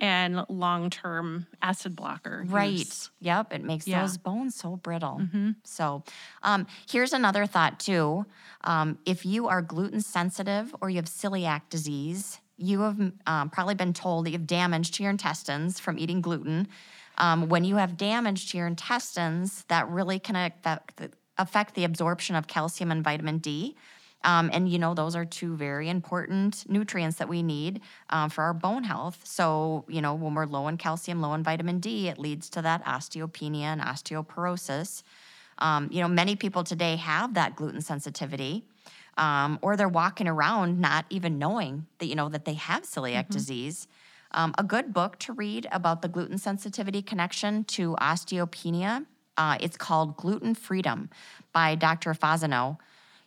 and 0.00 0.44
long 0.48 0.88
term 0.88 1.46
acid 1.60 1.96
blocker. 1.96 2.44
Right. 2.46 2.70
use. 2.78 3.10
Yep. 3.20 3.52
It 3.52 3.64
makes 3.64 3.88
Yeah. 3.88 4.02
those 4.02 4.18
bones 4.18 4.54
so 4.54 4.76
brittle. 4.76 5.20
So, 5.64 6.04
um, 6.44 6.68
here's 6.88 7.12
another 7.12 7.44
thought 7.44 7.80
too. 7.80 8.24
Um, 8.62 8.98
if 9.04 9.26
you 9.26 9.48
are 9.48 9.62
gluten 9.62 10.00
sensitive 10.00 10.72
or 10.80 10.90
you 10.90 10.96
have 10.96 11.06
celiac 11.06 11.62
disease, 11.70 12.38
you 12.56 12.82
have 12.82 13.12
um, 13.26 13.50
probably 13.50 13.74
been 13.74 13.92
told 13.92 14.26
that 14.26 14.30
you 14.30 14.38
have 14.38 14.46
damage 14.46 14.92
to 14.92 15.02
your 15.02 15.10
intestines 15.10 15.80
from 15.80 15.98
eating 15.98 16.20
gluten. 16.20 16.68
Um, 17.18 17.48
when 17.48 17.64
you 17.64 17.76
have 17.76 17.96
damage 17.96 18.50
to 18.52 18.58
your 18.58 18.66
intestines, 18.68 19.64
that 19.68 19.88
really 19.88 20.18
can 20.20 20.52
affect 21.38 21.74
the 21.74 21.84
absorption 21.84 22.36
of 22.36 22.46
calcium 22.46 22.90
and 22.92 23.02
vitamin 23.02 23.38
D. 23.38 23.74
Um, 24.26 24.50
and 24.52 24.68
you 24.68 24.78
know, 24.78 24.92
those 24.92 25.14
are 25.14 25.24
two 25.24 25.56
very 25.56 25.88
important 25.88 26.68
nutrients 26.68 27.16
that 27.18 27.28
we 27.28 27.42
need 27.42 27.80
um, 28.10 28.28
for 28.28 28.42
our 28.42 28.52
bone 28.52 28.82
health. 28.82 29.20
So, 29.24 29.84
you 29.88 30.02
know, 30.02 30.14
when 30.14 30.34
we're 30.34 30.46
low 30.46 30.66
in 30.68 30.76
calcium, 30.76 31.22
low 31.22 31.32
in 31.34 31.44
vitamin 31.44 31.78
D, 31.78 32.08
it 32.08 32.18
leads 32.18 32.50
to 32.50 32.62
that 32.62 32.84
osteopenia 32.84 33.62
and 33.62 33.80
osteoporosis. 33.80 35.04
Um, 35.58 35.88
you 35.92 36.00
know, 36.00 36.08
many 36.08 36.34
people 36.36 36.64
today 36.64 36.96
have 36.96 37.34
that 37.34 37.56
gluten 37.56 37.80
sensitivity, 37.80 38.64
um, 39.16 39.58
or 39.62 39.76
they're 39.76 39.88
walking 39.88 40.28
around 40.28 40.80
not 40.80 41.06
even 41.08 41.38
knowing 41.38 41.86
that, 41.98 42.06
you 42.06 42.16
know, 42.16 42.28
that 42.28 42.44
they 42.44 42.54
have 42.54 42.82
celiac 42.82 43.30
disease. 43.30 43.86
Um, 44.32 44.54
a 44.58 44.64
good 44.64 44.92
book 44.92 45.18
to 45.20 45.32
read 45.32 45.66
about 45.70 46.02
the 46.02 46.08
gluten 46.08 46.36
sensitivity 46.36 47.00
connection 47.00 47.64
to 47.64 47.94
osteopenia. 48.00 49.06
Uh, 49.38 49.56
it's 49.60 49.76
called 49.76 50.16
Gluten 50.16 50.54
Freedom 50.54 51.08
by 51.52 51.74
Dr. 51.76 52.12
Fasano. 52.12 52.78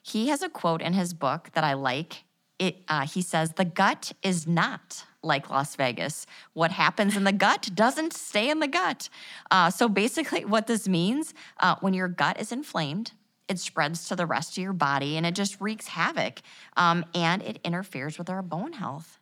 He 0.02 0.30
has 0.30 0.42
a 0.42 0.50
quote 0.50 0.82
in 0.82 0.94
his 0.94 1.14
book 1.14 1.50
that 1.54 1.64
I 1.64 1.74
like. 1.74 2.24
It, 2.58 2.84
uh, 2.88 3.06
he 3.06 3.22
says, 3.22 3.54
The 3.54 3.66
gut 3.66 4.14
is 4.22 4.48
not 4.48 5.06
like 5.22 5.50
Las 5.50 5.76
Vegas. 5.76 6.26
What 6.54 6.72
happens 6.72 7.16
in 7.16 7.24
the 7.24 7.32
gut 7.32 7.70
doesn't 7.74 8.14
stay 8.14 8.50
in 8.50 8.60
the 8.60 8.68
gut. 8.68 9.10
Uh, 9.52 9.70
so 9.70 9.88
basically, 9.90 10.46
what 10.46 10.68
this 10.68 10.88
means 10.88 11.34
uh, 11.60 11.76
when 11.82 11.94
your 11.94 12.08
gut 12.08 12.40
is 12.40 12.52
inflamed, 12.52 13.12
it 13.48 13.60
spreads 13.60 14.08
to 14.08 14.16
the 14.16 14.26
rest 14.26 14.58
of 14.58 14.64
your 14.64 14.74
body 14.74 15.18
and 15.18 15.26
it 15.26 15.34
just 15.36 15.60
wreaks 15.60 15.88
havoc 15.88 16.42
um, 16.78 17.04
and 17.16 17.42
it 17.42 17.60
interferes 17.64 18.18
with 18.18 18.30
our 18.30 18.42
bone 18.42 18.74
health. 18.74 19.19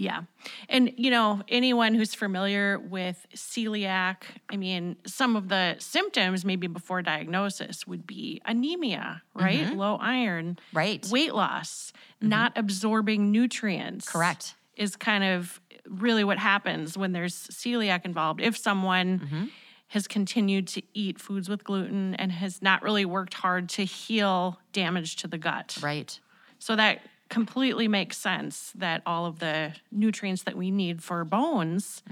Yeah. 0.00 0.22
And, 0.68 0.92
you 0.96 1.10
know, 1.10 1.42
anyone 1.48 1.94
who's 1.94 2.14
familiar 2.14 2.78
with 2.78 3.26
celiac, 3.34 4.18
I 4.48 4.56
mean, 4.56 4.94
some 5.06 5.34
of 5.34 5.48
the 5.48 5.74
symptoms, 5.80 6.44
maybe 6.44 6.68
before 6.68 7.02
diagnosis, 7.02 7.84
would 7.86 8.06
be 8.06 8.40
anemia, 8.44 9.22
right? 9.34 9.74
Low 9.74 9.96
iron, 10.00 10.58
Right. 10.72 11.04
weight 11.10 11.34
loss, 11.34 11.92
not 12.20 12.52
absorbing 12.56 13.32
nutrients. 13.32 14.08
Correct. 14.08 14.54
Is 14.76 14.94
kind 14.94 15.24
of 15.24 15.60
really 15.88 16.22
what 16.22 16.38
happens 16.38 16.96
when 16.96 17.10
there's 17.12 17.34
celiac 17.34 18.04
involved. 18.04 18.40
If 18.40 18.56
someone 18.56 19.18
Mm-hmm. 19.18 19.44
has 19.88 20.06
continued 20.06 20.68
to 20.68 20.82
eat 20.94 21.18
foods 21.18 21.48
with 21.48 21.64
gluten 21.64 22.14
and 22.14 22.30
has 22.30 22.62
not 22.62 22.82
really 22.82 23.04
worked 23.04 23.34
hard 23.34 23.68
to 23.70 23.84
heal 23.84 24.60
damage 24.72 25.16
to 25.16 25.26
the 25.26 25.38
gut. 25.38 25.76
Right. 25.82 26.16
So 26.60 26.76
that 26.76 27.00
completely 27.28 27.88
makes 27.88 28.16
sense 28.16 28.72
that 28.76 29.02
all 29.06 29.26
of 29.26 29.38
the 29.38 29.72
nutrients 29.90 30.42
that 30.44 30.56
we 30.56 30.70
need 30.70 31.02
for 31.02 31.24
bones, 31.24 32.02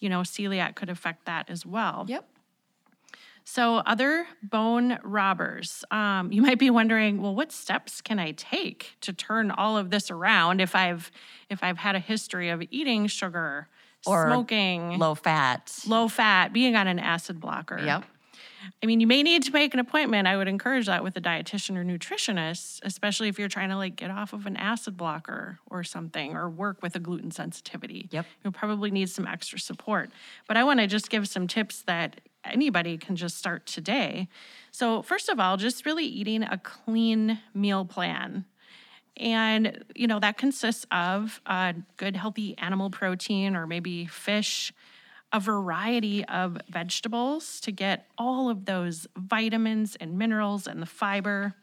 you 0.00 0.08
know, 0.08 0.20
celiac 0.20 0.74
could 0.74 0.88
affect 0.90 1.26
that 1.26 1.48
as 1.50 1.64
well. 1.66 2.04
Yep. 2.08 2.28
So, 3.46 3.76
other 3.78 4.26
bone 4.42 4.98
robbers, 5.02 5.84
um, 5.90 6.32
you 6.32 6.40
might 6.40 6.58
be 6.58 6.70
wondering, 6.70 7.20
well, 7.20 7.34
what 7.34 7.52
steps 7.52 8.00
can 8.00 8.18
I 8.18 8.30
take 8.32 8.96
to 9.02 9.12
turn 9.12 9.50
all 9.50 9.76
of 9.76 9.90
this 9.90 10.10
around 10.10 10.62
if 10.62 10.74
I've 10.74 11.10
if 11.50 11.62
I've 11.62 11.76
had 11.76 11.94
a 11.94 11.98
history 11.98 12.48
of 12.48 12.62
eating 12.70 13.06
sugar, 13.06 13.68
Or 14.06 14.28
smoking, 14.28 14.98
Low 14.98 15.14
fat. 15.14 15.78
low 15.86 16.08
fat, 16.08 16.54
being 16.54 16.74
on 16.74 16.86
an 16.86 16.98
acid 16.98 17.38
blocker? 17.38 17.78
Yep. 17.84 18.04
I 18.82 18.86
mean, 18.86 19.00
you 19.00 19.06
may 19.06 19.22
need 19.22 19.42
to 19.44 19.52
make 19.52 19.74
an 19.74 19.80
appointment. 19.80 20.26
I 20.26 20.36
would 20.36 20.48
encourage 20.48 20.86
that 20.86 21.02
with 21.02 21.16
a 21.16 21.20
dietitian 21.20 21.76
or 21.76 21.84
nutritionist, 21.84 22.80
especially 22.82 23.28
if 23.28 23.38
you're 23.38 23.48
trying 23.48 23.70
to 23.70 23.76
like 23.76 23.96
get 23.96 24.10
off 24.10 24.32
of 24.32 24.46
an 24.46 24.56
acid 24.56 24.96
blocker 24.96 25.58
or 25.70 25.84
something 25.84 26.34
or 26.36 26.48
work 26.48 26.82
with 26.82 26.96
a 26.96 27.00
gluten 27.00 27.30
sensitivity. 27.30 28.08
Yep. 28.10 28.26
You'll 28.42 28.52
probably 28.52 28.90
need 28.90 29.08
some 29.08 29.26
extra 29.26 29.58
support. 29.58 30.10
But 30.46 30.56
I 30.56 30.64
want 30.64 30.80
to 30.80 30.86
just 30.86 31.10
give 31.10 31.28
some 31.28 31.46
tips 31.46 31.82
that 31.82 32.20
anybody 32.44 32.98
can 32.98 33.16
just 33.16 33.36
start 33.36 33.66
today. 33.66 34.28
So, 34.70 35.02
first 35.02 35.28
of 35.28 35.40
all, 35.40 35.56
just 35.56 35.86
really 35.86 36.04
eating 36.04 36.42
a 36.42 36.58
clean 36.58 37.40
meal 37.54 37.84
plan. 37.84 38.44
And, 39.16 39.84
you 39.94 40.06
know, 40.06 40.18
that 40.18 40.36
consists 40.36 40.86
of 40.90 41.40
a 41.46 41.74
good, 41.96 42.16
healthy 42.16 42.58
animal 42.58 42.90
protein 42.90 43.54
or 43.54 43.66
maybe 43.66 44.06
fish, 44.06 44.72
a 45.34 45.40
variety 45.40 46.24
of 46.26 46.56
vegetables 46.70 47.60
to 47.60 47.72
get 47.72 48.06
all 48.16 48.48
of 48.48 48.66
those 48.66 49.08
vitamins 49.16 49.96
and 49.96 50.16
minerals 50.16 50.68
and 50.68 50.80
the 50.80 50.86
fiber, 50.86 51.54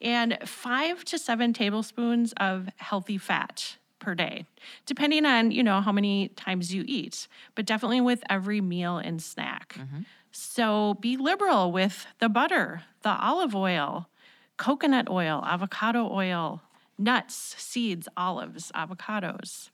and 0.00 0.38
five 0.44 1.04
to 1.04 1.18
seven 1.18 1.52
tablespoons 1.52 2.32
of 2.36 2.68
healthy 2.76 3.18
fat 3.18 3.76
per 3.98 4.14
day, 4.14 4.46
depending 4.86 5.26
on, 5.26 5.50
you 5.50 5.60
know, 5.60 5.80
how 5.80 5.90
many 5.90 6.28
times 6.28 6.72
you 6.72 6.84
eat, 6.86 7.26
but 7.56 7.66
definitely 7.66 8.00
with 8.00 8.22
every 8.30 8.60
meal 8.60 8.96
and 8.96 9.20
snack. 9.20 9.74
Mm-hmm. 9.76 10.02
So 10.30 10.94
be 11.00 11.16
liberal 11.16 11.72
with 11.72 12.06
the 12.20 12.28
butter, 12.28 12.82
the 13.02 13.10
olive 13.10 13.56
oil, 13.56 14.08
coconut 14.56 15.10
oil, 15.10 15.42
avocado 15.44 16.08
oil, 16.08 16.62
nuts, 16.96 17.56
seeds, 17.58 18.06
olives, 18.16 18.70
avocados. 18.72 19.70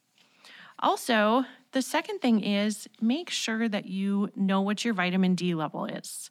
Also, 0.78 1.44
the 1.72 1.82
second 1.82 2.20
thing 2.20 2.42
is 2.42 2.88
make 3.00 3.30
sure 3.30 3.68
that 3.68 3.86
you 3.86 4.30
know 4.36 4.60
what 4.60 4.84
your 4.84 4.94
vitamin 4.94 5.34
D 5.34 5.54
level 5.54 5.86
is. 5.86 6.30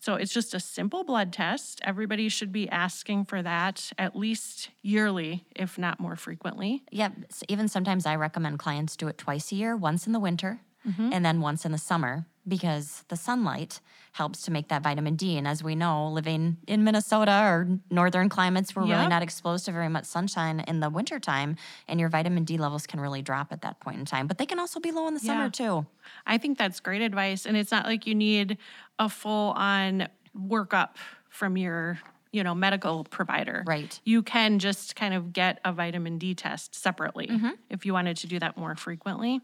So 0.00 0.14
it's 0.14 0.32
just 0.32 0.54
a 0.54 0.60
simple 0.60 1.02
blood 1.02 1.32
test. 1.32 1.80
Everybody 1.84 2.28
should 2.28 2.52
be 2.52 2.68
asking 2.68 3.24
for 3.24 3.42
that 3.42 3.90
at 3.98 4.14
least 4.14 4.70
yearly, 4.80 5.44
if 5.56 5.76
not 5.76 5.98
more 5.98 6.14
frequently. 6.14 6.84
Yeah, 6.92 7.10
even 7.48 7.66
sometimes 7.66 8.06
I 8.06 8.14
recommend 8.14 8.60
clients 8.60 8.96
do 8.96 9.08
it 9.08 9.18
twice 9.18 9.50
a 9.50 9.56
year, 9.56 9.76
once 9.76 10.06
in 10.06 10.12
the 10.12 10.20
winter 10.20 10.60
mm-hmm. 10.86 11.12
and 11.12 11.24
then 11.24 11.40
once 11.40 11.64
in 11.64 11.72
the 11.72 11.78
summer 11.78 12.26
because 12.48 13.04
the 13.08 13.16
sunlight 13.16 13.80
helps 14.12 14.42
to 14.42 14.50
make 14.50 14.68
that 14.68 14.82
vitamin 14.82 15.14
D. 15.14 15.36
And 15.36 15.46
as 15.46 15.62
we 15.62 15.74
know, 15.74 16.08
living 16.08 16.56
in 16.66 16.82
Minnesota 16.82 17.40
or 17.44 17.68
northern 17.90 18.28
climates, 18.28 18.74
we're 18.74 18.86
yep. 18.86 18.96
really 18.96 19.08
not 19.08 19.22
exposed 19.22 19.66
to 19.66 19.72
very 19.72 19.88
much 19.88 20.06
sunshine 20.06 20.60
in 20.60 20.80
the 20.80 20.90
wintertime, 20.90 21.56
and 21.86 22.00
your 22.00 22.08
vitamin 22.08 22.44
D 22.44 22.58
levels 22.58 22.86
can 22.86 23.00
really 23.00 23.22
drop 23.22 23.52
at 23.52 23.62
that 23.62 23.80
point 23.80 23.98
in 23.98 24.04
time. 24.04 24.26
But 24.26 24.38
they 24.38 24.46
can 24.46 24.58
also 24.58 24.80
be 24.80 24.90
low 24.90 25.06
in 25.06 25.14
the 25.14 25.20
yeah. 25.22 25.32
summer 25.32 25.50
too. 25.50 25.86
I 26.26 26.38
think 26.38 26.58
that's 26.58 26.80
great 26.80 27.02
advice. 27.02 27.46
And 27.46 27.56
it's 27.56 27.70
not 27.70 27.86
like 27.86 28.06
you 28.06 28.14
need 28.14 28.58
a 28.98 29.08
full 29.08 29.52
on 29.52 30.08
workup 30.36 30.96
from 31.28 31.56
your 31.56 31.98
you 32.32 32.44
know 32.44 32.54
medical 32.54 33.04
provider 33.04 33.64
right 33.66 34.00
you 34.04 34.22
can 34.22 34.58
just 34.58 34.94
kind 34.94 35.14
of 35.14 35.32
get 35.32 35.58
a 35.64 35.72
vitamin 35.72 36.18
d 36.18 36.34
test 36.34 36.74
separately 36.74 37.26
mm-hmm. 37.26 37.50
if 37.70 37.86
you 37.86 37.92
wanted 37.92 38.16
to 38.16 38.26
do 38.26 38.38
that 38.38 38.56
more 38.56 38.76
frequently 38.76 39.40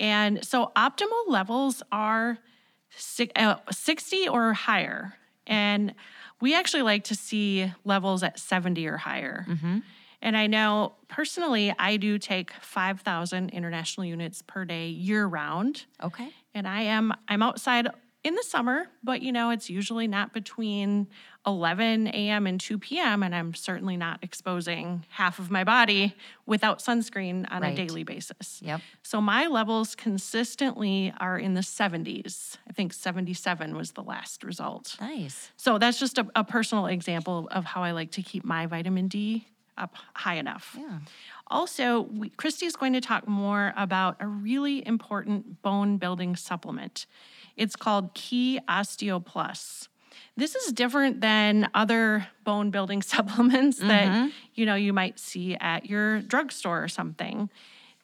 and 0.00 0.44
so 0.44 0.72
optimal 0.76 1.28
levels 1.28 1.82
are 1.90 2.38
uh, 3.36 3.56
60 3.70 4.28
or 4.28 4.52
higher. 4.52 5.14
And 5.46 5.94
we 6.40 6.54
actually 6.54 6.82
like 6.82 7.04
to 7.04 7.14
see 7.14 7.72
levels 7.84 8.22
at 8.22 8.38
70 8.38 8.86
or 8.86 8.96
higher. 8.96 9.44
Mm-hmm. 9.48 9.78
And 10.20 10.36
I 10.36 10.46
know 10.46 10.94
personally, 11.08 11.72
I 11.78 11.96
do 11.96 12.18
take 12.18 12.52
5,000 12.60 13.50
international 13.50 14.04
units 14.04 14.42
per 14.42 14.64
day 14.64 14.88
year 14.88 15.26
round. 15.26 15.84
Okay. 16.02 16.30
And 16.54 16.66
I 16.66 16.82
am, 16.82 17.12
I'm 17.28 17.42
outside 17.42 17.88
in 18.24 18.34
the 18.34 18.42
summer, 18.42 18.86
but 19.02 19.22
you 19.22 19.32
know, 19.32 19.50
it's 19.50 19.70
usually 19.70 20.08
not 20.08 20.32
between 20.32 21.06
11 21.46 22.08
a.m. 22.08 22.46
and 22.46 22.60
2 22.60 22.78
p.m. 22.78 23.22
And 23.22 23.34
I'm 23.34 23.54
certainly 23.54 23.96
not 23.96 24.18
exposing 24.22 25.04
half 25.08 25.38
of 25.38 25.50
my 25.50 25.64
body 25.64 26.14
without 26.44 26.80
sunscreen 26.80 27.50
on 27.50 27.62
right. 27.62 27.72
a 27.72 27.86
daily 27.86 28.02
basis. 28.02 28.60
Yep. 28.62 28.80
So 29.02 29.20
my 29.20 29.46
levels 29.46 29.94
consistently 29.94 31.12
are 31.18 31.38
in 31.38 31.54
the 31.54 31.60
70s. 31.60 32.56
I 32.68 32.72
think 32.72 32.92
77 32.92 33.76
was 33.76 33.92
the 33.92 34.02
last 34.02 34.42
result. 34.44 34.96
Nice. 35.00 35.50
So 35.56 35.78
that's 35.78 35.98
just 35.98 36.18
a, 36.18 36.26
a 36.34 36.44
personal 36.44 36.86
example 36.86 37.48
of 37.52 37.64
how 37.64 37.82
I 37.82 37.92
like 37.92 38.10
to 38.12 38.22
keep 38.22 38.44
my 38.44 38.66
vitamin 38.66 39.08
D 39.08 39.46
up 39.78 39.94
high 40.14 40.34
enough. 40.34 40.76
Yeah. 40.78 40.98
Also, 41.46 42.02
we, 42.02 42.28
Christy 42.30 42.66
is 42.66 42.76
going 42.76 42.92
to 42.92 43.00
talk 43.00 43.26
more 43.26 43.72
about 43.76 44.16
a 44.20 44.26
really 44.26 44.86
important 44.86 45.62
bone 45.62 45.96
building 45.96 46.36
supplement. 46.36 47.06
It's 47.58 47.76
called 47.76 48.14
Key 48.14 48.60
Osteo 48.68 49.24
Plus. 49.24 49.88
This 50.36 50.54
is 50.54 50.72
different 50.72 51.20
than 51.20 51.68
other 51.74 52.28
bone 52.44 52.70
building 52.70 53.02
supplements 53.14 53.78
mm-hmm. 53.78 53.88
that 53.88 54.32
you 54.54 54.64
know 54.64 54.76
you 54.76 54.92
might 54.92 55.18
see 55.18 55.56
at 55.56 55.86
your 55.86 56.20
drugstore 56.20 56.82
or 56.82 56.88
something. 56.88 57.50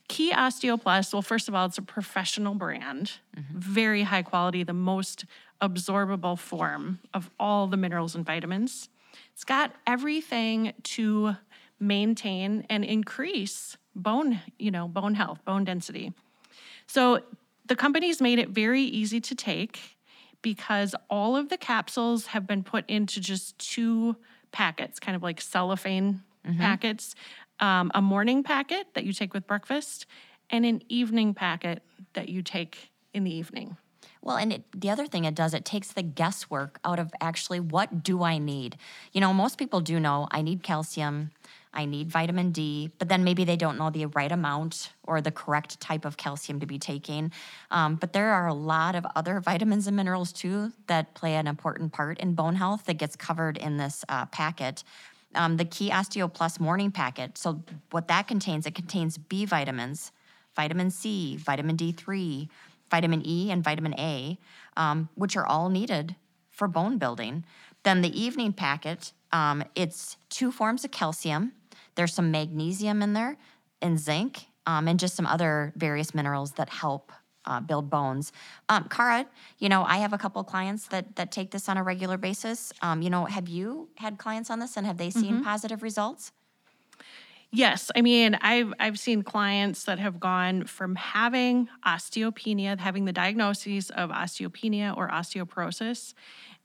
Key 0.09 0.33
Osteo 0.33 0.81
Plus, 0.81 1.13
well, 1.15 1.23
first 1.23 1.49
of 1.49 1.55
all, 1.55 1.65
it's 1.65 1.79
a 1.79 1.83
professional 1.83 2.55
brand, 2.55 3.13
mm-hmm. 3.35 3.59
very 3.59 4.03
high 4.03 4.23
quality, 4.23 4.63
the 4.63 4.75
most 4.75 5.25
absorbable 5.63 6.39
form 6.39 6.99
of 7.15 7.31
all 7.41 7.67
the 7.67 7.79
minerals 7.79 8.15
and 8.15 8.27
vitamins. 8.27 8.91
It's 9.33 9.45
got 9.45 9.73
everything 9.87 10.75
to 10.83 11.37
maintain 11.81 12.67
and 12.69 12.85
increase 12.85 13.77
bone, 13.95 14.41
you 14.59 14.71
know, 14.71 14.89
bone 14.89 15.15
health, 15.15 15.45
bone 15.45 15.65
density. 15.65 16.13
So 16.87 17.21
the 17.67 17.77
company's 17.77 18.21
made 18.21 18.39
it 18.39 18.51
very 18.51 18.83
easy 18.83 19.21
to 19.21 19.35
take 19.35 19.81
because 20.43 20.95
all 21.09 21.37
of 21.37 21.49
the 21.49 21.57
capsules 21.57 22.27
have 22.27 22.47
been 22.47 22.63
put 22.63 22.89
into 22.89 23.21
just 23.21 23.59
two 23.59 24.17
packets, 24.53 25.01
kind 25.01 25.17
of 25.17 25.23
like 25.23 25.41
cellophane 25.41 26.23
mm-hmm. 26.47 26.59
packets 26.59 27.15
um, 27.61 27.91
a 27.95 28.03
morning 28.03 28.43
packet 28.43 28.87
that 28.95 29.05
you 29.05 29.13
take 29.13 29.35
with 29.35 29.47
breakfast, 29.47 30.07
and 30.51 30.67
an 30.67 30.83
evening 30.89 31.35
packet 31.35 31.83
that 32.15 32.29
you 32.29 32.43
take 32.43 32.91
in 33.13 33.25
the 33.25 33.35
evening. 33.35 33.77
Well, 34.21 34.37
and 34.37 34.53
it, 34.53 34.65
the 34.75 34.91
other 34.91 35.07
thing 35.07 35.25
it 35.25 35.35
does, 35.35 35.55
it 35.55 35.65
takes 35.65 35.93
the 35.93 36.03
guesswork 36.03 36.79
out 36.85 36.99
of 36.99 37.13
actually 37.21 37.61
what 37.61 38.03
do 38.03 38.23
I 38.23 38.39
need. 38.39 38.77
You 39.13 39.21
know, 39.21 39.33
most 39.33 39.59
people 39.59 39.81
do 39.81 40.01
know 40.01 40.29
I 40.31 40.43
need 40.43 40.63
calcium, 40.63 41.31
I 41.75 41.85
need 41.85 42.09
vitamin 42.09 42.53
D, 42.53 42.91
but 42.99 43.09
then 43.09 43.25
maybe 43.25 43.45
they 43.45 43.57
don't 43.57 43.77
know 43.77 43.91
the 43.91 44.07
right 44.07 44.31
amount 44.31 44.93
or 45.03 45.21
the 45.21 45.31
correct 45.31 45.81
type 45.81 46.05
of 46.05 46.17
calcium 46.17 46.61
to 46.61 46.67
be 46.67 46.79
taking. 46.79 47.33
Um, 47.71 47.97
but 47.97 48.13
there 48.13 48.33
are 48.33 48.47
a 48.47 48.55
lot 48.55 48.95
of 48.95 49.05
other 49.17 49.41
vitamins 49.41 49.87
and 49.87 49.97
minerals 49.97 50.33
too 50.33 50.73
that 50.87 51.15
play 51.15 51.35
an 51.35 51.47
important 51.47 51.93
part 51.93 52.19
in 52.19 52.35
bone 52.35 52.55
health 52.55 52.87
that 52.87 52.95
gets 52.95 53.17
covered 53.17 53.59
in 53.59 53.77
this 53.77 54.05
uh, 54.09 54.27
packet. 54.27 54.85
Um, 55.35 55.57
the 55.57 55.65
Key 55.65 55.91
Osteo 55.91 56.33
Plus 56.33 56.61
morning 56.61 56.93
packet. 56.93 57.37
So, 57.37 57.61
what 57.91 58.07
that 58.07 58.29
contains, 58.29 58.67
it 58.67 58.77
contains 58.77 59.19
B 59.19 59.45
vitamins, 59.45 60.13
vitamin 60.55 60.91
C, 60.91 61.37
vitamin 61.37 61.77
D3, 61.77 62.49
vitamin 62.89 63.27
E, 63.27 63.51
and 63.51 63.65
vitamin 63.65 63.99
A, 63.99 64.39
um, 64.77 65.09
which 65.17 65.37
are 65.37 65.45
all 65.45 65.71
needed 65.71 66.15
for 66.51 66.69
bone 66.69 66.99
building. 66.99 67.45
Then 67.83 68.01
the 68.01 68.21
evening 68.21 68.53
packet, 68.53 69.13
um, 69.33 69.65
it's 69.75 70.17
two 70.31 70.53
forms 70.53 70.85
of 70.85 70.93
calcium 70.93 71.53
there's 71.95 72.13
some 72.13 72.31
magnesium 72.31 73.03
in 73.03 73.13
there 73.13 73.37
and 73.81 73.99
zinc 73.99 74.47
um, 74.67 74.89
and 74.89 74.99
just 74.99 75.15
some 75.15 75.27
other 75.27 75.73
various 75.77 76.15
minerals 76.15 76.53
that 76.53 76.69
help 76.69 77.13
uh, 77.47 77.61
build 77.61 77.91
bones. 77.91 78.33
Um, 78.69 78.89
Kara, 78.89 79.27
you 79.59 79.69
know, 79.69 79.85
I 79.85 79.99
have 79.99 80.13
a 80.13 80.19
couple 80.19 80.43
clients 80.45 80.89
that 80.89 81.17
that 81.17 81.31
take 81.31 81.51
this 81.51 81.69
on 81.69 81.77
a 81.77 81.83
regular 81.83 82.17
basis. 82.17 82.73
Um, 82.83 83.03
you 83.03 83.11
know, 83.11 83.27
have 83.27 83.49
you 83.49 83.89
had 83.97 84.19
clients 84.19 84.51
on 84.51 84.61
this 84.61 84.77
and 84.77 84.87
have 84.87 84.97
they 84.97 85.11
seen 85.11 85.35
mm-hmm. 85.35 85.43
positive 85.43 85.83
results? 85.83 86.33
Yes, 87.51 87.91
I 87.95 88.03
mean, 88.03 88.37
I've 88.41 88.73
I've 88.81 88.99
seen 88.99 89.23
clients 89.23 89.85
that 89.85 90.01
have 90.01 90.19
gone 90.19 90.65
from 90.65 90.97
having 90.97 91.69
osteopenia, 91.87 92.79
having 92.81 93.05
the 93.05 93.13
diagnoses 93.13 93.91
of 93.91 94.11
osteopenia 94.11 94.97
or 94.97 95.09
osteoporosis, 95.09 96.15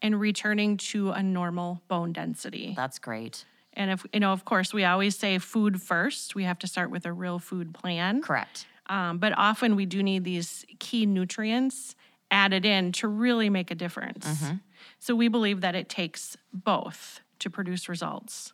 and 0.02 0.20
returning 0.20 0.78
to 0.78 1.12
a 1.12 1.22
normal 1.22 1.82
bone 1.88 2.12
density. 2.12 2.74
That's 2.76 2.98
great. 2.98 3.46
And 3.74 3.92
if, 3.92 4.06
you 4.14 4.20
know, 4.20 4.32
of 4.34 4.46
course, 4.46 4.74
we 4.74 4.84
always 4.84 5.18
say 5.18 5.38
food 5.38 5.82
first. 5.82 6.36
We 6.36 6.44
have 6.44 6.60
to 6.60 6.68
start 6.68 6.92
with 6.92 7.06
a 7.06 7.14
real 7.14 7.40
food 7.40 7.74
plan. 7.74 8.22
Correct. 8.22 8.66
Um, 8.88 9.20
but 9.20 9.34
often 9.38 9.76
we 9.76 9.86
do 9.86 10.02
need 10.02 10.24
these 10.24 10.66
key 10.80 11.06
nutrients 11.06 11.96
added 12.32 12.66
in 12.66 12.92
to 12.94 13.08
really 13.08 13.50
make 13.50 13.72
a 13.72 13.76
difference. 13.76 14.26
Mm-hmm. 14.26 14.56
So 15.00 15.16
we 15.16 15.28
believe 15.28 15.62
that 15.62 15.76
it 15.76 15.90
takes 15.90 16.38
both 16.52 17.22
to 17.40 17.50
produce 17.50 17.88
results. 17.88 18.54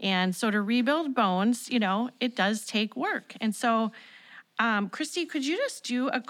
And 0.00 0.34
so 0.34 0.50
to 0.50 0.60
rebuild 0.62 1.14
bones, 1.14 1.68
you 1.68 1.78
know, 1.78 2.10
it 2.20 2.36
does 2.36 2.64
take 2.64 2.96
work. 2.96 3.34
And 3.40 3.54
so, 3.54 3.92
um, 4.58 4.88
Christy, 4.88 5.26
could 5.26 5.44
you 5.44 5.56
just 5.56 5.84
do 5.84 6.08
a 6.08 6.22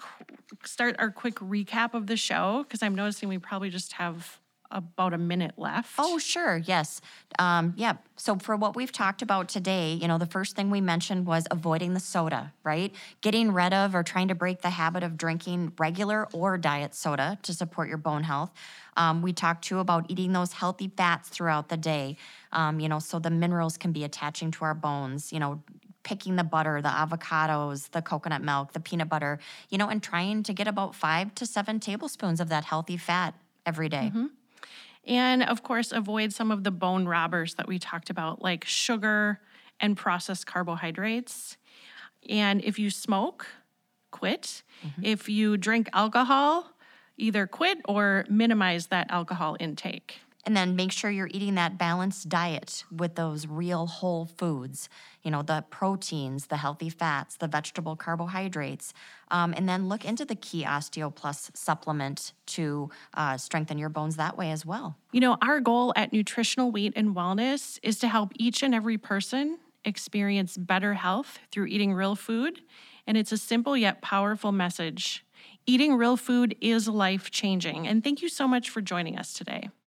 start 0.64 0.96
our 0.98 1.10
quick 1.10 1.36
recap 1.36 1.94
of 1.94 2.06
the 2.06 2.16
show? 2.16 2.64
Because 2.64 2.82
I'm 2.82 2.94
noticing 2.94 3.28
we 3.28 3.38
probably 3.38 3.70
just 3.70 3.92
have 3.94 4.38
about 4.70 5.14
a 5.14 5.18
minute 5.18 5.52
left. 5.56 5.94
Oh, 5.98 6.18
sure. 6.18 6.58
Yes. 6.58 7.00
Um, 7.38 7.74
yeah. 7.76 7.94
So, 8.16 8.36
for 8.36 8.56
what 8.56 8.76
we've 8.76 8.92
talked 8.92 9.22
about 9.22 9.48
today, 9.48 9.94
you 9.94 10.08
know, 10.08 10.18
the 10.18 10.26
first 10.26 10.56
thing 10.56 10.70
we 10.70 10.80
mentioned 10.80 11.26
was 11.26 11.46
avoiding 11.50 11.94
the 11.94 12.00
soda, 12.00 12.52
right? 12.64 12.92
Getting 13.20 13.52
rid 13.52 13.72
of 13.72 13.94
or 13.94 14.02
trying 14.02 14.28
to 14.28 14.34
break 14.34 14.62
the 14.62 14.70
habit 14.70 15.02
of 15.02 15.16
drinking 15.16 15.72
regular 15.78 16.28
or 16.32 16.58
diet 16.58 16.94
soda 16.94 17.38
to 17.42 17.54
support 17.54 17.88
your 17.88 17.98
bone 17.98 18.24
health. 18.24 18.50
Um, 18.96 19.22
we 19.22 19.32
talked 19.32 19.64
too 19.64 19.78
about 19.78 20.06
eating 20.08 20.32
those 20.32 20.52
healthy 20.52 20.90
fats 20.96 21.28
throughout 21.28 21.68
the 21.68 21.76
day, 21.76 22.16
um, 22.52 22.80
you 22.80 22.88
know, 22.88 22.98
so 22.98 23.18
the 23.18 23.30
minerals 23.30 23.76
can 23.76 23.92
be 23.92 24.02
attaching 24.02 24.50
to 24.52 24.64
our 24.64 24.74
bones, 24.74 25.32
you 25.32 25.38
know, 25.38 25.62
picking 26.02 26.36
the 26.36 26.44
butter, 26.44 26.80
the 26.80 26.88
avocados, 26.88 27.90
the 27.90 28.02
coconut 28.02 28.42
milk, 28.42 28.72
the 28.72 28.80
peanut 28.80 29.08
butter, 29.08 29.38
you 29.68 29.78
know, 29.78 29.88
and 29.88 30.02
trying 30.02 30.42
to 30.42 30.52
get 30.52 30.66
about 30.66 30.94
five 30.94 31.34
to 31.34 31.46
seven 31.46 31.78
tablespoons 31.78 32.40
of 32.40 32.48
that 32.48 32.64
healthy 32.64 32.96
fat 32.96 33.34
every 33.66 33.88
day. 33.88 34.10
Mm-hmm. 34.14 34.26
And 35.08 35.42
of 35.42 35.62
course, 35.62 35.90
avoid 35.90 36.32
some 36.32 36.50
of 36.50 36.62
the 36.62 36.70
bone 36.70 37.06
robbers 37.06 37.54
that 37.54 37.66
we 37.66 37.78
talked 37.78 38.10
about, 38.10 38.42
like 38.42 38.64
sugar 38.66 39.40
and 39.80 39.96
processed 39.96 40.46
carbohydrates. 40.46 41.56
And 42.28 42.62
if 42.62 42.78
you 42.78 42.90
smoke, 42.90 43.46
quit. 44.10 44.62
Mm-hmm. 44.86 45.04
If 45.04 45.28
you 45.28 45.56
drink 45.56 45.88
alcohol, 45.94 46.70
either 47.16 47.46
quit 47.46 47.78
or 47.86 48.26
minimize 48.28 48.88
that 48.88 49.10
alcohol 49.10 49.56
intake. 49.58 50.20
And 50.48 50.56
then 50.56 50.76
make 50.76 50.92
sure 50.92 51.10
you're 51.10 51.28
eating 51.30 51.56
that 51.56 51.76
balanced 51.76 52.30
diet 52.30 52.82
with 52.90 53.16
those 53.16 53.46
real 53.46 53.86
whole 53.86 54.24
foods, 54.24 54.88
you 55.22 55.30
know, 55.30 55.42
the 55.42 55.62
proteins, 55.68 56.46
the 56.46 56.56
healthy 56.56 56.88
fats, 56.88 57.36
the 57.36 57.46
vegetable 57.46 57.96
carbohydrates. 57.96 58.94
Um, 59.30 59.52
and 59.54 59.68
then 59.68 59.90
look 59.90 60.06
into 60.06 60.24
the 60.24 60.34
Key 60.34 60.64
Osteo 60.64 61.14
Plus 61.14 61.50
supplement 61.52 62.32
to 62.46 62.88
uh, 63.12 63.36
strengthen 63.36 63.76
your 63.76 63.90
bones 63.90 64.16
that 64.16 64.38
way 64.38 64.50
as 64.50 64.64
well. 64.64 64.96
You 65.12 65.20
know, 65.20 65.36
our 65.42 65.60
goal 65.60 65.92
at 65.96 66.14
Nutritional 66.14 66.70
Weight 66.70 66.94
and 66.96 67.14
Wellness 67.14 67.78
is 67.82 67.98
to 67.98 68.08
help 68.08 68.32
each 68.36 68.62
and 68.62 68.74
every 68.74 68.96
person 68.96 69.58
experience 69.84 70.56
better 70.56 70.94
health 70.94 71.40
through 71.52 71.66
eating 71.66 71.92
real 71.92 72.16
food. 72.16 72.60
And 73.06 73.18
it's 73.18 73.32
a 73.32 73.36
simple 73.36 73.76
yet 73.76 74.00
powerful 74.00 74.52
message. 74.52 75.26
Eating 75.66 75.94
real 75.94 76.16
food 76.16 76.56
is 76.62 76.88
life 76.88 77.30
changing. 77.30 77.86
And 77.86 78.02
thank 78.02 78.22
you 78.22 78.30
so 78.30 78.48
much 78.48 78.70
for 78.70 78.80
joining 78.80 79.18
us 79.18 79.34
today. 79.34 79.68